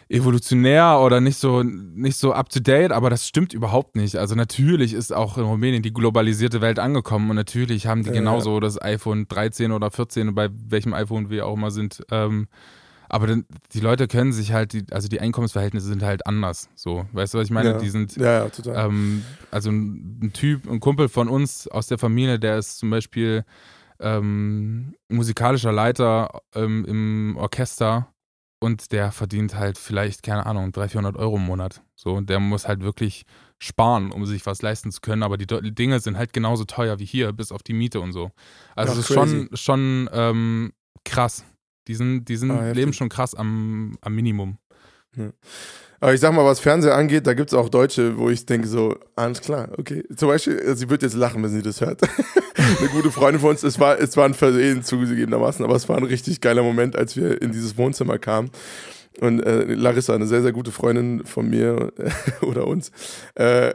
evolutionär 0.09 0.99
oder 1.01 1.19
nicht 1.19 1.37
so, 1.37 1.63
nicht 1.63 2.17
so 2.17 2.33
up 2.33 2.49
to 2.49 2.59
date, 2.61 2.91
aber 2.91 3.09
das 3.09 3.27
stimmt 3.27 3.53
überhaupt 3.53 3.95
nicht. 3.95 4.15
Also 4.15 4.35
natürlich 4.35 4.93
ist 4.93 5.13
auch 5.13 5.37
in 5.37 5.43
Rumänien 5.43 5.83
die 5.83 5.93
globalisierte 5.93 6.61
Welt 6.61 6.79
angekommen 6.79 7.29
und 7.29 7.35
natürlich 7.35 7.87
haben 7.87 8.03
die 8.03 8.09
Ja, 8.09 8.13
genauso 8.13 8.59
das 8.59 8.81
iPhone 8.81 9.27
13 9.27 9.71
oder 9.71 9.91
14, 9.91 10.33
bei 10.33 10.49
welchem 10.51 10.93
iPhone 10.93 11.29
wir 11.29 11.45
auch 11.45 11.55
immer 11.55 11.71
sind, 11.71 12.03
ähm, 12.09 12.47
aber 13.09 13.27
dann, 13.27 13.45
die 13.73 13.79
Leute 13.79 14.07
können 14.07 14.33
sich 14.33 14.51
halt, 14.51 14.73
die, 14.73 14.85
also 14.91 15.07
die 15.07 15.19
Einkommensverhältnisse 15.21 15.87
sind 15.87 16.03
halt 16.03 16.25
anders. 16.25 16.69
So, 16.75 17.05
weißt 17.13 17.33
du, 17.33 17.37
was 17.39 17.45
ich 17.45 17.51
meine? 17.51 17.71
Ja. 17.71 17.77
Die 17.77 17.89
sind, 17.89 18.15
Ja, 18.17 18.43
ja, 18.43 18.49
total. 18.49 18.87
ähm, 18.89 19.23
also 19.51 19.69
ein, 19.69 20.19
ein 20.23 20.33
Typ, 20.33 20.69
ein 20.69 20.79
Kumpel 20.79 21.09
von 21.09 21.27
uns 21.29 21.67
aus 21.67 21.87
der 21.87 21.97
Familie, 21.97 22.39
der 22.39 22.57
ist 22.57 22.77
zum 22.77 22.89
Beispiel 22.89 23.45
ähm, 23.99 24.93
musikalischer 25.09 25.71
Leiter 25.71 26.41
ähm, 26.53 26.85
im 26.85 27.37
Orchester 27.37 28.07
und 28.59 28.91
der 28.91 29.11
verdient 29.11 29.55
halt 29.55 29.77
vielleicht, 29.77 30.23
keine 30.23 30.45
Ahnung, 30.45 30.71
300, 30.71 30.91
400 30.91 31.17
Euro 31.17 31.37
im 31.37 31.45
Monat. 31.45 31.81
So, 31.95 32.13
und 32.13 32.29
der 32.29 32.39
muss 32.39 32.67
halt 32.67 32.81
wirklich 32.81 33.23
sparen, 33.59 34.11
um 34.11 34.25
sich 34.25 34.45
was 34.45 34.61
leisten 34.61 34.91
zu 34.91 35.01
können. 35.01 35.23
Aber 35.23 35.37
die 35.37 35.47
Dinge 35.47 35.99
sind 35.99 36.17
halt 36.17 36.33
genauso 36.33 36.65
teuer 36.65 36.99
wie 36.99 37.05
hier, 37.05 37.33
bis 37.33 37.51
auf 37.51 37.63
die 37.63 37.73
Miete 37.73 37.99
und 38.01 38.13
so. 38.13 38.31
Also 38.75 38.93
es 38.93 38.99
ist 38.99 39.13
schon, 39.13 39.49
schon 39.53 40.09
ähm, 40.11 40.73
krass. 41.05 41.45
Die 41.87 41.95
sind, 41.95 42.25
die 42.25 42.35
sind 42.35 42.51
Ah, 42.51 42.71
leben 42.71 42.93
schon 42.93 43.09
krass 43.09 43.33
am, 43.33 43.97
am 44.01 44.13
Minimum. 44.13 44.57
Aber 45.99 46.13
ich 46.13 46.19
sag 46.19 46.33
mal, 46.33 46.45
was 46.45 46.59
Fernseher 46.59 46.95
angeht, 46.95 47.25
da 47.25 47.33
gibt 47.33 47.51
es 47.51 47.57
auch 47.57 47.69
Deutsche, 47.69 48.17
wo 48.17 48.29
ich 48.29 48.45
denke 48.45 48.67
so, 48.67 48.97
alles 49.15 49.41
klar, 49.41 49.69
okay. 49.77 50.03
Zum 50.15 50.27
Beispiel, 50.27 50.59
äh, 50.59 50.75
sie 50.75 50.89
wird 50.89 51.01
jetzt 51.01 51.15
lachen, 51.15 51.41
wenn 51.41 51.49
sie 51.49 51.63
das 51.63 51.81
hört. 51.81 52.01
Eine 52.79 52.89
gute 52.89 53.09
Freundin 53.11 53.41
von 53.41 53.51
uns, 53.51 53.63
es 53.63 53.79
war, 53.79 53.99
es 53.99 54.15
war 54.17 54.25
ein 54.25 54.33
Versehen 54.33 54.83
zugegebenermaßen, 54.83 55.63
aber 55.63 55.75
es 55.75 55.89
war 55.89 55.97
ein 55.97 56.03
richtig 56.03 56.41
geiler 56.41 56.61
Moment, 56.63 56.95
als 56.95 57.15
wir 57.15 57.41
in 57.41 57.51
dieses 57.51 57.77
Wohnzimmer 57.77 58.19
kamen. 58.19 58.51
Und 59.19 59.39
äh, 59.41 59.73
Larissa, 59.73 60.13
eine 60.13 60.27
sehr, 60.27 60.43
sehr 60.43 60.51
gute 60.51 60.71
Freundin 60.71 61.25
von 61.25 61.49
mir 61.49 61.91
äh, 61.97 62.11
oder 62.45 62.67
uns. 62.67 62.91
Äh, 63.33 63.73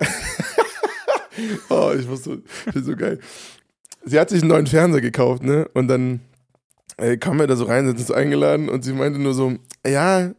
oh, 1.69 1.93
ich 1.99 2.07
muss 2.07 2.25
so, 2.25 2.37
ich 2.67 2.73
bin 2.73 2.85
so 2.85 2.95
geil. 2.95 3.19
Sie 4.05 4.19
hat 4.21 4.31
sich 4.31 4.43
einen 4.43 4.51
neuen 4.51 4.67
Fernseher 4.67 5.01
gekauft, 5.01 5.43
ne? 5.43 5.69
Und 5.75 5.89
dann 5.89 6.21
äh, 6.97 7.17
kam 7.17 7.41
er 7.41 7.47
da 7.47 7.57
so 7.57 7.65
rein, 7.65 7.87
sind 7.87 7.99
uns 7.99 8.11
eingeladen 8.11 8.69
und 8.69 8.85
sie 8.85 8.93
meinte 8.93 9.19
nur 9.19 9.35
so, 9.35 9.55
ja, 9.87 10.33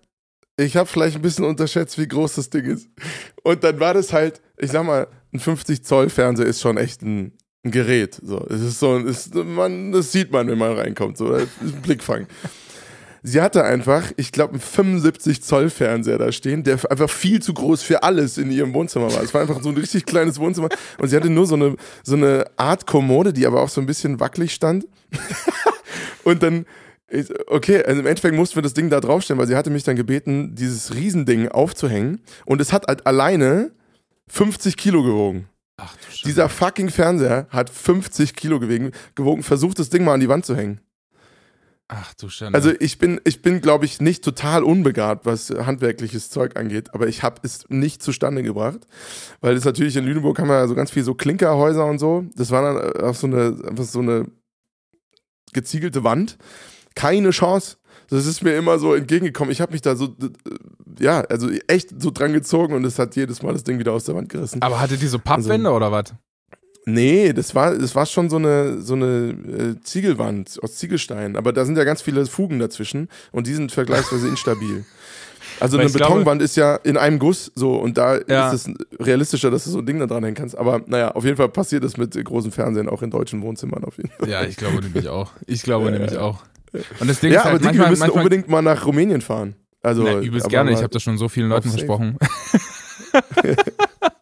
ich 0.58 0.78
habe 0.78 0.88
vielleicht 0.88 1.16
ein 1.16 1.22
bisschen 1.22 1.46
unterschätzt, 1.46 1.98
wie 1.98 2.08
groß 2.08 2.36
das 2.36 2.50
Ding 2.50 2.66
ist. 2.66 2.88
Und 3.44 3.64
dann 3.64 3.80
war 3.80 3.94
das 3.94 4.14
halt, 4.14 4.42
ich 4.58 4.72
sag 4.72 4.86
mal, 4.86 5.08
ein 5.34 5.40
50 5.40 5.84
Zoll 5.84 6.10
Fernseher 6.10 6.46
ist 6.46 6.62
schon 6.62 6.78
echt 6.78 7.02
ein, 7.02 7.34
ein 7.66 7.72
Gerät. 7.72 8.20
So, 8.22 8.46
es 8.50 8.62
ist 8.62 8.80
so, 8.80 8.98
es, 8.98 9.34
man, 9.34 9.92
das 9.92 10.12
sieht 10.12 10.32
man, 10.32 10.48
wenn 10.48 10.60
man 10.60 10.74
reinkommt. 10.74 11.18
So, 11.18 11.30
das 11.30 11.44
ist 11.44 11.76
ein 11.76 11.82
Blickfang. 11.82 12.28
Sie 13.26 13.42
hatte 13.42 13.64
einfach, 13.64 14.12
ich 14.18 14.34
glaube, 14.34 14.54
einen 14.54 14.62
75 14.62 15.42
Zoll 15.42 15.70
Fernseher 15.70 16.18
da 16.18 16.34
stehen, 16.34 16.64
der 16.64 16.78
einfach 16.92 17.10
viel 17.10 17.42
zu 17.42 17.54
groß 17.54 17.82
für 17.82 18.04
alles 18.04 18.38
in 18.38 18.52
ihrem 18.52 18.74
Wohnzimmer 18.74 19.14
war. 19.14 19.24
Es 19.24 19.34
war 19.34 19.42
einfach 19.42 19.62
so 19.64 19.70
ein 19.70 19.78
richtig 19.78 20.06
kleines 20.06 20.40
Wohnzimmer 20.40 20.68
und 21.00 21.08
sie 21.08 21.16
hatte 21.16 21.30
nur 21.30 21.48
so 21.48 21.56
eine, 21.56 21.78
so 22.04 22.18
eine 22.18 22.46
Art 22.58 22.86
Kommode, 22.86 23.32
die 23.32 23.48
aber 23.48 23.62
auch 23.62 23.70
so 23.70 23.80
ein 23.80 23.88
bisschen 23.88 24.20
wackelig 24.20 24.54
stand. 24.54 24.88
und 26.26 26.44
dann, 26.44 26.66
okay, 27.48 27.82
also 27.86 28.02
im 28.02 28.08
Endeffekt 28.08 28.36
mussten 28.36 28.56
wir 28.56 28.62
das 28.62 28.74
Ding 28.74 28.90
da 28.90 29.00
draufstellen, 29.00 29.40
weil 29.40 29.48
sie 29.48 29.56
hatte 29.56 29.70
mich 29.70 29.84
dann 29.84 29.96
gebeten, 29.96 30.54
dieses 30.56 30.94
Riesending 30.94 31.48
aufzuhängen 31.48 32.20
und 32.46 32.60
es 32.60 32.74
hat 32.74 32.88
halt 32.88 33.08
alleine 33.08 33.72
50 34.28 34.76
Kilo 34.76 35.02
gewogen. 35.02 35.48
Ach. 35.78 35.96
Dieser 36.26 36.50
fucking 36.50 36.90
Fernseher 36.90 37.48
hat 37.50 37.70
50 37.70 38.36
Kilo 38.36 38.60
gewogen, 38.60 38.92
gewogen. 39.16 39.44
Versucht 39.44 39.80
das 39.80 39.90
Ding 39.90 40.04
mal 40.04 40.14
an 40.14 40.20
die 40.20 40.30
Wand 40.30 40.46
zu 40.46 40.58
hängen. 40.58 40.82
Ach 41.90 42.14
du 42.16 42.30
Schande. 42.30 42.56
Also 42.58 42.72
ich 42.80 42.98
bin, 42.98 43.20
ich 43.24 43.42
bin, 43.42 43.62
glaube 43.62 43.86
ich, 43.86 44.00
nicht 44.02 44.24
total 44.24 44.64
unbegabt, 44.64 45.26
was 45.26 45.50
handwerkliches 45.50 46.30
Zeug 46.30 46.56
angeht, 46.58 46.94
aber 46.94 47.08
ich 47.08 47.22
habe 47.24 47.42
es 47.44 47.66
nicht 47.70 48.02
zustande 48.02 48.42
gebracht, 48.42 48.88
weil 49.42 49.54
das 49.56 49.66
natürlich 49.66 49.96
in 49.96 50.06
Lüneburg 50.06 50.40
haben 50.40 50.48
wir 50.48 50.56
ja 50.56 50.68
so 50.68 50.76
ganz 50.76 50.92
viel 50.92 51.04
so 51.04 51.14
Klinkerhäuser 51.14 51.86
und 51.86 52.00
so. 52.00 52.26
Das 52.36 52.52
war 52.52 52.62
dann 52.74 53.02
auf 53.04 53.18
so 53.18 53.28
eine, 53.28 53.58
einfach 53.68 53.84
so 53.84 54.00
eine 54.00 54.26
geziegelte 55.52 56.04
Wand. 56.04 56.38
keine 56.96 57.32
Chance. 57.32 57.78
Das 58.10 58.26
ist 58.26 58.44
mir 58.44 58.56
immer 58.56 58.78
so 58.80 58.94
entgegengekommen. 58.94 59.52
Ich 59.52 59.62
habe 59.62 59.72
mich 59.72 59.82
da 59.82 59.96
so, 59.96 60.06
äh, 60.06 60.30
ja, 61.00 61.22
also 61.22 61.50
echt 61.68 62.02
so 62.02 62.12
dran 62.12 62.34
gezogen 62.34 62.74
und 62.76 62.86
es 62.86 63.00
hat 63.00 63.16
jedes 63.16 63.42
Mal 63.42 63.54
das 63.54 63.64
Ding 63.64 63.80
wieder 63.80 63.94
aus 63.94 64.04
der 64.06 64.16
Wand 64.16 64.30
gerissen. 64.30 64.62
Aber 64.62 64.80
hatte 64.80 64.98
die 64.98 65.08
so 65.08 65.20
Pappwände 65.20 65.70
Also- 65.70 65.76
oder 65.78 65.92
was? 65.92 66.14
Nee, 66.86 67.32
das 67.34 67.56
war, 67.56 67.76
das 67.78 67.96
war 67.96 68.06
schon 68.06 68.30
so 68.30 68.36
eine, 68.36 68.82
so 68.82 68.94
eine 68.96 69.76
äh, 69.78 69.82
Ziegelwand 69.84 70.60
aus 70.62 70.76
Ziegelstein. 70.76 71.38
Aber 71.38 71.54
da 71.54 71.64
sind 71.66 71.78
ja 71.78 71.84
ganz 71.86 72.02
viele 72.02 72.26
Fugen 72.26 72.60
dazwischen 72.60 73.08
und 73.32 73.48
die 73.48 73.54
sind 73.54 73.72
vergleichsweise 73.72 74.28
instabil. 74.28 74.84
Also 75.60 75.78
Weil 75.78 75.82
eine 75.86 75.90
ich 75.92 75.96
glaube- 75.96 76.14
Betonwand 76.14 76.42
ist 76.42 76.58
ja 76.58 76.76
in 76.78 76.98
einem 76.98 77.20
Guss 77.20 77.52
so 77.56 77.76
und 77.76 77.98
da 77.98 78.18
Ja. 78.28 78.52
ist 78.52 78.68
es 78.68 78.74
realistischer, 79.00 79.50
dass 79.52 79.64
du 79.66 79.70
so 79.70 79.80
ein 79.80 79.86
Ding 79.86 80.00
da 80.00 80.08
dran 80.08 80.24
hängen 80.24 80.36
kannst. 80.36 80.58
Aber 80.58 80.82
naja, 80.88 81.12
auf 81.12 81.24
jeden 81.24 81.38
Fall 81.38 81.48
passiert 81.50 81.84
das 81.84 81.96
mit 81.96 82.22
großen 82.22 82.52
Fernsehen 82.52 82.90
auch 82.90 83.02
in 83.02 83.12
deutschen 83.12 83.42
Wohnzimmern 83.44 83.84
auf 83.86 83.96
jeden 83.98 84.10
Fall. 84.10 84.28
Ja, 84.30 84.44
ich 84.44 84.58
glaube 84.58 84.82
nämlich 84.82 85.08
auch. 85.08 85.32
Ich 85.48 85.64
glaube 85.64 85.86
Ja, 85.86 85.92
nämlich 85.92 86.14
ja. 86.14 86.22
auch. 86.22 86.44
Und 87.00 87.08
das 87.10 87.20
Ding 87.20 87.32
Ja, 87.32 87.40
ist 87.42 87.46
aber 87.46 87.52
halt 87.54 87.62
wir 87.62 87.66
manchmal, 87.68 87.90
müssen 87.92 88.00
manchmal 88.02 88.24
unbedingt 88.24 88.50
mal 88.50 88.62
nach 88.62 88.86
Rumänien 88.86 89.22
fahren. 89.22 89.56
Also, 89.84 90.04
Na, 90.04 90.20
übelst 90.20 90.46
aber 90.46 90.52
gerne, 90.52 90.72
ich 90.72 90.78
habe 90.78 90.90
das 90.90 91.04
schon 91.04 91.18
so 91.18 91.30
vielen 91.30 91.50
Leuten 91.50 91.70
versprochen. 91.70 92.18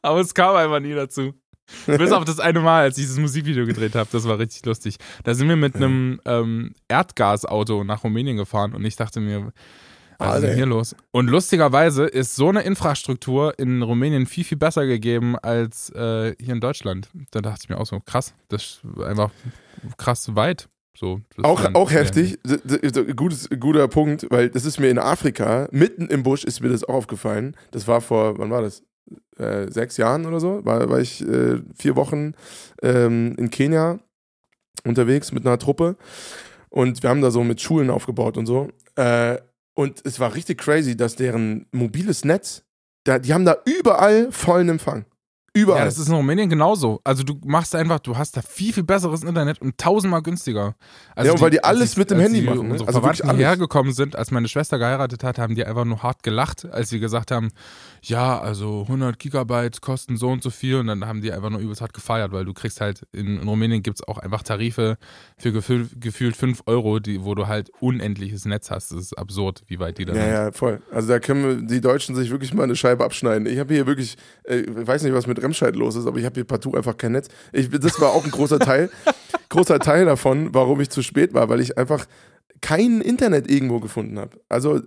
Aber 0.02 0.20
es 0.20 0.34
kam 0.34 0.56
einfach 0.56 0.80
nie 0.80 0.94
dazu. 0.94 1.34
Bis 1.88 2.12
auf 2.12 2.26
das 2.26 2.40
eine 2.40 2.60
Mal, 2.60 2.84
als 2.84 2.98
ich 2.98 3.06
dieses 3.06 3.20
Musikvideo 3.20 3.66
gedreht 3.66 3.96
habe, 3.96 4.10
das 4.12 4.28
war 4.28 4.40
richtig 4.40 4.66
lustig. 4.66 4.98
Da 5.24 5.34
sind 5.34 5.48
wir 5.50 5.56
mit 5.56 5.76
einem 5.76 6.22
ähm, 6.26 6.74
Erdgasauto 6.88 7.84
nach 7.84 8.04
Rumänien 8.04 8.38
gefahren 8.38 8.74
und 8.74 8.86
ich 8.86 8.96
dachte 8.96 9.20
mir, 9.20 9.52
was 10.22 10.36
ist 10.36 10.44
denn 10.44 10.56
hier 10.56 10.66
los? 10.66 10.96
Und 11.12 11.30
lustigerweise 11.30 12.06
ist 12.06 12.36
so 12.36 12.50
eine 12.50 12.62
Infrastruktur 12.62 13.58
in 13.58 13.82
Rumänien 13.82 14.28
viel, 14.28 14.44
viel 14.44 14.58
besser 14.58 14.86
gegeben 14.86 15.38
als 15.40 15.90
äh, 15.92 16.36
hier 16.40 16.54
in 16.54 16.60
Deutschland. 16.60 17.10
Da 17.32 17.42
dachte 17.42 17.62
ich 17.64 17.70
mir 17.70 17.80
auch 17.80 17.86
so, 17.86 18.00
krass, 18.00 18.34
das 18.50 18.82
ist 18.84 19.04
einfach 19.04 19.32
krass 19.98 20.36
weit. 20.36 20.68
So, 20.96 21.22
Auch, 21.42 21.74
auch 21.74 21.90
heftig, 21.90 22.38
gutes, 23.16 23.50
guter 23.60 23.88
Punkt, 23.88 24.28
weil 24.30 24.50
das 24.50 24.66
ist 24.66 24.78
mir 24.78 24.90
in 24.90 25.00
Afrika, 25.00 25.70
mitten 25.72 26.08
im 26.08 26.22
Busch 26.22 26.44
ist 26.44 26.60
mir 26.60 26.70
das 26.70 26.84
auch 26.84 26.94
aufgefallen. 26.94 27.56
Das 27.72 27.88
war 27.88 28.02
vor, 28.02 28.38
wann 28.38 28.52
war 28.52 28.62
das? 28.62 28.84
Äh, 29.38 29.72
sechs 29.72 29.98
Jahren 29.98 30.26
oder 30.26 30.40
so, 30.40 30.64
war, 30.66 30.90
war 30.90 31.00
ich 31.00 31.22
äh, 31.28 31.62
vier 31.76 31.96
Wochen 31.96 32.34
ähm, 32.82 33.36
in 33.38 33.50
Kenia 33.50 34.00
unterwegs 34.84 35.32
mit 35.32 35.46
einer 35.46 35.58
Truppe 35.58 35.96
und 36.70 37.04
wir 37.04 37.10
haben 37.10 37.22
da 37.22 37.32
so 37.32 37.44
mit 37.44 37.62
Schulen 37.62 37.90
aufgebaut 37.90 38.38
und 38.38 38.46
so. 38.46 38.70
Äh, 38.96 39.38
und 39.74 40.06
es 40.06 40.20
war 40.20 40.36
richtig 40.36 40.60
crazy, 40.60 40.96
dass 40.96 41.16
deren 41.16 41.66
mobiles 41.72 42.24
Netz, 42.24 42.64
da, 43.04 43.20
die 43.20 43.34
haben 43.34 43.46
da 43.46 43.58
überall 43.66 44.32
vollen 44.32 44.70
Empfang. 44.70 45.06
Überall. 45.54 45.80
Ja, 45.80 45.86
das 45.86 45.98
ist 45.98 46.08
in 46.08 46.14
Rumänien 46.14 46.50
genauso. 46.50 47.02
Also 47.04 47.24
du 47.24 47.38
machst 47.46 47.76
einfach, 47.76 48.00
du 48.00 48.18
hast 48.18 48.38
da 48.38 48.42
viel, 48.42 48.72
viel 48.72 48.84
besseres 48.84 49.22
Internet 49.24 49.60
und 49.62 49.78
tausendmal 49.78 50.22
günstiger. 50.22 50.76
Also 51.14 51.28
Ja, 51.28 51.34
und 51.34 51.42
weil 51.42 51.50
die 51.50 51.62
alles 51.62 51.92
ich- 51.92 51.98
mit 51.98 52.10
dem 52.10 52.20
Handy 52.22 52.40
die, 52.40 52.46
machen, 52.46 52.68
ne? 52.68 52.72
Unsere 52.74 52.88
Also 52.88 53.00
Verwandten 53.02 53.28
alles. 53.28 53.38
hierher 53.38 53.58
gekommen 53.58 53.92
sind, 53.92 54.16
als 54.16 54.32
meine 54.32 54.48
Schwester 54.48 54.80
geheiratet 54.80 55.26
hat, 55.26 55.38
haben 55.40 55.56
die 55.56 55.66
einfach 55.66 55.84
nur 55.84 56.04
hart 56.04 56.24
gelacht, 56.24 56.66
als 56.72 56.94
wir 56.94 57.00
gesagt 57.02 57.32
haben, 57.32 57.50
ja, 58.02 58.40
also 58.40 58.86
100 58.88 59.20
Gigabyte 59.20 59.82
kosten 59.82 60.16
so 60.16 60.30
und 60.30 60.42
so 60.42 60.52
viel 60.52 60.78
und 60.78 60.88
dann 60.88 61.06
haben 61.06 61.22
die 61.22 61.34
einfach 61.34 61.50
nur 61.50 61.60
übelst 61.60 61.82
hart 61.82 61.94
gefeiert, 61.94 62.32
weil 62.32 62.46
du 62.46 62.54
kriegst 62.54 62.80
halt, 62.80 63.06
in, 63.12 63.42
in 63.42 63.48
Rumänien 63.48 63.84
gibt 63.84 64.00
es 64.00 64.08
auch 64.08 64.20
einfach 64.20 64.44
Tarife 64.44 64.98
für 65.38 65.52
gefühl, 65.52 65.90
gefühlt 66.00 66.38
5 66.38 66.64
Euro, 66.66 67.00
die, 67.00 67.26
wo 67.26 67.36
du 67.36 67.48
halt 67.48 67.72
unendliches 67.82 68.46
Netz 68.46 68.72
hast. 68.72 68.92
Das 68.94 69.00
ist 69.00 69.18
absurd, 69.18 69.64
wie 69.68 69.80
weit 69.80 69.98
die 69.98 70.06
da 70.06 70.14
Ja, 70.14 70.22
sind. 70.22 70.32
ja, 70.32 70.52
voll. 70.54 70.82
Also 70.94 71.10
da 71.10 71.20
können 71.20 71.44
wir, 71.44 71.68
die 71.68 71.82
Deutschen 71.82 72.16
sich 72.16 72.30
wirklich 72.30 72.54
mal 72.54 72.64
eine 72.64 72.78
Scheibe 72.78 73.04
abschneiden. 73.04 73.46
Ich 73.48 73.60
habe 73.60 73.74
hier 73.74 73.86
wirklich, 73.86 74.16
äh, 74.46 74.60
ich 74.60 74.88
weiß 74.88 75.04
nicht, 75.04 75.14
was 75.14 75.28
mit 75.28 75.41
Remscheid 75.42 75.76
los 75.76 75.96
ist, 75.96 76.06
aber 76.08 76.18
ich 76.20 76.26
habe 76.26 76.36
hier 76.36 76.44
partout 76.46 76.76
einfach 76.76 76.98
kein 76.98 77.14
Netz. 77.14 77.28
Ich, 77.54 77.70
das 77.70 78.00
war 78.00 78.10
auch 78.12 78.24
ein 78.26 78.32
großer 78.32 78.60
Teil, 78.60 78.90
großer 79.50 79.80
Teil 79.80 80.06
davon, 80.06 80.54
warum 80.54 80.80
ich 80.82 80.90
zu 80.90 81.02
spät 81.02 81.34
war, 81.34 81.50
weil 81.50 81.60
ich 81.62 81.78
einfach 81.78 82.06
kein 82.62 83.02
Internet 83.02 83.50
irgendwo 83.50 83.80
gefunden 83.80 84.20
habe. 84.20 84.40
Also 84.50 84.82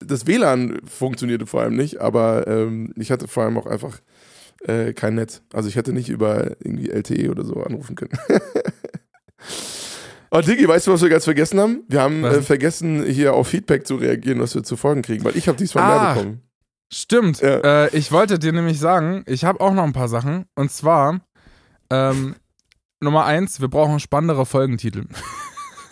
das 0.00 0.26
WLAN 0.26 0.80
funktionierte 0.84 1.46
vor 1.46 1.62
allem 1.62 1.76
nicht, 1.76 2.00
aber 2.00 2.46
ähm, 2.46 2.92
ich 2.96 3.10
hatte 3.10 3.28
vor 3.28 3.44
allem 3.44 3.56
auch 3.58 3.66
einfach 3.66 4.00
äh, 4.66 4.92
kein 4.92 5.14
Netz. 5.14 5.42
Also 5.52 5.68
ich 5.68 5.76
hätte 5.76 5.92
nicht 5.92 6.08
über 6.08 6.52
irgendwie 6.60 6.90
LTE 6.90 7.30
oder 7.30 7.44
so 7.44 7.62
anrufen 7.62 7.94
können. 7.96 8.12
Oh, 10.32 10.40
Digi, 10.40 10.66
weißt 10.66 10.88
du, 10.88 10.92
was 10.92 11.02
wir 11.02 11.08
ganz 11.08 11.22
vergessen 11.24 11.60
haben? 11.60 11.84
Wir 11.88 12.02
haben 12.02 12.24
äh, 12.24 12.42
vergessen, 12.42 13.04
hier 13.06 13.32
auf 13.34 13.46
Feedback 13.48 13.86
zu 13.86 13.94
reagieren, 13.94 14.40
was 14.40 14.54
wir 14.56 14.64
zu 14.64 14.76
Folgen 14.76 15.02
kriegen, 15.02 15.24
weil 15.24 15.36
ich 15.36 15.46
habe 15.46 15.56
diesmal 15.56 15.84
Ah. 15.84 16.02
mehr 16.04 16.14
bekommen. 16.14 16.40
Stimmt. 16.92 17.40
Ja. 17.40 17.86
Äh, 17.86 17.96
ich 17.96 18.12
wollte 18.12 18.38
dir 18.38 18.52
nämlich 18.52 18.78
sagen, 18.78 19.24
ich 19.26 19.44
habe 19.44 19.60
auch 19.60 19.72
noch 19.72 19.84
ein 19.84 19.92
paar 19.92 20.08
Sachen. 20.08 20.46
Und 20.54 20.70
zwar, 20.70 21.20
ähm, 21.90 22.36
Nummer 23.00 23.24
eins, 23.24 23.60
wir 23.60 23.68
brauchen 23.68 24.00
spannendere 24.00 24.46
Folgentitel. 24.46 25.04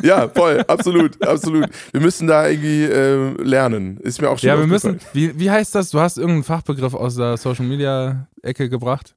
Ja, 0.03 0.29
voll, 0.29 0.61
absolut, 0.67 1.23
absolut. 1.23 1.69
Wir 1.93 2.01
müssen 2.01 2.27
da 2.27 2.49
irgendwie 2.49 2.83
äh, 2.83 3.41
lernen. 3.43 3.97
Ist 3.99 4.21
mir 4.21 4.29
auch 4.29 4.39
schon 4.39 4.49
Ja, 4.49 4.59
wir 4.59 4.67
müssen. 4.67 5.01
Wie, 5.13 5.39
wie 5.39 5.51
heißt 5.51 5.75
das? 5.75 5.91
Du 5.91 6.01
hast 6.01 6.19
irgendeinen 6.19 6.43
Fachbegriff 6.45 6.95
aus 6.95 7.15
der 7.15 7.37
Social 7.37 7.65
Media 7.65 8.27
Ecke 8.43 8.69
gebracht. 8.69 9.15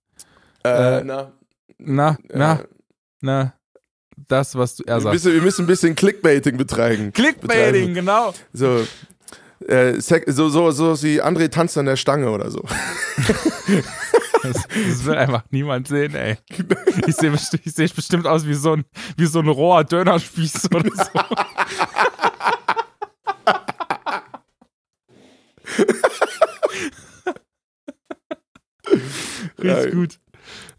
Äh, 0.64 1.00
äh, 1.00 1.04
na, 1.04 1.32
Na, 1.80 2.12
äh, 2.30 2.38
na, 2.38 2.60
na. 3.22 3.54
Das, 4.28 4.56
was 4.56 4.76
du, 4.78 4.84
er 4.84 4.98
wir, 4.98 5.02
sagt. 5.02 5.14
müssen, 5.14 5.34
wir 5.34 5.42
müssen 5.42 5.64
ein 5.66 5.68
bisschen 5.68 5.96
Clickbaiting 5.96 6.58
betreiben. 6.58 7.12
Clickbaiting, 7.12 7.94
genau. 7.94 8.34
So, 8.54 8.86
äh, 9.68 10.00
so, 10.00 10.50
so, 10.50 10.72
so 10.72 11.02
wie 11.04 11.22
André 11.22 11.50
tanzt 11.50 11.78
an 11.78 11.86
der 11.86 11.96
Stange 11.98 12.30
oder 12.32 12.50
so. 12.52 12.64
Das, 14.44 14.68
das 14.68 15.06
will 15.06 15.16
einfach 15.16 15.44
niemand 15.50 15.88
sehen, 15.88 16.14
ey. 16.16 16.38
Ich 17.08 17.16
sehe 17.16 17.32
besti 17.32 17.60
ich 17.66 17.74
seh 17.74 17.88
bestimmt 17.88 18.28
aus 18.28 18.46
wie 18.48 18.54
so 18.54 18.74
ein, 18.74 18.86
wie 19.18 19.26
so 19.26 19.40
ein 19.40 19.48
roher 19.48 19.84
Dönerspieß 19.84 20.70
oder 20.74 20.90
so. 20.96 21.20
Richtig 28.88 29.64
Ja, 29.64 29.90
gut. 29.90 30.20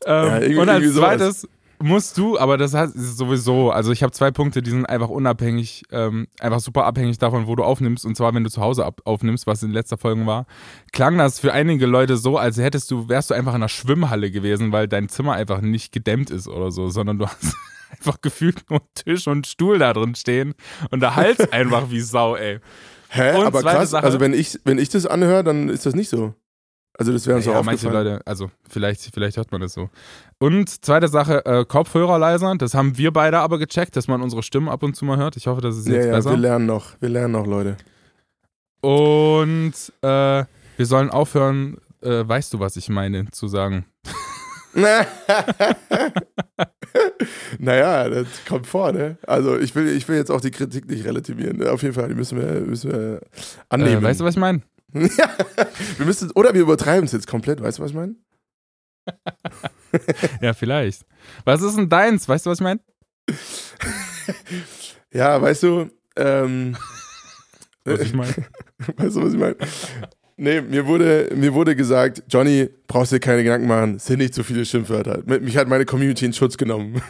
Ja, 0.06 0.36
Ähm, 0.36 0.42
irgendwie- 0.42 0.58
und 0.58 0.68
als 0.68 0.94
zweites 0.94 1.48
musst 1.80 2.18
du, 2.18 2.38
aber 2.38 2.56
das 2.56 2.74
heißt 2.74 2.94
ist 2.96 3.16
sowieso, 3.18 3.70
also 3.70 3.92
ich 3.92 4.02
habe 4.02 4.12
zwei 4.12 4.30
Punkte, 4.30 4.62
die 4.62 4.70
sind 4.70 4.86
einfach 4.86 5.08
unabhängig, 5.08 5.84
ähm, 5.92 6.26
einfach 6.40 6.60
super 6.60 6.84
abhängig 6.84 7.18
davon, 7.18 7.46
wo 7.46 7.54
du 7.56 7.64
aufnimmst. 7.64 8.04
Und 8.04 8.16
zwar, 8.16 8.34
wenn 8.34 8.44
du 8.44 8.50
zu 8.50 8.60
Hause 8.60 8.88
aufnimmst, 9.04 9.46
was 9.46 9.62
in 9.62 9.70
letzter 9.72 9.98
Folge 9.98 10.26
war, 10.26 10.46
klang 10.92 11.18
das 11.18 11.38
für 11.40 11.52
einige 11.52 11.86
Leute 11.86 12.16
so, 12.16 12.36
als 12.38 12.58
hättest 12.58 12.90
du, 12.90 13.08
wärst 13.08 13.30
du 13.30 13.34
einfach 13.34 13.52
in 13.52 13.56
einer 13.56 13.68
Schwimmhalle 13.68 14.30
gewesen, 14.30 14.72
weil 14.72 14.88
dein 14.88 15.08
Zimmer 15.08 15.34
einfach 15.34 15.60
nicht 15.60 15.92
gedämmt 15.92 16.30
ist 16.30 16.48
oder 16.48 16.70
so, 16.70 16.88
sondern 16.88 17.18
du 17.18 17.26
hast 17.26 17.54
einfach 17.90 18.20
gefühlt 18.20 18.68
nur 18.70 18.80
Tisch 18.94 19.26
und 19.26 19.46
Stuhl 19.46 19.78
da 19.78 19.92
drin 19.92 20.14
stehen 20.14 20.54
und 20.90 21.00
da 21.00 21.14
halt's 21.16 21.48
einfach 21.52 21.90
wie 21.90 22.00
Sau, 22.00 22.36
ey. 22.36 22.58
Hä? 23.10 23.38
Und 23.38 23.46
Aber 23.46 23.62
krass, 23.62 23.90
Sache- 23.90 24.04
also 24.04 24.20
wenn 24.20 24.34
ich, 24.34 24.58
wenn 24.64 24.78
ich 24.78 24.90
das 24.90 25.06
anhöre, 25.06 25.42
dann 25.44 25.68
ist 25.68 25.86
das 25.86 25.94
nicht 25.94 26.10
so. 26.10 26.34
Also 27.00 27.12
das 27.12 27.26
wäre 27.26 27.36
uns 27.36 27.46
Ja, 27.46 27.52
auch 27.58 27.64
manche 27.64 27.86
aufgefallen. 27.86 28.06
Leute, 28.14 28.26
also 28.26 28.50
vielleicht, 28.68 29.00
vielleicht 29.14 29.36
hört 29.36 29.52
man 29.52 29.60
das 29.60 29.72
so. 29.72 29.88
Und 30.38 30.84
zweite 30.84 31.06
Sache, 31.08 31.46
äh, 31.46 31.64
Kopfhörer 31.64 32.18
leiser. 32.18 32.54
Das 32.58 32.74
haben 32.74 32.98
wir 32.98 33.12
beide 33.12 33.38
aber 33.38 33.58
gecheckt, 33.58 33.94
dass 33.96 34.08
man 34.08 34.20
unsere 34.20 34.42
Stimmen 34.42 34.68
ab 34.68 34.82
und 34.82 34.94
zu 34.96 35.04
mal 35.04 35.16
hört. 35.16 35.36
Ich 35.36 35.46
hoffe, 35.46 35.60
das 35.60 35.76
ist 35.76 35.86
Ja, 35.86 35.94
jetzt 35.94 36.06
ja, 36.06 36.12
besser. 36.16 36.30
wir 36.30 36.36
lernen 36.38 36.66
noch, 36.66 37.00
wir 37.00 37.08
lernen 37.08 37.32
noch, 37.32 37.46
Leute. 37.46 37.76
Und 38.80 39.72
äh, 40.02 40.44
wir 40.76 40.86
sollen 40.86 41.10
aufhören, 41.10 41.78
äh, 42.02 42.26
weißt 42.28 42.52
du, 42.54 42.58
was 42.60 42.76
ich 42.76 42.88
meine, 42.88 43.30
zu 43.30 43.46
sagen. 43.48 43.84
naja, 47.58 48.08
das 48.08 48.26
kommt 48.46 48.66
vor, 48.66 48.92
ne? 48.92 49.18
Also 49.26 49.58
ich 49.58 49.74
will, 49.74 49.88
ich 49.88 50.08
will 50.08 50.16
jetzt 50.16 50.30
auch 50.30 50.40
die 50.40 50.50
Kritik 50.50 50.88
nicht 50.88 51.04
relativieren. 51.04 51.58
Ne? 51.58 51.70
Auf 51.70 51.82
jeden 51.82 51.94
Fall, 51.94 52.08
die 52.08 52.14
müssen 52.14 52.38
wir, 52.38 52.60
müssen 52.60 52.92
wir 52.92 53.20
annehmen. 53.68 54.02
Äh, 54.02 54.06
weißt 54.06 54.20
du, 54.20 54.24
was 54.24 54.34
ich 54.34 54.40
meine? 54.40 54.62
Wir 54.92 56.06
müssen, 56.06 56.30
oder 56.32 56.54
wir 56.54 56.62
übertreiben 56.62 57.04
es 57.04 57.12
jetzt 57.12 57.26
komplett, 57.26 57.60
weißt 57.60 57.78
du, 57.78 57.82
was 57.82 57.90
ich 57.90 57.96
meine? 57.96 58.16
Ja, 60.42 60.52
vielleicht. 60.52 61.06
Was 61.46 61.62
ist 61.62 61.78
denn 61.78 61.88
deins? 61.88 62.28
Weißt 62.28 62.44
du, 62.44 62.50
was 62.50 62.58
ich 62.58 62.62
meine? 62.62 62.80
Ja, 65.14 65.40
weißt 65.40 65.62
du, 65.62 65.90
ähm, 66.16 66.76
Was 67.88 68.00
ich 68.00 68.12
meine? 68.12 68.34
weißt 68.96 69.16
du, 69.16 69.22
was 69.22 69.32
ich 69.32 69.38
meine? 69.38 69.56
Nee, 70.36 70.60
mir 70.60 70.86
wurde, 70.86 71.30
mir 71.34 71.52
wurde 71.54 71.74
gesagt, 71.74 72.22
Johnny, 72.28 72.68
brauchst 72.86 73.12
dir 73.12 73.18
keine 73.18 73.42
Gedanken 73.42 73.66
machen, 73.66 73.96
es 73.96 74.06
sind 74.06 74.18
nicht 74.18 74.34
so 74.34 74.42
viele 74.42 74.64
Schimpfwörter. 74.64 75.22
Mich 75.40 75.56
hat 75.56 75.68
meine 75.68 75.84
Community 75.84 76.26
in 76.26 76.32
Schutz 76.32 76.56
genommen. 76.56 77.00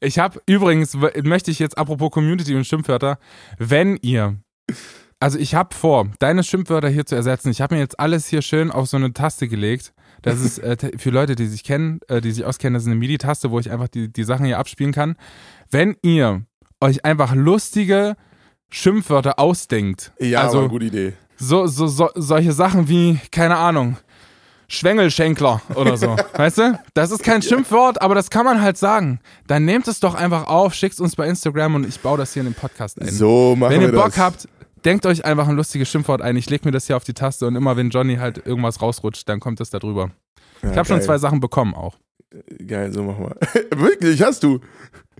Ich 0.00 0.18
habe 0.18 0.40
übrigens, 0.46 0.96
möchte 1.22 1.50
ich 1.50 1.58
jetzt 1.58 1.76
apropos 1.76 2.10
Community 2.10 2.54
und 2.54 2.64
Schimpfwörter, 2.64 3.18
wenn 3.58 3.96
ihr, 4.02 4.36
also 5.20 5.38
ich 5.38 5.54
habe 5.54 5.74
vor, 5.74 6.08
deine 6.18 6.42
Schimpfwörter 6.42 6.88
hier 6.88 7.06
zu 7.06 7.14
ersetzen. 7.14 7.50
Ich 7.50 7.60
habe 7.60 7.74
mir 7.74 7.80
jetzt 7.80 8.00
alles 8.00 8.26
hier 8.26 8.42
schön 8.42 8.70
auf 8.70 8.88
so 8.88 8.96
eine 8.96 9.12
Taste 9.12 9.48
gelegt. 9.48 9.92
Das 10.22 10.40
ist 10.40 10.58
äh, 10.58 10.76
für 10.98 11.10
Leute, 11.10 11.34
die 11.34 11.46
sich 11.46 11.62
kennen, 11.64 12.00
äh, 12.08 12.20
die 12.20 12.32
sich 12.32 12.44
auskennen, 12.44 12.74
das 12.74 12.82
ist 12.82 12.88
eine 12.88 12.96
MIDI-Taste, 12.96 13.50
wo 13.50 13.58
ich 13.58 13.70
einfach 13.70 13.88
die, 13.88 14.12
die 14.12 14.24
Sachen 14.24 14.44
hier 14.46 14.58
abspielen 14.58 14.92
kann. 14.92 15.16
Wenn 15.70 15.96
ihr 16.02 16.42
euch 16.80 17.04
einfach 17.04 17.34
lustige 17.34 18.16
Schimpfwörter 18.70 19.38
ausdenkt, 19.38 20.12
Ja, 20.18 20.42
also 20.42 20.58
aber 20.60 20.68
gute 20.68 20.86
Idee. 20.86 21.12
so, 21.36 21.66
so, 21.66 21.86
so, 21.86 22.10
solche 22.14 22.52
Sachen 22.52 22.88
wie, 22.88 23.18
keine 23.32 23.56
Ahnung, 23.56 23.96
Schwengelschenkler 24.68 25.60
oder 25.74 25.96
so. 25.96 26.16
weißt 26.34 26.58
du? 26.58 26.78
Das 26.94 27.10
ist 27.10 27.22
kein 27.24 27.42
Schimpfwort, 27.42 28.00
aber 28.00 28.14
das 28.14 28.30
kann 28.30 28.44
man 28.44 28.60
halt 28.62 28.78
sagen. 28.78 29.20
Dann 29.46 29.64
nehmt 29.64 29.88
es 29.88 30.00
doch 30.00 30.14
einfach 30.14 30.46
auf, 30.46 30.74
schickt 30.74 30.94
es 30.94 31.00
uns 31.00 31.16
bei 31.16 31.26
Instagram 31.26 31.74
und 31.74 31.86
ich 31.88 31.98
baue 32.00 32.18
das 32.18 32.32
hier 32.34 32.42
in 32.42 32.48
den 32.50 32.54
Podcast 32.54 33.00
ein. 33.00 33.08
So 33.10 33.56
machen 33.56 33.72
Wenn 33.72 33.82
ihr 33.82 33.92
wir 33.92 33.98
Bock 33.98 34.06
das. 34.10 34.18
habt, 34.18 34.48
denkt 34.84 35.06
euch 35.06 35.24
einfach 35.24 35.48
ein 35.48 35.56
lustiges 35.56 35.88
Schimpfwort 35.88 36.22
ein. 36.22 36.36
Ich 36.36 36.48
leg 36.50 36.64
mir 36.64 36.70
das 36.70 36.86
hier 36.86 36.96
auf 36.96 37.04
die 37.04 37.14
Taste 37.14 37.46
und 37.46 37.56
immer 37.56 37.76
wenn 37.76 37.90
Johnny 37.90 38.16
halt 38.16 38.44
irgendwas 38.46 38.80
rausrutscht, 38.80 39.28
dann 39.28 39.40
kommt 39.40 39.60
das 39.60 39.70
da 39.70 39.78
drüber. 39.78 40.10
Ja, 40.62 40.70
Ich 40.72 40.76
habe 40.76 40.88
schon 40.88 41.02
zwei 41.02 41.18
Sachen 41.18 41.40
bekommen 41.40 41.74
auch. 41.74 41.96
Geil, 42.66 42.92
so 42.92 43.02
machen 43.02 43.26
wir. 43.26 43.78
Wirklich, 43.78 44.22
hast 44.22 44.42
du? 44.42 44.60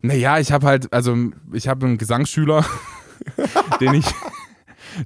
Naja, 0.02 0.38
ich 0.38 0.52
habe 0.52 0.66
halt, 0.66 0.92
also 0.92 1.16
ich 1.52 1.68
habe 1.68 1.86
einen 1.86 1.98
Gesangsschüler, 1.98 2.64
den 3.80 3.94
ich, 3.94 4.06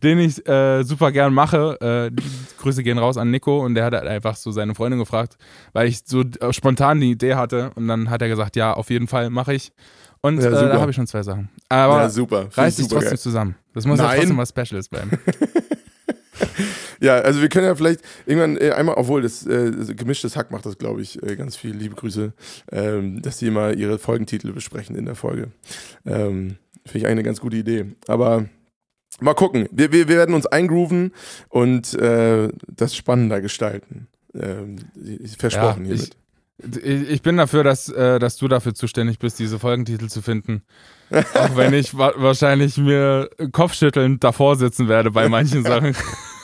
den 0.02 0.18
ich 0.18 0.46
äh, 0.46 0.82
super 0.82 1.12
gern 1.12 1.32
mache. 1.32 2.10
Äh, 2.12 2.22
Grüße 2.60 2.82
gehen 2.82 2.98
raus 2.98 3.16
an 3.16 3.30
Nico 3.30 3.64
und 3.64 3.74
der 3.74 3.86
hat 3.86 3.94
halt 3.94 4.06
einfach 4.06 4.36
so 4.36 4.50
seine 4.50 4.74
Freundin 4.74 4.98
gefragt, 4.98 5.36
weil 5.72 5.88
ich 5.88 6.02
so 6.04 6.20
äh, 6.22 6.52
spontan 6.52 7.00
die 7.00 7.10
Idee 7.12 7.34
hatte 7.34 7.70
und 7.74 7.88
dann 7.88 8.10
hat 8.10 8.22
er 8.22 8.28
gesagt, 8.28 8.56
ja, 8.56 8.74
auf 8.74 8.90
jeden 8.90 9.08
Fall 9.08 9.30
mache 9.30 9.54
ich. 9.54 9.72
Und 10.20 10.40
Ja, 10.40 10.48
äh, 10.48 10.68
da 10.68 10.80
habe 10.80 10.90
ich 10.90 10.96
schon 10.96 11.06
zwei 11.06 11.22
Sachen. 11.22 11.48
Aber 11.68 12.02
ja, 12.02 12.10
super. 12.10 12.48
Reiß 12.52 12.78
ich 12.78 12.84
dich 12.84 12.92
trotzdem 12.92 13.10
geil. 13.10 13.18
zusammen. 13.18 13.56
Das 13.74 13.86
muss 13.86 13.98
ja 13.98 14.14
trotzdem 14.14 14.38
was 14.38 14.48
Specials 14.48 14.88
bleiben. 14.88 15.10
Ja, 17.00 17.18
also 17.18 17.42
wir 17.42 17.50
können 17.50 17.66
ja 17.66 17.74
vielleicht 17.74 18.00
irgendwann 18.24 18.56
äh, 18.56 18.70
einmal, 18.70 18.94
obwohl 18.96 19.20
das 19.20 19.46
äh, 19.46 19.94
gemischtes 19.94 20.36
Hack 20.36 20.50
macht 20.50 20.64
das, 20.64 20.78
glaube 20.78 21.02
ich, 21.02 21.22
äh, 21.22 21.36
ganz 21.36 21.54
viel. 21.54 21.74
Liebe 21.76 21.94
Grüße, 21.94 22.32
ähm, 22.72 23.20
dass 23.20 23.38
die 23.38 23.48
immer 23.48 23.74
ihre 23.74 23.98
Folgentitel 23.98 24.52
besprechen 24.52 24.96
in 24.96 25.04
der 25.04 25.14
Folge. 25.14 25.50
Ähm, 26.06 26.56
Finde 26.86 26.98
ich 26.98 27.06
eine 27.06 27.22
ganz 27.22 27.40
gute 27.40 27.56
Idee. 27.56 27.92
Aber 28.06 28.46
mal 29.20 29.34
gucken. 29.34 29.68
Wir, 29.70 29.92
wir, 29.92 30.08
wir 30.08 30.16
werden 30.16 30.34
uns 30.34 30.46
eingrooven 30.46 31.12
und 31.50 31.92
äh, 31.94 32.48
das 32.68 32.96
spannender 32.96 33.42
gestalten. 33.42 34.08
Ähm, 34.34 34.76
versprochen 35.38 35.84
Ja, 35.84 35.92
hiermit. 35.92 36.16
Ich 36.16 36.23
ich 36.58 37.22
bin 37.22 37.36
dafür, 37.36 37.64
dass, 37.64 37.88
äh, 37.88 38.18
dass 38.18 38.36
du 38.36 38.46
dafür 38.48 38.74
zuständig 38.74 39.18
bist, 39.18 39.38
diese 39.38 39.58
Folgentitel 39.58 40.08
zu 40.08 40.22
finden. 40.22 40.62
Auch 41.10 41.56
wenn 41.56 41.74
ich 41.74 41.96
wa 41.96 42.12
wahrscheinlich 42.16 42.76
mir 42.76 43.28
kopfschüttelnd 43.52 44.22
davor 44.22 44.56
sitzen 44.56 44.88
werde 44.88 45.10
bei 45.10 45.28
manchen 45.28 45.64
Sachen. 45.64 45.94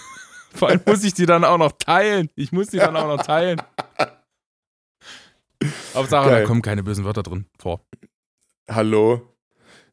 Vor 0.55 0.69
allem 0.69 0.81
muss 0.85 1.05
ich 1.05 1.15
die 1.15 1.27
dann 1.27 1.45
auch 1.45 1.59
noch 1.59 1.73
teilen. 1.73 2.29
Ich 2.35 2.51
muss 2.51 2.69
die 2.69 2.79
dann 2.79 2.97
auch 2.97 3.07
noch 3.07 3.25
teilen. 3.25 3.63
Hauptsache, 5.95 6.29
Geil. 6.29 6.41
da 6.41 6.47
kommen 6.47 6.63
keine 6.63 6.83
bösen 6.83 7.05
Wörter 7.05 7.23
drin 7.23 7.47
vor. 7.59 7.81
Hallo? 8.69 9.23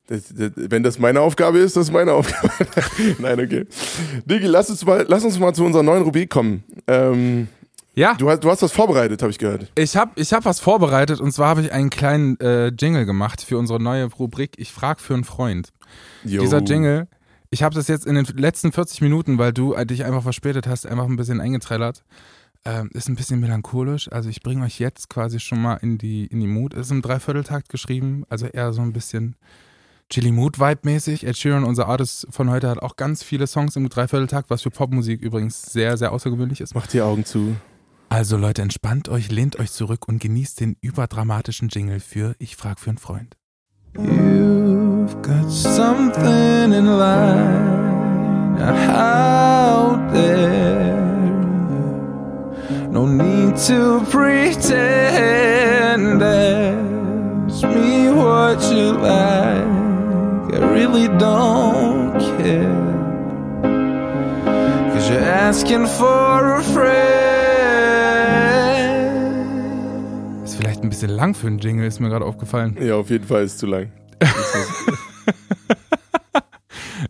Das, 0.08 0.34
das, 0.34 0.52
wenn 0.56 0.84
das 0.84 1.00
meine 1.00 1.20
Aufgabe 1.20 1.60
ist, 1.60 1.76
das 1.76 1.88
ist 1.88 1.94
meine 1.94 2.14
Aufgabe. 2.14 2.50
Nein, 3.20 3.40
okay. 3.40 3.66
Digi, 4.26 4.48
lass 4.48 4.70
uns 4.70 4.86
mal, 4.86 5.06
lass 5.08 5.26
uns 5.26 5.38
mal 5.38 5.54
zu 5.54 5.66
unserer 5.66 5.84
neuen 5.84 6.04
Rubrik 6.04 6.30
kommen. 6.30 6.64
Ähm, 6.88 7.50
Ja, 7.98 8.14
du, 8.14 8.30
hast, 8.30 8.44
du 8.44 8.52
hast 8.52 8.62
was 8.62 8.72
vorbereitet, 8.72 9.24
habe 9.24 9.32
ich 9.32 9.40
gehört. 9.40 9.72
ich 9.76 9.98
habe 9.98 10.12
ich 10.16 10.32
hab 10.32 10.46
was 10.46 10.60
vorbereitet 10.60 11.20
und 11.20 11.32
zwar 11.32 11.50
habe 11.50 11.62
ich 11.62 11.72
einen 11.72 11.90
kleinen 11.90 12.40
äh, 12.40 12.68
Jingle 12.68 13.08
gemacht 13.08 13.42
für 13.42 13.58
unsere 13.58 13.82
neue 13.82 14.06
Rubrik 14.06 14.54
Ich 14.58 14.72
frag 14.72 15.02
für 15.02 15.16
einen 15.16 15.24
Freund. 15.24 15.70
Yo. 16.24 16.42
Dieser 16.42 16.62
Jingle, 16.62 17.08
ich 17.50 17.64
habe 17.64 17.74
das 17.74 17.88
jetzt 17.88 18.06
in 18.06 18.14
den 18.14 18.26
letzten 18.38 18.72
40 18.72 19.02
Minuten, 19.02 19.40
weil 19.40 19.52
du 19.52 19.74
äh, 19.74 19.84
dich 19.84 20.06
einfach 20.06 20.22
verspätet 20.22 20.68
hast, 20.68 20.86
einfach 20.86 21.06
ein 21.06 21.16
bisschen 21.16 21.42
eingetrellert. 21.42 22.04
Ähm, 22.66 22.92
ist 22.94 23.10
ein 23.10 23.16
bisschen 23.16 23.40
melancholisch. 23.40 24.12
Also 24.12 24.30
ich 24.30 24.44
bringe 24.44 24.64
euch 24.64 24.78
jetzt 24.78 25.10
quasi 25.10 25.40
schon 25.40 25.60
mal 25.60 25.78
in 25.78 25.98
die, 25.98 26.28
in 26.28 26.40
die 26.40 26.46
Mut. 26.46 26.76
Ist 26.76 26.92
im 26.92 27.02
Dreivierteltakt 27.02 27.68
geschrieben, 27.68 28.26
also 28.30 28.46
eher 28.46 28.74
so 28.74 28.84
ein 28.84 28.94
bisschen 28.94 29.38
Chili 30.12 30.32
Mood 30.32 30.60
Vibe 30.60 30.82
mäßig. 30.84 31.26
Ed 31.26 31.36
Sheeran, 31.36 31.64
unser 31.64 31.88
Artist 31.88 32.28
von 32.30 32.52
heute, 32.52 32.70
hat 32.70 32.78
auch 32.78 32.96
ganz 32.96 33.24
viele 33.24 33.48
Songs 33.48 33.76
im 33.76 33.90
Dreivierteltakt, 33.90 34.52
was 34.52 34.62
für 34.62 34.70
Popmusik 34.70 35.20
übrigens 35.20 35.64
sehr, 35.64 35.98
sehr 35.98 36.12
außergewöhnlich 36.12 36.62
ist. 36.62 36.76
Mach 36.76 36.86
die 36.86 37.02
Augen 37.02 37.26
zu. 37.26 37.56
Also 38.10 38.38
Leute, 38.38 38.62
entspannt 38.62 39.10
euch, 39.10 39.30
lehnt 39.32 39.60
euch 39.60 39.72
zurück 39.72 40.08
und 40.08 40.20
genießt 40.20 40.62
den 40.62 40.78
überdramatischen 40.82 41.70
Jingle 41.70 42.00
für 42.00 42.36
Ich 42.40 42.56
frag 42.56 42.80
für 42.80 42.90
einen 42.90 42.98
Freund. 42.98 43.36
You've 43.96 45.22
got 45.22 45.52
something 45.52 46.72
in 46.72 46.86
line 46.86 48.58
out 48.60 50.12
there. 50.14 50.96
No 52.90 53.06
need 53.06 53.56
to 53.68 54.02
pretend. 54.10 56.22
Ask 56.24 57.64
me 57.64 58.10
what 58.12 58.62
you 58.72 58.94
like. 58.94 59.68
I 60.54 60.58
really 60.74 61.08
don't 61.08 62.18
care. 62.38 62.86
Cause 64.94 65.10
you're 65.10 65.20
asking 65.20 65.86
for 65.88 66.56
a 66.56 66.64
friend. 66.64 67.27
Bisschen 71.00 71.16
lang 71.16 71.36
für 71.36 71.46
einen 71.48 71.60
Jingle, 71.60 71.86
ist 71.86 72.00
mir 72.00 72.10
gerade 72.10 72.26
aufgefallen. 72.26 72.76
Ja, 72.82 72.96
auf 72.96 73.10
jeden 73.12 73.26
Fall 73.26 73.44
ist 73.44 73.60
zu 73.60 73.66
lang. 73.68 73.92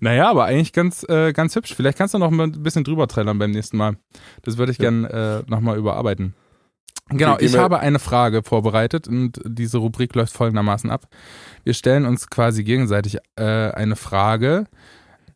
Naja, 0.01 0.29
aber 0.29 0.43
eigentlich 0.45 0.73
ganz, 0.73 1.03
äh, 1.09 1.31
ganz 1.31 1.55
hübsch. 1.55 1.73
Vielleicht 1.73 1.97
kannst 1.97 2.13
du 2.13 2.17
noch 2.19 2.29
ein 2.29 2.51
bisschen 2.61 2.83
drüber 2.83 3.07
trällern 3.07 3.39
beim 3.39 3.51
nächsten 3.51 3.77
Mal. 3.77 3.95
Das 4.43 4.57
würde 4.57 4.71
ich 4.73 4.77
Ja. 4.77 4.89
gern 4.89 5.05
äh, 5.05 5.43
nochmal 5.47 5.77
überarbeiten. 5.77 6.35
Genau, 7.09 7.33
Okay, 7.35 7.45
ich 7.45 7.57
habe 7.57 7.79
eine 7.79 7.97
Frage 7.99 8.43
vorbereitet 8.43 9.07
und 9.07 9.39
diese 9.45 9.77
Rubrik 9.77 10.13
läuft 10.13 10.33
folgendermaßen 10.33 10.89
ab. 10.91 11.07
Wir 11.63 11.73
stellen 11.73 12.05
uns 12.05 12.29
quasi 12.29 12.65
gegenseitig 12.65 13.17
äh, 13.37 13.43
eine 13.71 13.95
Frage. 13.95 14.65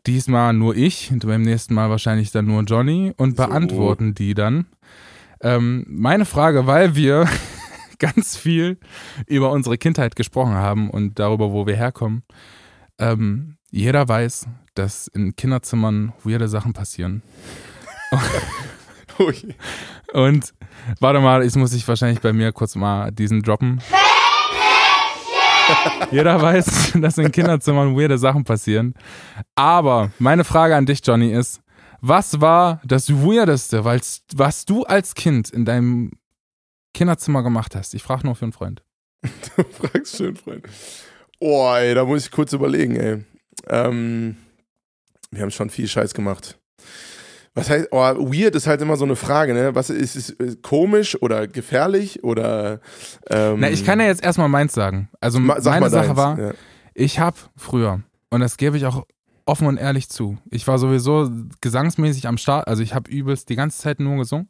Diesmal 0.05 0.53
nur 0.53 0.75
ich, 0.75 1.09
und 1.11 1.25
beim 1.25 1.43
nächsten 1.43 1.73
Mal 1.73 1.89
wahrscheinlich 1.89 2.31
dann 2.31 2.45
nur 2.45 2.61
Johnny 2.63 3.13
und 3.15 3.37
So. 3.37 3.45
beantworten 3.47 4.13
die 4.13 4.33
dann. 4.33 4.65
Ähm, 5.41 5.85
meine 5.87 6.25
Frage, 6.25 6.67
weil 6.67 6.95
wir 6.95 7.25
ganz 8.01 8.35
viel 8.35 8.79
über 9.27 9.51
unsere 9.51 9.77
Kindheit 9.77 10.15
gesprochen 10.15 10.55
haben 10.55 10.89
und 10.89 11.19
darüber, 11.19 11.51
wo 11.51 11.67
wir 11.67 11.75
herkommen. 11.75 12.23
Ähm, 12.99 13.57
jeder 13.69 14.07
weiß, 14.07 14.47
dass 14.73 15.07
in 15.07 15.35
Kinderzimmern 15.35 16.13
weirde 16.23 16.47
Sachen 16.47 16.73
passieren. 16.73 17.21
Und 20.13 20.53
warte 20.99 21.19
mal, 21.19 21.43
jetzt 21.43 21.57
muss 21.57 21.73
ich 21.73 21.87
wahrscheinlich 21.87 22.21
bei 22.21 22.33
mir 22.33 22.51
kurz 22.51 22.75
mal 22.75 23.11
diesen 23.11 23.41
droppen. 23.43 23.81
Jeder 26.11 26.41
weiß, 26.41 26.93
dass 26.95 27.17
in 27.17 27.31
Kinderzimmern 27.31 27.95
weirde 27.95 28.17
Sachen 28.17 28.43
passieren. 28.43 28.93
Aber 29.55 30.11
meine 30.19 30.43
Frage 30.43 30.75
an 30.75 30.85
dich, 30.85 30.99
Johnny, 31.03 31.31
ist, 31.31 31.61
was 32.01 32.41
war 32.41 32.81
das 32.83 33.09
Weirdeste, 33.09 33.85
was 33.85 34.65
du 34.65 34.83
als 34.83 35.13
Kind 35.13 35.51
in 35.51 35.65
deinem 35.65 36.11
Kinderzimmer 36.93 37.43
gemacht 37.43 37.75
hast? 37.75 37.93
Ich 37.93 38.03
frage 38.03 38.25
nur 38.25 38.35
für 38.35 38.45
einen 38.45 38.53
Freund. 38.53 38.83
Du 39.55 39.63
fragst 39.63 40.17
schön, 40.17 40.35
Freund. 40.35 40.65
Oh, 41.39 41.71
ey, 41.75 41.93
da 41.95 42.05
muss 42.05 42.25
ich 42.25 42.31
kurz 42.31 42.53
überlegen, 42.53 42.95
ey. 42.95 43.23
Ähm, 43.69 44.35
wir 45.31 45.41
haben 45.41 45.51
schon 45.51 45.69
viel 45.69 45.87
Scheiß 45.87 46.13
gemacht. 46.13 46.57
Was 47.53 47.69
heißt, 47.69 47.89
oh, 47.91 47.97
weird 47.99 48.55
ist 48.55 48.65
halt 48.67 48.81
immer 48.81 48.95
so 48.95 49.03
eine 49.05 49.15
Frage, 49.15 49.53
ne? 49.53 49.75
Was 49.75 49.89
ist 49.89 50.39
äh, 50.39 50.55
komisch 50.61 51.21
oder 51.21 51.47
gefährlich 51.47 52.23
oder 52.23 52.79
ähm, 53.29 53.59
Na, 53.59 53.69
ich 53.69 53.83
kann 53.85 53.99
ja 53.99 54.05
jetzt 54.05 54.23
erstmal 54.23 54.47
meins 54.49 54.73
sagen. 54.73 55.09
Also 55.19 55.39
ma- 55.39 55.57
meine 55.63 55.89
Sache 55.89 56.05
deins, 56.07 56.17
war, 56.17 56.39
ja. 56.39 56.53
Ich 56.93 57.19
habe 57.19 57.37
früher, 57.57 58.01
und 58.29 58.39
das 58.41 58.55
gebe 58.57 58.77
ich 58.77 58.85
auch 58.85 59.05
offen 59.45 59.67
und 59.67 59.77
ehrlich 59.77 60.09
zu, 60.09 60.37
ich 60.49 60.65
war 60.67 60.77
sowieso 60.79 61.29
gesangsmäßig 61.59 62.27
am 62.27 62.37
Start, 62.37 62.67
also 62.67 62.83
ich 62.83 62.93
habe 62.93 63.11
übelst 63.11 63.49
die 63.49 63.55
ganze 63.55 63.79
Zeit 63.79 63.99
nur 63.99 64.15
gesungen. 64.17 64.47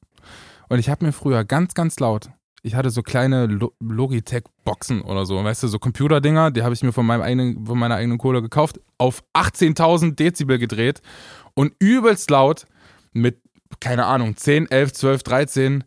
Und 0.71 0.79
ich 0.79 0.89
habe 0.89 1.05
mir 1.05 1.11
früher 1.11 1.43
ganz, 1.43 1.73
ganz 1.73 1.99
laut, 1.99 2.29
ich 2.63 2.75
hatte 2.75 2.91
so 2.91 3.03
kleine 3.03 3.45
Lo 3.45 3.73
Logitech-Boxen 3.81 5.01
oder 5.01 5.25
so, 5.25 5.43
weißt 5.43 5.63
du, 5.63 5.67
so 5.67 5.79
Computerdinger, 5.79 6.49
die 6.49 6.63
habe 6.63 6.73
ich 6.73 6.81
mir 6.81 6.93
von, 6.93 7.05
meinem 7.05 7.23
eigenen, 7.23 7.65
von 7.65 7.77
meiner 7.77 7.95
eigenen 7.95 8.17
Kohle 8.17 8.41
gekauft, 8.41 8.79
auf 8.97 9.21
18.000 9.33 10.15
Dezibel 10.15 10.59
gedreht 10.59 11.01
und 11.55 11.73
übelst 11.79 12.29
laut 12.29 12.67
mit, 13.11 13.41
keine 13.81 14.05
Ahnung, 14.05 14.37
10, 14.37 14.71
11, 14.71 14.93
12, 14.93 15.23
13, 15.23 15.83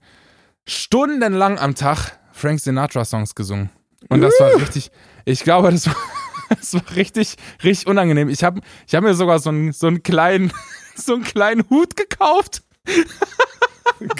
stundenlang 0.67 1.59
am 1.59 1.75
Tag 1.75 2.19
Frank 2.33 2.61
Sinatra-Songs 2.61 3.35
gesungen. 3.35 3.71
Und 4.11 4.21
das 4.21 4.39
war 4.39 4.55
richtig, 4.55 4.91
ich 5.25 5.45
glaube, 5.45 5.71
das 5.71 5.87
war, 5.87 5.97
das 6.51 6.75
war 6.75 6.95
richtig, 6.95 7.37
richtig 7.63 7.87
unangenehm. 7.87 8.29
Ich 8.29 8.45
habe 8.45 8.61
ich 8.87 8.95
hab 8.95 9.03
mir 9.03 9.15
sogar 9.15 9.39
so 9.39 9.49
einen, 9.49 9.73
so 9.73 9.87
einen 9.87 10.03
kleinen, 10.03 10.53
so 10.95 11.15
einen 11.15 11.25
kleinen 11.25 11.65
Hut 11.71 11.97
gekauft. 11.97 12.65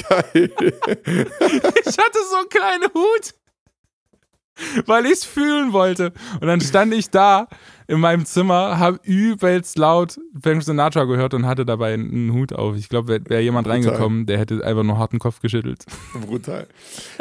Geil. 0.09 0.53
Ich 1.85 1.99
hatte 1.99 2.19
so 2.31 2.37
einen 2.37 2.49
kleinen 2.49 2.93
Hut, 2.95 3.35
weil 4.87 5.07
ich 5.07 5.13
es 5.13 5.25
fühlen 5.25 5.73
wollte. 5.73 6.13
Und 6.41 6.47
dann 6.47 6.61
stand 6.61 6.95
ich 6.95 7.11
da 7.11 7.49
in 7.87 8.01
meinem 8.01 8.25
Zimmer, 8.25 8.79
habe 8.79 8.99
übelst 9.05 9.79
laut 9.79 10.19
Frank 10.43 10.63
Sinatra 10.63 11.05
gehört 11.05 11.35
und 11.35 11.47
hatte 11.47 11.65
dabei 11.65 11.95
einen 11.95 12.33
Hut 12.33 12.53
auf. 12.53 12.77
Ich 12.77 12.89
glaube, 12.89 13.09
wäre 13.09 13.21
wär 13.29 13.43
jemand 13.43 13.67
Brutal. 13.67 13.83
reingekommen, 13.83 14.27
der 14.27 14.39
hätte 14.39 14.65
einfach 14.65 14.83
nur 14.83 14.99
harten 14.99 15.19
Kopf 15.19 15.41
geschüttelt. 15.41 15.85
Brutal. 16.27 16.67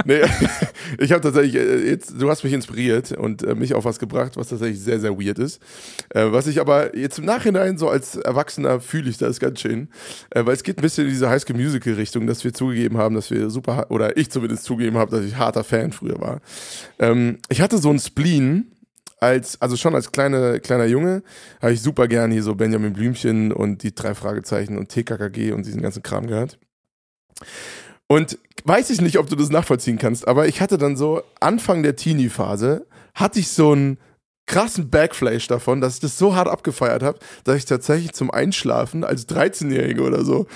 Nee, 0.05 0.22
ich 0.99 1.11
habe 1.11 1.22
tatsächlich, 1.22 1.55
äh, 1.55 1.89
jetzt, 1.89 2.14
du 2.20 2.30
hast 2.30 2.43
mich 2.43 2.53
inspiriert 2.53 3.11
und 3.11 3.43
äh, 3.43 3.55
mich 3.55 3.74
auf 3.74 3.86
was 3.86 3.99
gebracht, 3.99 4.38
was 4.38 4.49
tatsächlich 4.49 4.80
sehr, 4.80 4.99
sehr 4.99 5.20
weird 5.20 5.39
ist. 5.39 5.61
Äh, 6.09 6.32
was 6.32 6.47
ich 6.47 6.61
aber 6.61 6.95
jetzt 6.97 7.20
im 7.20 7.26
Nachhinein 7.26 7.78
so 7.78 7.89
als 7.89 8.16
Erwachsener 8.16 8.80
fühle 8.80 9.09
ich 9.09 9.18
das 9.18 9.39
ganz 9.39 9.59
schön, 9.59 9.89
weil 10.34 10.53
es 10.53 10.64
geht 10.64 10.78
ein 10.78 10.82
bisschen 10.82 11.05
in 11.05 11.11
diese 11.11 11.30
High 11.30 11.41
School 11.41 11.57
Musical 11.57 11.93
Richtung, 11.93 12.28
dass 12.28 12.43
wir 12.43 12.53
zugegeben 12.53 12.97
haben, 12.97 13.16
dass 13.16 13.32
wir 13.32 13.49
super, 13.49 13.88
oder 13.89 14.18
ich 14.18 14.30
zumindest 14.30 14.64
zugegeben 14.64 14.97
habe, 14.97 15.11
dass 15.11 15.26
ich 15.26 15.38
harter 15.38 15.64
Fan 15.64 15.91
früher 15.91 16.20
war. 16.20 16.41
Ähm, 16.99 17.38
ich 17.49 17.61
hatte 17.61 17.78
so 17.78 17.89
einen 17.89 17.99
Spleen, 17.99 18.72
als, 19.24 19.61
also 19.61 19.76
schon 19.78 19.95
als 19.95 20.11
kleine, 20.11 20.59
kleiner 20.59 20.86
Junge, 20.86 21.24
habe 21.61 21.74
ich 21.74 21.82
super 21.82 22.07
gerne 22.07 22.34
hier 22.34 22.43
so 22.43 22.55
Benjamin 22.55 22.93
Blümchen 22.93 23.51
und 23.51 23.84
die 23.84 23.95
drei 23.95 24.13
Fragezeichen 24.15 24.78
und 24.78 24.89
TKKG 24.89 25.53
und 25.53 25.65
diesen 25.65 25.82
ganzen 25.82 26.03
Kram 26.03 26.28
gehört. 26.28 26.59
Und 28.07 28.38
weiß 28.65 28.89
ich 28.89 29.01
nicht, 29.01 29.17
ob 29.17 29.30
du 29.30 29.36
das 29.36 29.49
nachvollziehen 29.49 29.97
kannst, 29.97 30.28
aber 30.28 30.47
ich 30.47 30.61
hatte 30.61 30.78
dann 30.78 30.95
so 30.95 31.24
Anfang 31.39 31.84
der 31.84 31.95
Teenie-Phase, 31.95 32.86
hatte 33.15 33.39
ich 33.39 33.49
so 33.49 33.71
einen 33.71 33.97
krassen 34.45 34.89
Backflash 34.89 35.47
davon, 35.47 35.80
dass 35.80 35.95
ich 35.95 35.99
das 36.01 36.17
so 36.17 36.36
hart 36.36 36.49
abgefeiert 36.49 37.01
habe, 37.01 37.19
dass 37.45 37.57
ich 37.57 37.65
tatsächlich 37.65 38.13
zum 38.13 38.30
Einschlafen 38.30 39.03
als 39.03 39.28
13-Jährige 39.30 40.03
oder 40.03 40.26
so 40.26 40.47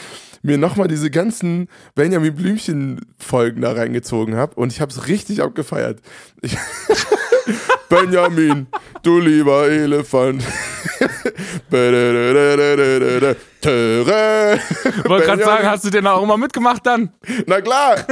mir 0.42 0.58
nochmal 0.58 0.88
diese 0.88 1.10
ganzen 1.10 1.68
Benjamin 1.96 2.36
Blümchen-Folgen 2.36 3.62
da 3.62 3.72
reingezogen 3.72 4.36
habe 4.36 4.56
und 4.56 4.72
ich 4.72 4.82
habe 4.82 4.92
es 4.92 5.08
richtig 5.08 5.42
abgefeiert. 5.42 6.02
Ich 6.42 6.58
Benjamin, 7.90 8.68
du 9.04 9.20
lieber 9.20 9.70
Elefant. 9.70 10.44
Wollte 15.06 15.26
gerade 15.26 15.44
sagen, 15.44 15.68
hast 15.68 15.86
du 15.86 15.90
den 15.90 16.08
auch 16.08 16.24
immer 16.24 16.38
mitgemacht 16.38 16.86
dann? 16.86 17.12
Na 17.46 17.62
klar. 17.62 18.06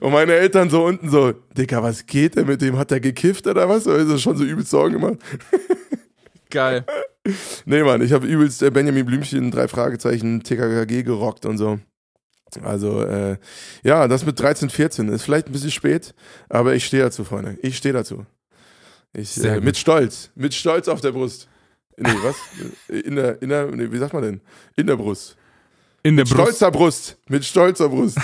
Und 0.00 0.12
meine 0.12 0.34
Eltern 0.34 0.70
so 0.70 0.84
unten 0.84 1.10
so, 1.10 1.32
Dicker, 1.56 1.82
was 1.82 2.06
geht 2.06 2.36
denn 2.36 2.46
mit 2.46 2.62
dem? 2.62 2.78
Hat 2.78 2.90
der 2.90 3.00
gekifft 3.00 3.46
oder 3.46 3.68
was? 3.68 3.86
Oder 3.86 3.98
ist 3.98 4.10
er 4.10 4.18
schon 4.18 4.36
so 4.36 4.44
übelst 4.44 4.70
Sorgen 4.70 5.00
gemacht? 5.00 5.18
Geil. 6.50 6.84
Nee, 7.64 7.82
Mann, 7.82 8.02
ich 8.02 8.12
habe 8.12 8.26
übelst 8.26 8.62
äh, 8.62 8.70
Benjamin 8.70 9.06
Blümchen, 9.06 9.50
drei 9.50 9.68
Fragezeichen, 9.68 10.42
TKKG 10.42 11.02
gerockt 11.02 11.46
und 11.46 11.56
so. 11.56 11.78
Also, 12.62 13.02
äh, 13.02 13.36
ja, 13.82 14.08
das 14.08 14.26
mit 14.26 14.38
13, 14.38 14.70
14 14.70 15.08
ist 15.08 15.22
vielleicht 15.22 15.46
ein 15.46 15.52
bisschen 15.52 15.70
spät, 15.70 16.14
aber 16.48 16.74
ich 16.74 16.84
stehe 16.84 17.02
dazu, 17.02 17.24
Freunde. 17.24 17.58
Ich 17.62 17.76
stehe 17.76 17.92
dazu. 17.94 18.26
Ich, 19.14 19.42
äh, 19.42 19.60
mit 19.60 19.76
Stolz. 19.76 20.30
Mit 20.34 20.54
Stolz 20.54 20.88
auf 20.88 21.00
der 21.00 21.12
Brust. 21.12 21.48
Nee, 21.96 22.10
was? 22.22 22.36
In 22.88 23.16
der, 23.16 23.40
in 23.42 23.48
der, 23.50 23.66
nee, 23.66 23.90
wie 23.90 23.98
sagt 23.98 24.14
man 24.14 24.22
denn? 24.22 24.40
In 24.76 24.86
der 24.86 24.96
Brust. 24.96 25.36
In 26.02 26.16
der 26.16 26.24
mit 26.24 26.34
Brust. 26.34 26.56
stolzer 26.56 26.70
Brust. 26.70 27.18
Mit 27.28 27.44
stolzer 27.44 27.88
Brust. 27.88 28.18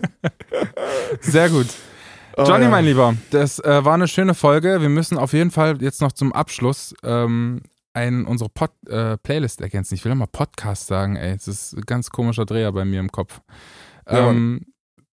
Sehr 1.20 1.48
gut. 1.48 1.68
Oh, 2.36 2.44
Johnny, 2.44 2.64
ja. 2.64 2.70
mein 2.70 2.84
Lieber, 2.84 3.14
das 3.30 3.60
äh, 3.60 3.84
war 3.84 3.94
eine 3.94 4.08
schöne 4.08 4.34
Folge. 4.34 4.80
Wir 4.80 4.88
müssen 4.88 5.16
auf 5.16 5.32
jeden 5.32 5.52
Fall 5.52 5.80
jetzt 5.80 6.00
noch 6.00 6.12
zum 6.12 6.32
Abschluss 6.32 6.94
ähm, 7.04 7.62
ein, 7.94 8.26
unsere 8.26 8.50
Pod, 8.50 8.70
äh, 8.88 9.16
Playlist 9.16 9.60
ergänzen. 9.60 9.94
Ich 9.94 10.04
will 10.04 10.12
immer 10.12 10.26
Podcast 10.26 10.86
sagen, 10.86 11.16
ey. 11.16 11.32
Das 11.32 11.48
ist 11.48 11.74
ein 11.74 11.82
ganz 11.82 12.10
komischer 12.10 12.44
Dreher 12.44 12.72
bei 12.72 12.84
mir 12.84 13.00
im 13.00 13.10
Kopf. 13.10 13.40
Ja, 14.10 14.30
ähm, 14.30 14.66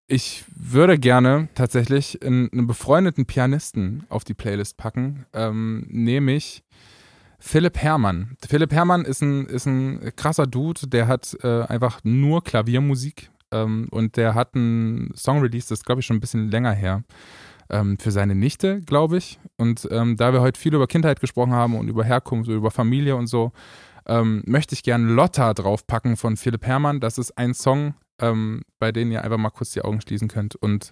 ich 0.08 0.44
würde 0.54 1.00
gerne 1.00 1.48
tatsächlich 1.56 2.22
einen, 2.22 2.52
einen, 2.52 2.68
befreundeten 2.68 3.26
Pianisten 3.26 4.04
auf 4.10 4.26
die 4.26 4.34
Playlist 4.34 4.76
packen, 4.76 5.26
ähm, 5.32 5.86
nämlich 5.88 6.64
Philipp 7.40 7.78
Herrmann. 7.78 8.36
Philipp 8.46 8.74
Herrmann 8.74 9.06
ist 9.06 9.22
ein, 9.22 9.46
ist 9.46 9.68
ein 9.68 10.12
krasser 10.18 10.48
Dude, 10.48 10.88
der 10.88 11.08
hat 11.08 11.38
äh, 11.44 11.62
einfach 11.64 12.02
nur 12.04 12.44
Klaviermusik 12.44 13.32
ähm, 13.52 13.88
und 13.92 14.18
der 14.18 14.36
hat 14.36 14.54
einen 14.54 15.14
Song 15.16 15.40
released, 15.40 15.72
das 15.72 15.86
glaube 15.86 16.02
ich 16.02 16.08
schon 16.08 16.18
ein 16.18 16.22
bisschen 16.22 16.52
länger 16.52 16.74
her 16.74 17.04
ähm, 17.72 17.98
für 17.98 18.12
seine 18.12 18.36
Nichte, 18.36 18.82
glaube 18.82 19.18
ich. 19.18 19.40
Und 19.58 19.88
ähm, 19.92 20.18
da 20.18 20.34
wir 20.34 20.42
heute 20.42 20.60
viel 20.60 20.74
über 20.76 20.88
Kindheit 20.88 21.20
gesprochen 21.20 21.54
haben 21.54 21.76
und 21.76 21.88
über 21.88 22.04
Herkunft, 22.04 22.50
über 22.50 22.72
Familie 22.72 23.16
und 23.16 23.28
so, 23.28 23.52
ähm, 24.06 24.44
möchte 24.46 24.76
ich 24.76 24.84
gerne 24.84 25.12
Lotta 25.12 25.54
draufpacken 25.54 26.18
von 26.18 26.38
Philipp 26.38 26.66
Herrmann. 26.66 27.00
Das 27.00 27.18
ist 27.18 27.38
ein 27.38 27.54
Song, 27.54 27.96
ähm, 28.20 28.62
bei 28.80 28.92
dem 28.92 29.12
ihr 29.12 29.24
einfach 29.24 29.38
mal 29.38 29.50
kurz 29.50 29.72
die 29.72 29.82
Augen 29.82 30.02
schließen 30.02 30.28
könnt 30.28 30.56
und 30.56 30.92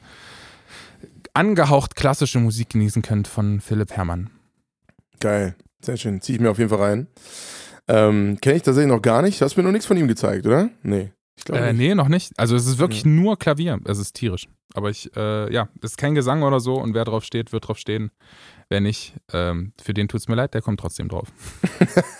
angehaucht 1.33 1.95
klassische 1.95 2.39
Musik 2.39 2.69
genießen 2.69 3.01
könnt 3.01 3.27
von 3.27 3.61
Philipp 3.61 3.91
Herrmann. 3.91 4.29
Geil, 5.19 5.55
sehr 5.81 5.97
schön. 5.97 6.21
Ziehe 6.21 6.37
ich 6.37 6.41
mir 6.41 6.51
auf 6.51 6.57
jeden 6.57 6.69
Fall 6.69 6.79
rein. 6.79 7.07
Ähm, 7.87 8.37
Kenne 8.41 8.57
ich 8.57 8.63
tatsächlich 8.63 8.91
noch 8.91 9.01
gar 9.01 9.21
nicht. 9.21 9.41
Du 9.41 9.45
hast 9.45 9.57
mir 9.57 9.63
noch 9.63 9.71
nichts 9.71 9.87
von 9.87 9.97
ihm 9.97 10.07
gezeigt, 10.07 10.45
oder? 10.45 10.69
Nee. 10.83 11.11
Ich 11.35 11.49
äh, 11.53 11.73
nee, 11.73 11.95
noch 11.95 12.09
nicht. 12.09 12.33
Also 12.37 12.55
es 12.55 12.67
ist 12.67 12.77
wirklich 12.77 13.03
ja. 13.03 13.09
nur 13.09 13.37
Klavier. 13.37 13.79
Es 13.85 13.97
ist 13.97 14.13
tierisch. 14.13 14.47
Aber 14.73 14.89
ich, 14.89 15.15
äh, 15.15 15.51
ja, 15.51 15.69
ist 15.81 15.97
kein 15.97 16.15
Gesang 16.15 16.43
oder 16.43 16.59
so 16.59 16.75
und 16.75 16.93
wer 16.93 17.05
drauf 17.05 17.23
steht, 17.23 17.51
wird 17.51 17.67
drauf 17.67 17.77
stehen. 17.77 18.11
Wer 18.69 18.81
nicht, 18.81 19.15
ähm, 19.33 19.73
für 19.81 19.95
den 19.95 20.07
tut 20.07 20.21
es 20.21 20.27
mir 20.27 20.35
leid, 20.35 20.53
der 20.53 20.61
kommt 20.61 20.79
trotzdem 20.79 21.09
drauf. 21.09 21.27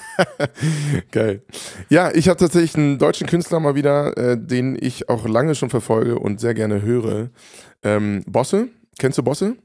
Geil. 1.12 1.43
Ja, 1.89 2.12
ich 2.12 2.28
habe 2.28 2.39
tatsächlich 2.39 2.76
einen 2.76 2.97
deutschen 2.97 3.28
Künstler 3.28 3.60
mal 3.60 3.76
wieder, 3.76 4.18
äh, 4.18 4.38
den 4.38 4.78
ich 4.82 5.10
auch 5.10 5.28
lange 5.28 5.54
schon 5.54 5.70
verfolge 5.70 6.18
und 6.18 6.39
sehr 6.39 6.56
gerne 6.56 6.82
höre. 6.82 7.30
Ähm, 7.84 8.24
Bosse. 8.26 8.70
Kennst 8.97 9.20
du 9.20 9.24
Bosse? 9.24 9.56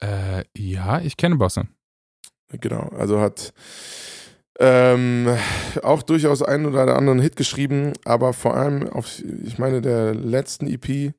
Äh, 0.00 0.44
ja, 0.56 1.00
ich 1.00 1.16
kenne 1.16 1.36
Bosse. 1.36 1.68
Genau, 2.50 2.88
also 2.96 3.20
hat 3.20 3.52
ähm, 4.58 5.28
auch 5.82 6.02
durchaus 6.02 6.42
einen 6.42 6.66
oder 6.66 6.96
anderen 6.96 7.20
Hit 7.20 7.36
geschrieben, 7.36 7.92
aber 8.04 8.32
vor 8.32 8.56
allem 8.56 8.88
auf, 8.88 9.22
ich 9.44 9.58
meine, 9.58 9.80
der 9.80 10.14
letzten 10.14 10.66
EP, 10.66 11.14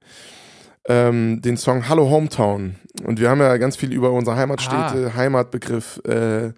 ähm, 0.89 1.41
den 1.41 1.55
Song 1.55 1.87
Hallo 1.87 2.09
Hometown. 2.09 2.75
Und 3.05 3.19
wir 3.19 3.29
haben 3.29 3.39
ja 3.39 3.55
ganz 3.57 3.77
viel 3.77 3.93
über 3.93 4.11
unsere 4.11 4.35
Heimatstädte, 4.35 5.11
ah. 5.13 5.15
Heimatbegriff 5.15 6.01
äh, 6.03 6.51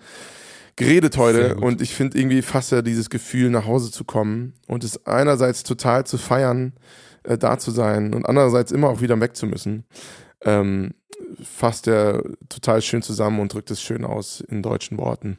geredet 0.77 1.17
heute. 1.17 1.55
Und 1.55 1.81
ich 1.81 1.93
finde 1.93 2.17
irgendwie 2.17 2.41
fast 2.41 2.71
ja 2.71 2.81
dieses 2.81 3.09
Gefühl, 3.09 3.51
nach 3.51 3.65
Hause 3.65 3.91
zu 3.91 4.05
kommen 4.05 4.53
und 4.67 4.83
es 4.83 5.05
einerseits 5.05 5.63
total 5.63 6.05
zu 6.05 6.17
feiern, 6.17 6.73
äh, 7.23 7.37
da 7.37 7.59
zu 7.59 7.71
sein 7.71 8.13
und 8.13 8.25
andererseits 8.25 8.71
immer 8.71 8.89
auch 8.89 9.01
wieder 9.01 9.19
weg 9.19 9.35
zu 9.35 9.45
müssen. 9.45 9.83
Ähm, 10.43 10.93
fasst 11.43 11.87
er 11.87 12.23
total 12.49 12.81
schön 12.81 13.01
zusammen 13.01 13.39
und 13.41 13.53
drückt 13.53 13.69
es 13.69 13.81
schön 13.81 14.05
aus 14.05 14.41
in 14.41 14.63
deutschen 14.63 14.97
Worten. 14.97 15.37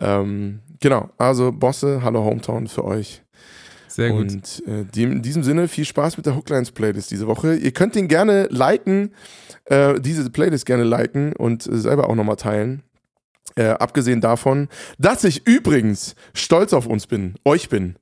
Ähm, 0.00 0.60
genau, 0.80 1.10
also 1.16 1.50
Bosse, 1.50 2.02
Hallo 2.02 2.24
Hometown 2.24 2.68
für 2.68 2.84
euch. 2.84 3.22
Sehr 3.98 4.10
gut. 4.12 4.30
Und 4.30 4.62
äh, 4.68 4.84
die, 4.94 5.02
in 5.02 5.22
diesem 5.22 5.42
Sinne 5.42 5.66
viel 5.66 5.84
Spaß 5.84 6.16
mit 6.16 6.24
der 6.24 6.36
Hooklines 6.36 6.70
Playlist 6.70 7.10
diese 7.10 7.26
Woche. 7.26 7.56
Ihr 7.56 7.72
könnt 7.72 7.96
ihn 7.96 8.06
gerne 8.06 8.46
liken, 8.48 9.12
äh, 9.64 9.98
diese 10.00 10.30
Playlist 10.30 10.66
gerne 10.66 10.84
liken 10.84 11.32
und 11.32 11.66
äh, 11.66 11.76
selber 11.78 12.08
auch 12.08 12.14
nochmal 12.14 12.36
teilen. 12.36 12.84
Äh, 13.56 13.70
abgesehen 13.70 14.20
davon, 14.20 14.68
dass 14.98 15.24
ich 15.24 15.48
übrigens 15.48 16.14
stolz 16.32 16.72
auf 16.72 16.86
uns 16.86 17.08
bin, 17.08 17.34
euch 17.44 17.68
bin, 17.70 17.96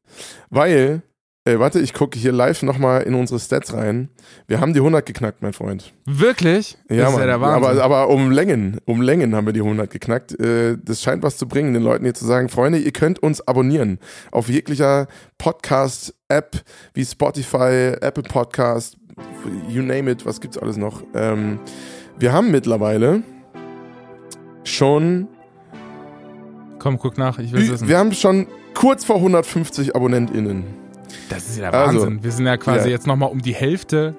weil 0.50 1.00
Ey, 1.46 1.60
warte, 1.60 1.78
ich 1.78 1.94
gucke 1.94 2.18
hier 2.18 2.32
live 2.32 2.64
nochmal 2.64 3.02
in 3.02 3.14
unsere 3.14 3.38
Stats 3.38 3.72
rein. 3.72 4.08
Wir 4.48 4.58
haben 4.58 4.72
die 4.72 4.80
100 4.80 5.06
geknackt, 5.06 5.42
mein 5.42 5.52
Freund. 5.52 5.94
Wirklich? 6.04 6.76
Ja, 6.90 7.04
das 7.04 7.12
ist 7.12 7.20
ja 7.20 7.26
der 7.26 7.40
Wahnsinn. 7.40 7.78
Aber, 7.78 7.84
aber 7.84 8.08
um 8.08 8.32
Längen, 8.32 8.80
um 8.84 9.00
Längen 9.00 9.32
haben 9.32 9.46
wir 9.46 9.52
die 9.52 9.60
100 9.60 9.88
geknackt. 9.88 10.32
Äh, 10.40 10.76
das 10.84 11.02
scheint 11.02 11.22
was 11.22 11.36
zu 11.36 11.46
bringen, 11.46 11.72
den 11.72 11.84
Leuten 11.84 12.02
hier 12.02 12.14
zu 12.14 12.26
sagen, 12.26 12.48
Freunde, 12.48 12.78
ihr 12.78 12.90
könnt 12.90 13.20
uns 13.20 13.46
abonnieren 13.46 14.00
auf 14.32 14.48
jeglicher 14.48 15.06
Podcast-App 15.38 16.64
wie 16.94 17.04
Spotify, 17.04 17.92
Apple 18.00 18.24
Podcast, 18.24 18.96
you 19.68 19.82
name 19.82 20.10
it, 20.10 20.26
was 20.26 20.40
gibt's 20.40 20.58
alles 20.58 20.76
noch. 20.76 21.04
Ähm, 21.14 21.60
wir 22.18 22.32
haben 22.32 22.50
mittlerweile 22.50 23.22
schon 24.64 25.28
Komm, 26.80 26.98
guck 26.98 27.16
nach, 27.18 27.38
ich 27.38 27.52
will 27.52 27.70
wissen. 27.70 27.86
Wir 27.86 27.98
haben 27.98 28.10
schon 28.12 28.48
kurz 28.74 29.04
vor 29.04 29.16
150 29.16 29.94
AbonnentInnen. 29.94 30.85
Das 31.28 31.48
ist 31.48 31.58
ja 31.58 31.70
der 31.70 31.80
also, 31.80 32.00
Wahnsinn. 32.00 32.22
Wir 32.22 32.32
sind 32.32 32.46
ja 32.46 32.56
quasi 32.56 32.88
ja. 32.88 32.94
jetzt 32.94 33.06
nochmal 33.06 33.30
um 33.30 33.42
die 33.42 33.54
Hälfte 33.54 34.14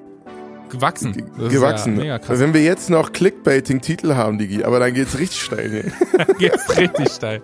gewachsen. 0.70 1.32
Das 1.38 1.51
gewachsen. 1.51 2.01
Ja 2.03 2.20
Wenn 2.28 2.53
wir 2.53 2.62
jetzt 2.62 2.89
noch 2.89 3.14
Clickbaiting-Titel 3.14 4.16
haben, 4.16 4.38
Digi, 4.38 4.64
aber 4.64 4.80
dann 4.80 4.93
geht's 4.93 5.18
richtig 5.18 5.41
steil. 5.41 5.91
dann 6.18 6.28
geht's 6.39 6.78
richtig 6.78 7.10
steil. 7.10 7.41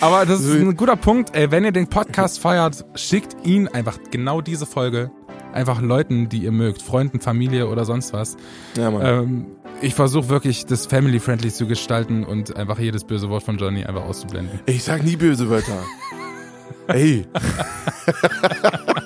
Aber 0.00 0.26
das 0.26 0.40
ist 0.40 0.54
ein 0.54 0.76
guter 0.76 0.96
Punkt. 0.96 1.34
Ey, 1.34 1.50
wenn 1.50 1.64
ihr 1.64 1.72
den 1.72 1.88
Podcast 1.88 2.40
feiert, 2.40 2.84
schickt 2.94 3.36
ihn 3.46 3.68
einfach 3.68 3.98
genau 4.10 4.40
diese 4.40 4.66
Folge 4.66 5.10
einfach 5.52 5.80
Leuten, 5.80 6.28
die 6.28 6.38
ihr 6.38 6.52
mögt, 6.52 6.82
Freunden, 6.82 7.20
Familie 7.20 7.68
oder 7.68 7.84
sonst 7.84 8.12
was. 8.12 8.36
Ja, 8.76 8.90
Mann. 8.90 9.02
Ähm, 9.04 9.46
ich 9.80 9.94
versuche 9.94 10.28
wirklich, 10.28 10.66
das 10.66 10.86
family-friendly 10.86 11.52
zu 11.52 11.66
gestalten 11.66 12.24
und 12.24 12.56
einfach 12.56 12.78
jedes 12.78 13.04
böse 13.04 13.28
Wort 13.28 13.44
von 13.44 13.58
Johnny 13.58 13.84
einfach 13.84 14.02
auszublenden. 14.02 14.60
Ich 14.66 14.84
sag 14.84 15.02
nie 15.04 15.16
böse 15.16 15.48
Wörter. 15.48 15.84
Ey. 16.88 17.26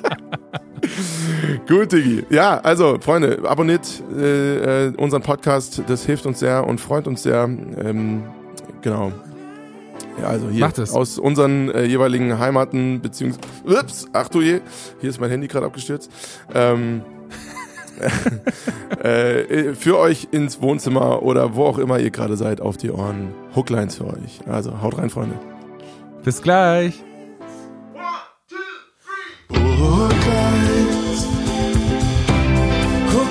Gut, 1.69 1.93
Digi. 1.93 2.25
Ja, 2.31 2.59
also, 2.59 2.99
Freunde, 3.01 3.41
abonniert 3.45 4.03
äh, 4.17 4.87
äh, 4.89 4.97
unseren 4.97 5.23
Podcast. 5.23 5.83
Das 5.87 6.05
hilft 6.05 6.27
uns 6.27 6.41
sehr 6.41 6.67
und 6.67 6.81
freut 6.81 7.07
uns 7.07 7.23
sehr. 7.23 7.45
Ähm, 7.45 8.25
genau. 8.83 9.13
Ja, 10.21 10.27
also 10.29 10.49
hier 10.49 10.61
Macht 10.61 10.79
es. 10.79 10.93
aus 10.93 11.19
unseren 11.19 11.71
äh, 11.71 11.85
jeweiligen 11.85 12.39
Heimaten, 12.39 13.01
beziehungsweise. 13.01 13.47
Ups, 13.65 14.07
ach 14.13 14.29
du 14.29 14.41
je, 14.41 14.61
hier 15.01 15.11
ist 15.11 15.21
mein 15.21 15.31
Handy 15.31 15.47
gerade 15.47 15.67
abgestürzt. 15.67 16.11
Ähm, 16.53 17.03
äh, 19.03 19.75
für 19.75 19.99
euch 19.99 20.29
ins 20.33 20.61
Wohnzimmer 20.61 21.23
oder 21.23 21.55
wo 21.55 21.65
auch 21.65 21.79
immer 21.79 21.99
ihr 21.99 22.11
gerade 22.11 22.37
seid, 22.37 22.61
auf 22.61 22.77
die 22.77 22.91
Ohren. 22.91 23.33
Hooklines 23.55 23.97
für 23.97 24.07
euch. 24.07 24.41
Also 24.47 24.83
haut 24.83 24.99
rein, 24.99 25.11
Freunde. 25.11 25.39
Bis 26.25 26.43
gleich. 26.43 27.03
Oh, 29.51 30.09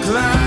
climb. 0.02 0.41